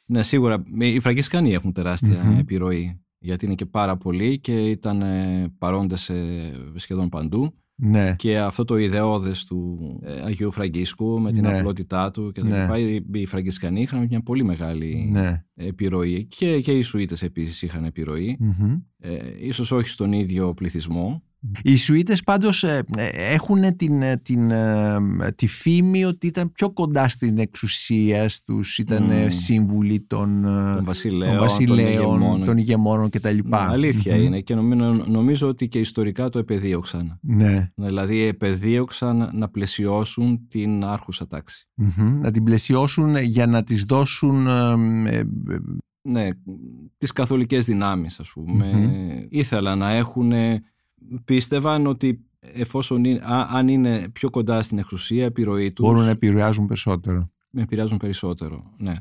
Ναι, 0.06 0.22
σίγουρα. 0.22 0.62
Οι 0.78 1.00
Φραγκισκανοί 1.00 1.52
έχουν 1.52 1.74
επιρροή 2.38 3.00
γιατί 3.18 3.44
είναι 3.44 3.54
και 3.54 3.66
πάρα 3.66 3.96
πολλοί 3.96 4.38
και 4.38 4.70
ήταν 4.70 5.02
παρόντες 5.58 6.10
σχεδόν 6.74 7.08
παντού. 7.08 7.54
Ναι. 7.78 8.14
Και 8.18 8.38
αυτό 8.38 8.64
το 8.64 8.76
ιδεώδες 8.76 9.44
του 9.44 9.78
ε, 10.04 10.20
Αγίου 10.24 10.52
Φραγκίσκου 10.52 11.20
με 11.20 11.32
την 11.32 11.42
ναι. 11.42 11.58
απλότητά 11.58 12.10
του 12.10 12.30
και 12.32 12.40
τα 12.40 12.46
ναι. 12.46 12.60
λοιπά, 12.60 12.78
οι, 12.78 13.20
οι 13.20 13.26
Φραγκισκανοί 13.26 13.80
είχαν 13.80 14.06
μια 14.08 14.22
πολύ 14.22 14.44
μεγάλη 14.44 15.08
ναι. 15.12 15.44
επιρροή 15.54 16.26
και, 16.26 16.60
και 16.60 16.72
οι 16.72 16.82
Σουήτες 16.82 17.22
επίσης 17.22 17.62
είχαν 17.62 17.84
επιρροή, 17.84 18.38
ε, 18.98 19.18
ίσως 19.38 19.72
όχι 19.72 19.88
στον 19.88 20.12
ίδιο 20.12 20.54
πληθυσμό, 20.54 21.22
οι 21.62 21.76
Σουίτες 21.76 22.22
πάντως 22.22 22.64
ε, 22.64 22.84
ε, 22.96 23.32
έχουν 23.32 23.76
την, 23.76 24.02
ε, 24.02 24.16
την, 24.16 24.50
τη 25.34 25.46
φήμη 25.46 26.04
ότι 26.04 26.26
ήταν 26.26 26.52
πιο 26.52 26.70
κοντά 26.70 27.08
στην 27.08 27.38
εξουσία 27.38 28.30
τους, 28.44 28.78
ήταν 28.78 29.10
mm. 29.10 29.26
σύμβουλοι 29.28 30.00
των, 30.00 30.42
των 30.42 30.84
βασιλέων, 30.84 31.30
των, 31.30 31.40
βασιλέων, 31.40 32.44
των 32.44 32.58
ηγεμόνων, 32.58 33.10
κτλ. 33.10 33.38
Ναι, 33.44 33.56
αλήθεια 33.56 34.16
είναι 34.16 34.40
και 34.40 34.54
νομίζω, 34.54 35.04
νομίζω 35.06 35.48
ότι 35.48 35.68
και 35.68 35.78
ιστορικά 35.78 36.28
το 36.28 36.38
επεδίωξαν. 36.38 37.18
Ναι. 37.22 37.70
Δηλαδή 37.74 38.20
επεδίωξαν 38.20 39.30
να 39.32 39.48
πλαισιώσουν 39.48 40.46
την 40.48 40.84
άρχουσα 40.84 41.26
τάξη. 41.26 41.68
Να 42.20 42.30
την 42.30 42.44
πλαισιώσουν 42.44 43.16
για 43.16 43.46
να 43.46 43.62
τις 43.62 43.82
δώσουν... 43.82 44.46
ναι, 46.02 46.28
τις 46.98 47.12
καθολικές 47.12 47.64
δυνάμεις 47.66 48.20
ας 48.20 48.30
πούμε. 48.32 48.90
Ήθελαν 49.28 49.78
να 49.78 49.90
έχουν 49.90 50.32
πίστευαν 51.24 51.86
ότι 51.86 52.24
εφόσον 52.54 53.04
είναι, 53.04 53.20
αν 53.48 53.68
είναι 53.68 54.08
πιο 54.12 54.30
κοντά 54.30 54.62
στην 54.62 54.78
εξουσία, 54.78 55.24
επιρροή 55.24 55.72
τους... 55.72 55.86
Μπορούν 55.86 56.04
να 56.04 56.10
επηρεάζουν 56.10 56.66
περισσότερο. 56.66 57.30
Με 57.50 57.62
επηρεάζουν 57.62 57.98
περισσότερο, 57.98 58.74
ναι. 58.78 58.94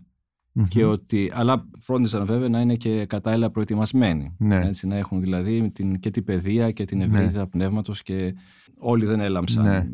Και 0.67 0.85
ότι, 0.85 1.31
αλλά 1.33 1.67
φρόντιζαν 1.79 2.25
βέβαια 2.25 2.49
να 2.49 2.61
είναι 2.61 2.75
και 2.75 3.05
κατάλληλα 3.05 3.51
προετοιμασμένοι. 3.51 4.35
Ναι. 4.37 4.65
Έτσι, 4.65 4.87
να 4.87 4.95
έχουν 4.95 5.21
δηλαδή 5.21 5.71
την, 5.71 5.99
και 5.99 6.11
την 6.11 6.23
παιδεία 6.23 6.71
και 6.71 6.85
την 6.85 7.01
ευρύτητα 7.01 7.39
ναι. 7.39 7.47
πνεύματος 7.47 8.03
και 8.03 8.35
όλοι 8.77 9.05
δεν 9.05 9.19
έλαμψαν 9.19 9.63
ναι. 9.63 9.87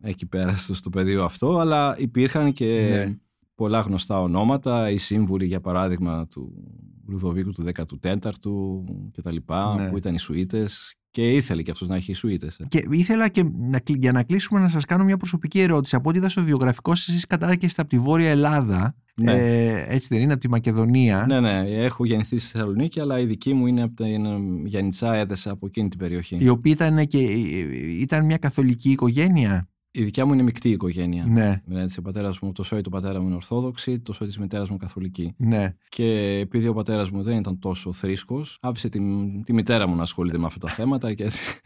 εκεί 0.00 0.26
πέρα 0.26 0.56
στο, 0.56 0.90
πεδίο 0.90 1.24
αυτό, 1.24 1.58
αλλά 1.58 1.96
υπήρχαν 1.98 2.52
και 2.52 2.88
ναι. 2.90 3.16
πολλά 3.54 3.80
γνωστά 3.80 4.20
ονόματα, 4.22 4.90
οι 4.90 4.96
σύμβουλοι 4.96 5.46
για 5.46 5.60
παράδειγμα 5.60 6.26
του 6.26 6.52
Λουδοβίκου 7.08 7.50
του 7.50 7.64
14ου 7.74 8.30
και 9.12 9.20
τα 9.20 9.32
λοιπά, 9.32 9.74
ναι. 9.74 9.90
που 9.90 9.96
ήταν 9.96 10.14
οι 10.14 10.18
Σουίτες 10.18 10.94
και 11.16 11.30
ήθελε 11.30 11.62
και 11.62 11.70
αυτός 11.70 11.88
να 11.88 11.96
έχει 11.96 12.12
σουίτες. 12.12 12.58
Ε. 12.58 12.66
Και 12.68 12.84
ήθελα 12.90 13.28
και 13.28 13.42
να, 13.42 13.80
για 13.86 14.12
να 14.12 14.22
κλείσουμε 14.22 14.60
να 14.60 14.68
σας 14.68 14.84
κάνω 14.84 15.04
μια 15.04 15.16
προσωπική 15.16 15.60
ερώτηση. 15.60 15.96
Από 15.96 16.08
ό,τι 16.08 16.18
είδα 16.18 16.28
στο 16.28 16.42
βιογραφικό 16.42 16.94
σας, 16.94 17.08
εσείς 17.08 17.26
κατάγεστε 17.26 17.80
από 17.80 17.90
τη 17.90 17.98
Βόρεια 17.98 18.30
Ελλάδα. 18.30 18.94
Ναι. 19.14 19.32
Ε, 19.32 19.84
έτσι 19.88 20.08
δεν 20.10 20.20
είναι, 20.20 20.32
από 20.32 20.40
τη 20.40 20.48
Μακεδονία. 20.48 21.24
Ναι, 21.28 21.40
ναι. 21.40 21.64
Έχω 21.68 22.04
γεννηθεί 22.04 22.38
στη 22.38 22.50
Θεσσαλονίκη, 22.50 23.00
αλλά 23.00 23.18
η 23.18 23.24
δική 23.24 23.54
μου 23.54 23.66
είναι 23.66 23.82
από 23.82 23.94
την 23.94 24.66
Γιάννητσά, 24.66 25.14
έδεσα 25.14 25.50
από 25.50 25.66
εκείνη 25.66 25.88
την 25.88 25.98
περιοχή. 25.98 26.36
Η 26.40 26.48
οποία 26.48 26.72
ήταν, 26.72 27.06
και, 27.06 27.18
ήταν 28.00 28.24
μια 28.24 28.36
καθολική 28.36 28.90
οικογένεια; 28.90 29.68
Η 29.98 30.02
δικιά 30.02 30.26
μου 30.26 30.32
είναι 30.32 30.42
μεικτή 30.42 30.68
οικογένεια. 30.68 31.24
Ναι. 31.28 31.62
Δηλαδή, 31.64 31.94
ο 31.98 32.02
πατέρας 32.02 32.38
μου, 32.38 32.52
το 32.52 32.62
σόι 32.62 32.80
του 32.80 32.90
πατέρα 32.90 33.20
μου 33.20 33.26
είναι 33.26 33.34
Ορθόδοξη, 33.34 33.98
το 33.98 34.12
σόι 34.12 34.26
της 34.26 34.38
μητέρας 34.38 34.70
μου 34.70 34.76
Καθολική. 34.76 35.34
Ναι. 35.36 35.74
Και 35.88 36.38
επειδή 36.42 36.68
ο 36.68 36.72
πατέρας 36.72 37.10
μου 37.10 37.22
δεν 37.22 37.38
ήταν 37.38 37.58
τόσο 37.58 37.92
θρήσκος, 37.92 38.58
άφησε 38.62 38.88
τη, 38.88 39.00
τη 39.44 39.52
μητέρα 39.52 39.86
μου 39.86 39.96
να 39.96 40.02
ασχολείται 40.02 40.38
με 40.38 40.46
αυτά 40.46 40.58
τα 40.58 40.72
θέματα 40.72 41.14
και 41.14 41.24
έτσι, 41.24 41.60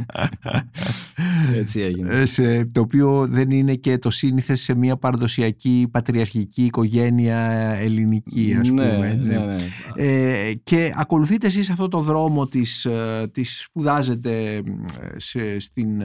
έτσι 1.60 1.80
έγινε. 1.80 2.12
Ε, 2.12 2.24
σε, 2.24 2.64
το 2.64 2.80
οποίο 2.80 3.26
δεν 3.26 3.50
είναι 3.50 3.74
και 3.74 3.98
το 3.98 4.10
σύνηθες 4.10 4.60
σε 4.60 4.74
μια 4.74 4.96
παραδοσιακή 4.96 5.88
πατριαρχική 5.90 6.64
οικογένεια 6.64 7.38
ελληνική, 7.80 8.56
ας 8.60 8.70
ναι, 8.70 8.92
πούμε. 8.92 9.14
Ναι, 9.14 9.36
ναι, 9.36 9.44
ναι. 9.44 9.56
Ε, 9.94 10.54
και 10.54 10.92
ακολουθείτε 10.96 11.46
εσείς 11.46 11.70
αυτό 11.70 11.88
το 11.88 12.00
δρόμο 12.00 12.48
της, 12.48 12.84
ε, 12.84 13.28
της 13.32 13.62
σπουδάζετε 13.62 14.62
σε, 15.16 15.58
στην 15.58 16.02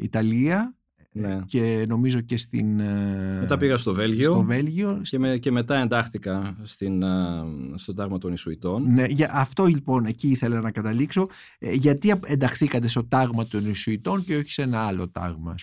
Ιταλία 0.00 0.74
ναι. 1.12 1.40
και 1.46 1.84
νομίζω 1.88 2.20
και 2.20 2.36
στην... 2.36 2.80
Ε, 2.80 3.38
μετά 3.40 3.58
πήγα 3.58 3.76
στο 3.76 3.94
Βέλγιο, 3.94 4.22
στο 4.22 4.42
Βέλγιο 4.42 5.00
και, 5.02 5.18
με, 5.18 5.38
και 5.38 5.50
μετά 5.50 5.76
εντάχθηκα 5.76 6.56
στην, 6.62 7.02
ε, 7.02 7.42
στο 7.74 7.94
τάγμα 7.94 8.18
των 8.18 8.32
Ισουητών. 8.32 8.92
Ναι, 8.92 9.04
για 9.08 9.30
αυτό 9.32 9.64
λοιπόν 9.64 10.04
εκεί 10.04 10.28
ήθελα 10.28 10.60
να 10.60 10.70
καταλήξω. 10.70 11.28
Ε, 11.58 11.72
γιατί 11.72 12.14
ενταχθήκατε 12.26 12.88
στο 12.88 13.04
τάγμα 13.04 13.46
των 13.46 13.70
Ισουητών 13.70 14.24
και 14.24 14.36
όχι 14.36 14.52
σε 14.52 14.62
ένα 14.62 14.80
άλλο 14.80 15.08
τάγμα; 15.08 15.54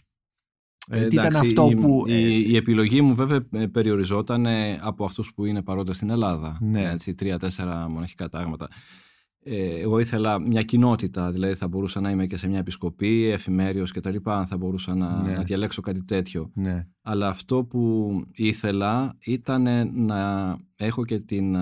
Ε, 0.89 1.07
τι 1.07 1.15
ήταν 1.15 1.35
αυτό 1.35 1.67
η, 1.71 1.75
που... 1.75 2.03
Η, 2.07 2.45
η, 2.47 2.55
επιλογή 2.55 3.01
μου 3.01 3.15
βέβαια 3.15 3.47
περιοριζόταν 3.71 4.45
από 4.79 5.05
αυτούς 5.05 5.33
που 5.33 5.45
είναι 5.45 5.61
παρόντες 5.61 5.95
στην 5.95 6.09
Ελλάδα. 6.09 6.57
Ναι. 6.61 6.89
Έτσι, 6.91 7.15
τρία-τέσσερα 7.15 7.89
μοναχικά 7.89 8.29
τάγματα. 8.29 8.69
Ε, 9.49 9.79
εγώ 9.79 9.99
ήθελα 9.99 10.39
μια 10.39 10.63
κοινότητα, 10.63 11.31
δηλαδή 11.31 11.53
θα 11.53 11.67
μπορούσα 11.67 12.01
να 12.01 12.09
είμαι 12.09 12.25
και 12.25 12.37
σε 12.37 12.47
μια 12.47 12.59
επισκοπή, 12.59 13.23
εφημέριος 13.23 13.91
και 13.91 13.99
τα 13.99 14.11
λοιπά, 14.11 14.45
θα 14.45 14.57
μπορούσα 14.57 14.95
να, 14.95 15.21
ναι. 15.21 15.33
να 15.33 15.43
διαλέξω 15.43 15.81
κάτι 15.81 16.03
τέτοιο. 16.03 16.51
Ναι. 16.53 16.87
Αλλά 17.01 17.27
αυτό 17.27 17.63
που 17.63 18.11
ήθελα 18.33 19.17
ήταν 19.19 19.91
να 20.05 20.55
έχω 20.75 21.05
και 21.05 21.19
την 21.19 21.57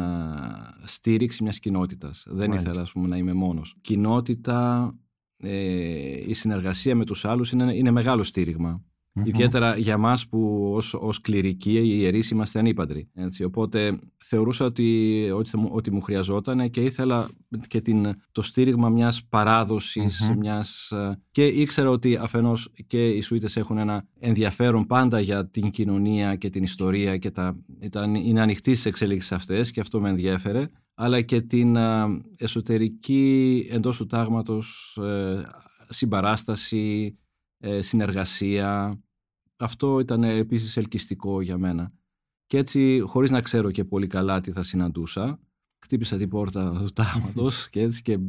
στήριξη 0.84 1.44
μιας 1.44 1.60
κοινότητας. 1.60 2.26
Δεν 2.30 2.52
ήθελα 2.52 2.82
ας 2.82 2.92
πούμε, 2.92 3.08
να 3.08 3.18
είμαι 3.18 3.34
μόνος. 3.34 3.76
Κοινότητα, 3.82 4.92
ε, 5.38 6.30
η 6.30 6.34
συνεργασία 6.34 6.96
με 6.96 7.06
τους 7.06 7.26
άλλους 7.26 7.52
είναι, 7.52 7.76
είναι 7.76 7.92
μεγάλο 7.92 8.24
στήριγμα. 8.24 8.84
Mm-hmm. 9.16 9.28
Ιδιαίτερα 9.28 9.78
για 9.78 9.97
μας 9.97 10.28
που 10.28 10.72
ως, 10.76 10.93
ως 10.93 11.22
κληρικοί 11.22 11.72
οι 11.72 11.97
ιερείς 11.99 12.30
είμαστε 12.30 12.59
ανήπαντροι. 12.59 13.09
Έτσι. 13.13 13.43
Οπότε 13.43 13.99
θεωρούσα 14.18 14.66
ότι, 14.66 15.30
ότι, 15.34 15.51
ότι 15.72 15.91
μου 15.91 16.01
χρειαζόταν 16.01 16.70
και 16.70 16.82
ήθελα 16.84 17.30
και 17.68 17.82
την, 17.82 18.13
το 18.32 18.41
στήριγμα 18.41 18.89
μιας 18.89 19.26
παράδοσης 19.30 20.30
mm-hmm. 20.30 20.36
μιας, 20.38 20.93
και 21.32 21.45
ήξερα 21.45 21.89
ότι 21.89 22.16
αφενός 22.16 22.72
και 22.88 23.07
οι 23.07 23.22
Σουήτες 23.22 23.55
έχουν 23.55 23.78
ένα 23.78 24.07
ενδιαφέρον 24.20 24.86
πάντα 24.86 25.20
για 25.20 25.47
την 25.47 25.70
κοινωνία 25.70 26.36
και 26.36 26.49
την 26.49 26.63
ιστορία 26.63 27.18
και 27.18 27.32
τα, 27.32 27.55
ήταν, 27.80 28.16
είναι 28.16 28.41
ανοιχτοί 28.41 28.72
στις 28.72 28.86
εξελίξεις 28.86 29.32
αυτές 29.32 29.72
και 29.72 29.80
αυτό 29.80 29.99
με 29.99 30.09
ενδιέφερε 30.09 30.70
αλλά 30.95 31.22
και 31.22 31.41
την 31.41 31.78
εσωτερική 32.38 33.68
εντός 33.72 33.97
του 33.97 34.05
τάγματος 34.05 34.97
ε, 35.01 35.43
συμπαράσταση, 35.88 37.18
ε, 37.18 37.24
συνεργασία 37.80 38.99
αυτό 39.57 39.99
ήταν 39.99 40.24
επίσης 40.24 40.78
ελκυστικό 40.78 41.41
για 41.41 41.57
μένα. 41.57 41.93
Και 42.47 42.57
έτσι, 42.57 43.01
χωρίς 43.05 43.32
να 43.32 43.41
ξέρω 43.41 43.72
και 43.72 43.84
πολύ 43.84 44.07
καλά 44.07 44.41
τι 44.41 44.51
θα 44.51 44.63
συναντούσα, 44.63 45.39
χτύπησα 45.80 46.18
την 46.18 46.30
πόρτα 46.30 46.72
του 46.86 46.93
τάγματος 46.93 47.70
και 47.70 47.82
έτσι 47.82 48.01
και 48.01 48.20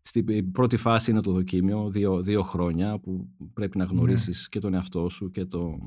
στην 0.00 0.52
πρώτη 0.52 0.76
φάση 0.76 1.10
είναι 1.10 1.20
το 1.20 1.32
δοκίμιο, 1.32 1.90
δύο, 1.90 2.22
δύο 2.22 2.42
χρόνια 2.42 2.98
που 2.98 3.28
πρέπει 3.52 3.78
να 3.78 3.84
ναι. 3.84 3.90
γνωρίσεις 3.90 4.48
και 4.48 4.58
τον 4.58 4.74
εαυτό 4.74 5.08
σου 5.08 5.30
και 5.30 5.44
το, 5.44 5.78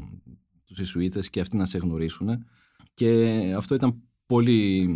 τους 0.66 0.80
Ισουίτες 0.80 1.30
και 1.30 1.40
αυτοί 1.40 1.58
να 1.58 1.66
σε 1.66 1.78
γνωρίσουν. 1.78 2.46
Και 2.94 3.54
αυτό 3.58 3.76
ήταν 3.76 4.04
πολύ, 4.26 4.90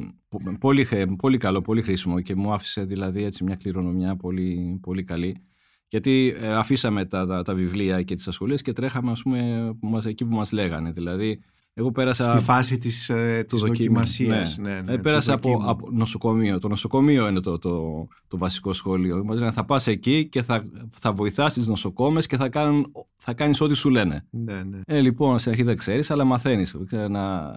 πολύ, 0.59 0.87
πολύ 1.17 1.37
καλό, 1.37 1.61
πολύ 1.61 1.81
χρήσιμο 1.81 2.21
και 2.21 2.35
μου 2.35 2.51
άφησε 2.53 2.85
δηλαδή 2.85 3.23
έτσι 3.23 3.43
μια 3.43 3.55
κληρονομιά 3.55 4.15
πολύ, 4.15 4.79
πολύ 4.81 5.03
καλή. 5.03 5.43
Γιατί 5.93 6.35
ε, 6.37 6.53
αφήσαμε 6.53 7.05
τα, 7.05 7.25
τα, 7.25 7.41
τα, 7.41 7.53
βιβλία 7.53 8.01
και 8.01 8.15
τις 8.15 8.27
ασχολίες 8.27 8.61
και 8.61 8.73
τρέχαμε 8.73 9.11
ας 9.11 9.21
πούμε, 9.21 9.71
μας, 9.81 10.05
εκεί 10.05 10.25
που 10.25 10.35
μας 10.35 10.51
λέγανε. 10.51 10.91
Δηλαδή, 10.91 11.39
εγώ 11.73 11.91
πέρασα... 11.91 12.23
Στη 12.23 12.43
φάση 12.43 12.77
της, 12.77 13.09
ε, 13.09 13.45
της 13.47 13.59
δοκιμασίας. 13.59 14.57
Ναι, 14.57 14.73
ναι, 14.73 14.81
ναι, 14.81 14.93
ε, 14.93 14.97
πέρασα 14.97 15.33
από, 15.33 15.61
από, 15.65 15.91
νοσοκομείο. 15.91 16.59
Το 16.59 16.67
νοσοκομείο 16.67 17.27
είναι 17.27 17.39
το, 17.39 17.57
το, 17.57 18.07
το 18.27 18.37
βασικό 18.37 18.73
σχολείο. 18.73 19.23
Μας 19.23 19.39
λένε 19.39 19.51
θα 19.51 19.65
πας 19.65 19.87
εκεί 19.87 20.27
και 20.27 20.43
θα, 20.43 20.65
θα 20.89 21.13
βοηθάς 21.13 21.53
τις 21.53 21.67
νοσοκόμες 21.67 22.25
και 22.25 22.37
θα, 22.37 22.49
κάνουν, 22.49 22.91
θα 23.17 23.33
κάνεις 23.33 23.61
ό,τι 23.61 23.73
σου 23.73 23.89
λένε. 23.89 24.27
Ναι, 24.29 24.63
ναι. 24.63 24.79
Ε, 24.85 24.99
λοιπόν, 24.99 25.39
στην 25.39 25.51
αρχή 25.51 25.63
δεν 25.63 25.77
ξέρεις, 25.77 26.11
αλλά 26.11 26.23
μαθαίνεις. 26.23 26.75
Να, 27.09 27.51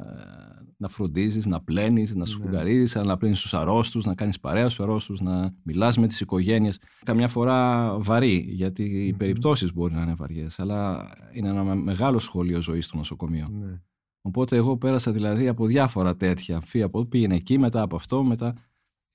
να 0.76 0.88
φροντίζεις, 0.88 1.46
να 1.46 1.60
πλένεις, 1.60 2.14
να 2.14 2.24
σου 2.24 2.48
ναι. 2.48 3.02
να 3.02 3.16
πλένεις 3.16 3.40
τους 3.40 3.54
αρρώστους, 3.54 4.04
να 4.04 4.14
κάνεις 4.14 4.40
παρέα 4.40 4.68
στους 4.68 4.84
αρρώστους, 4.84 5.20
να 5.20 5.54
μιλάς 5.62 5.98
με 5.98 6.06
τις 6.06 6.20
οικογένειες. 6.20 6.80
Καμιά 7.04 7.28
φορά 7.28 7.90
βαρύ, 7.98 8.46
γιατί 8.48 8.82
οι 8.82 9.12
περιπτώσεις 9.12 9.72
μπορεί 9.72 9.94
να 9.94 10.02
είναι 10.02 10.14
βαριές, 10.14 10.58
αλλά 10.60 11.08
είναι 11.32 11.48
ένα 11.48 11.74
μεγάλο 11.74 12.18
σχολείο 12.18 12.60
ζωής 12.62 12.84
στο 12.84 12.96
νοσοκομείο. 12.96 13.48
Ναι. 13.48 13.80
Οπότε 14.20 14.56
εγώ 14.56 14.76
πέρασα 14.76 15.12
δηλαδή 15.12 15.48
από 15.48 15.66
διάφορα 15.66 16.16
τέτοια. 16.16 16.60
Φύγα 16.60 16.84
από 16.84 17.04
πήγαινε 17.04 17.34
εκεί, 17.34 17.58
μετά 17.58 17.82
από 17.82 17.96
αυτό, 17.96 18.24
μετά. 18.24 18.54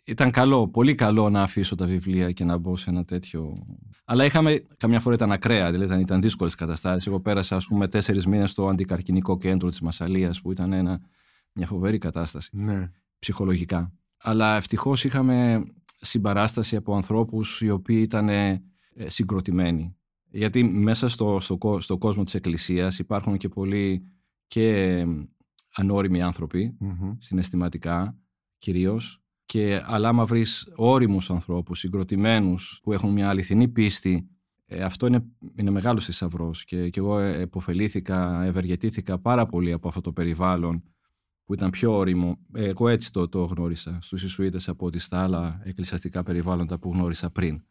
Ήταν 0.06 0.32
καλό, 0.32 0.68
πολύ 0.68 0.96
καλό 0.96 1.30
να 1.30 1.42
αφήσω 1.42 1.76
τα 1.76 1.86
βιβλία 1.86 2.32
και 2.32 2.44
να 2.44 2.58
μπω 2.58 2.78
σε 2.78 2.90
ένα 2.90 3.06
τέτοιο. 3.06 3.54
Αλλά 4.06 4.26
είχαμε, 4.26 4.64
καμιά 4.78 5.00
φορά 5.00 5.16
ήταν 5.16 5.32
ακραία, 5.32 5.72
δηλαδή 5.72 5.86
ήταν, 5.86 6.00
ήταν 6.00 6.22
δύσκολες 6.22 6.56
καταστάσεις. 6.56 7.08
Εγώ 7.08 7.20
πέρασα, 7.20 7.56
ας 7.56 7.68
πούμε, 7.68 7.88
τέσσερις 7.88 8.28
μήνες 8.28 8.52
στο 8.52 8.68
αντικαρκυνικό 8.68 9.38
κέντρο 9.38 9.70
της 9.70 9.82
Μασαλίας, 9.82 10.42
που 10.42 10.52
ήταν 10.52 10.74
ένα 10.74 11.02
μια 11.54 11.68
φοβερή 11.68 11.98
κατάσταση 11.98 12.50
ναι. 12.54 12.92
ψυχολογικά. 13.20 13.94
Αλλά 14.18 14.56
ευτυχώς 14.56 15.04
είχαμε 15.04 15.64
συμπαράσταση 16.02 16.76
από 16.76 16.96
ανθρώπους 16.96 17.62
οι 17.62 17.70
οποίοι 17.70 18.00
ήταν 18.04 18.30
ε, 18.30 18.62
συγκροτημένοι. 19.06 19.96
Γιατί 20.32 20.64
μέσα 20.64 21.08
στο, 21.08 21.40
στο, 21.40 21.78
στο 21.80 21.98
κόσμο 21.98 22.24
της 22.24 22.34
Εκκλησίας 22.34 23.00
υπάρχουν 23.00 23.38
και 23.38 23.50
πολλοί 23.50 24.04
και 24.48 25.06
ανώριμοι 25.76 26.22
άνθρωποι, 26.22 26.78
συναισθηματικά 27.18 28.18
κυρίως, 28.58 29.24
και, 29.46 29.82
αλλά 29.86 30.10
άμα 30.10 30.26
βρεις 30.26 30.72
όριμους 30.76 31.30
ανθρώπους, 31.30 31.80
συγκροτημένους, 31.80 32.80
που 32.84 32.94
έχουν 32.94 33.12
μια 33.12 33.30
αληθινή 33.30 33.68
πίστη, 33.68 34.30
ε, 34.66 34.84
αυτό 34.84 35.08
είναι, 35.08 35.26
είναι 35.56 35.70
μεγάλος 35.70 36.06
θησαυρός. 36.06 36.66
και, 36.66 36.90
και 36.90 37.00
εγώ 37.00 37.20
εποφελήθηκα, 37.20 38.44
ευεργετήθηκα 38.44 39.20
πάρα 39.20 39.46
πολύ 39.46 39.72
από 39.72 39.88
αυτό 39.88 40.02
το 40.02 40.12
περιβάλλον 40.12 40.84
που 41.52 41.58
ήταν 41.58 41.70
πιο 41.70 41.98
όριμο. 41.98 42.38
Ε, 42.54 42.68
εγώ 42.68 42.88
έτσι 42.88 43.12
το, 43.12 43.28
το 43.28 43.44
γνώρισα 43.44 43.98
στους 44.02 44.24
Ισουίτες 44.24 44.70
από 44.70 44.86
ό,τι 44.86 45.00
στα 45.00 45.24
άλλα 45.24 45.62
εκκλησιαστικά 45.64 46.24
περιβάλλοντα 46.24 46.80
που 46.80 46.92
γνώρισα 46.94 47.30
πριν. 47.30 47.64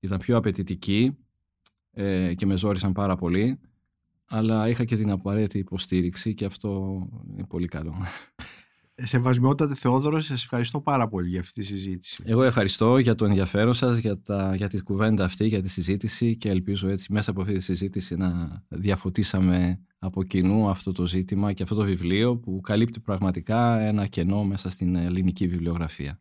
Ήταν 0.00 0.18
πιο 0.18 0.36
απαιτητικοί 0.36 1.16
ε, 1.90 2.34
και 2.34 2.46
με 2.46 2.56
ζόρισαν 2.56 2.92
πάρα 2.92 3.16
πολύ, 3.16 3.60
αλλά 4.24 4.68
είχα 4.68 4.84
και 4.84 4.96
την 4.96 5.10
απαραίτητη 5.10 5.58
υποστήριξη 5.58 6.34
και 6.34 6.44
αυτό 6.44 7.02
είναι 7.30 7.44
πολύ 7.46 7.66
καλό. 7.66 7.94
Σεβασμιότατε 9.02 9.74
Θεόδωρος, 9.74 10.24
σας 10.24 10.42
ευχαριστώ 10.42 10.80
πάρα 10.80 11.08
πολύ 11.08 11.28
για 11.28 11.40
αυτή 11.40 11.60
τη 11.60 11.66
συζήτηση. 11.66 12.22
Εγώ 12.26 12.42
ευχαριστώ 12.42 12.98
για 12.98 13.14
το 13.14 13.24
ενδιαφέρον 13.24 13.74
σας, 13.74 13.98
για, 13.98 14.22
τα, 14.22 14.54
για 14.54 14.68
τη 14.68 14.80
κουβέντα 14.80 15.24
αυτή, 15.24 15.46
για 15.46 15.62
τη 15.62 15.68
συζήτηση 15.68 16.36
και 16.36 16.48
ελπίζω 16.48 16.88
έτσι 16.88 17.12
μέσα 17.12 17.30
από 17.30 17.40
αυτή 17.40 17.54
τη 17.54 17.60
συζήτηση 17.60 18.16
να 18.16 18.62
διαφωτίσαμε 18.68 19.80
από 19.98 20.22
κοινού 20.22 20.68
αυτό 20.68 20.92
το 20.92 21.06
ζήτημα 21.06 21.52
και 21.52 21.62
αυτό 21.62 21.74
το 21.74 21.84
βιβλίο 21.84 22.36
που 22.36 22.60
καλύπτει 22.60 23.00
πραγματικά 23.00 23.80
ένα 23.80 24.06
κενό 24.06 24.44
μέσα 24.44 24.70
στην 24.70 24.96
ελληνική 24.96 25.48
βιβλιογραφία. 25.48 26.20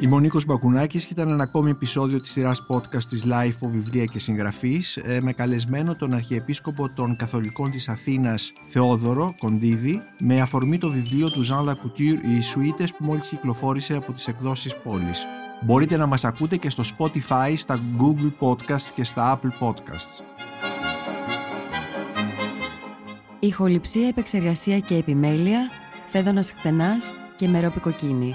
Η 0.00 0.06
Μονίκος 0.06 0.44
Μπακουνάκης 0.44 1.04
ήταν 1.04 1.28
ένα 1.28 1.42
ακόμη 1.42 1.70
επεισόδιο 1.70 2.20
της 2.20 2.30
σειράς 2.30 2.66
podcast 2.68 3.04
της 3.04 3.26
LIFO 3.26 3.68
Βιβλία 3.68 4.04
και 4.04 4.18
Συγγραφής 4.18 4.96
ε, 4.96 5.20
με 5.22 5.32
καλεσμένο 5.32 5.94
τον 5.94 6.14
Αρχιεπίσκοπο 6.14 6.88
των 6.88 7.16
Καθολικών 7.16 7.70
της 7.70 7.88
Αθήνας 7.88 8.52
Θεόδωρο 8.66 9.34
Κοντίδη 9.38 10.00
με 10.18 10.40
αφορμή 10.40 10.78
το 10.78 10.90
βιβλίο 10.90 11.30
του 11.30 11.44
Jean 11.46 11.68
Lacouture 11.68 12.24
«Οι 12.26 12.36
Ισουίτες» 12.36 12.90
που 12.90 13.04
μόλις 13.04 13.28
κυκλοφόρησε 13.28 13.94
από 13.94 14.12
τις 14.12 14.28
εκδόσεις 14.28 14.76
πόλης. 14.76 15.26
Μπορείτε 15.64 15.96
να 15.96 16.06
μας 16.06 16.24
ακούτε 16.24 16.56
και 16.56 16.70
στο 16.70 16.82
Spotify, 16.98 17.52
στα 17.56 17.80
Google 17.98 18.32
Podcasts 18.40 18.90
και 18.94 19.04
στα 19.04 19.40
Apple 19.40 19.66
Podcasts. 19.66 20.24
Ηχοληψία, 23.38 24.08
επεξεργασία 24.08 24.78
και 24.78 24.96
επιμέλεια, 24.96 25.70
φέδωνας 26.06 26.50
χτενάς 26.50 27.12
και 27.36 27.48
μερόπικοκίνη 27.48 28.34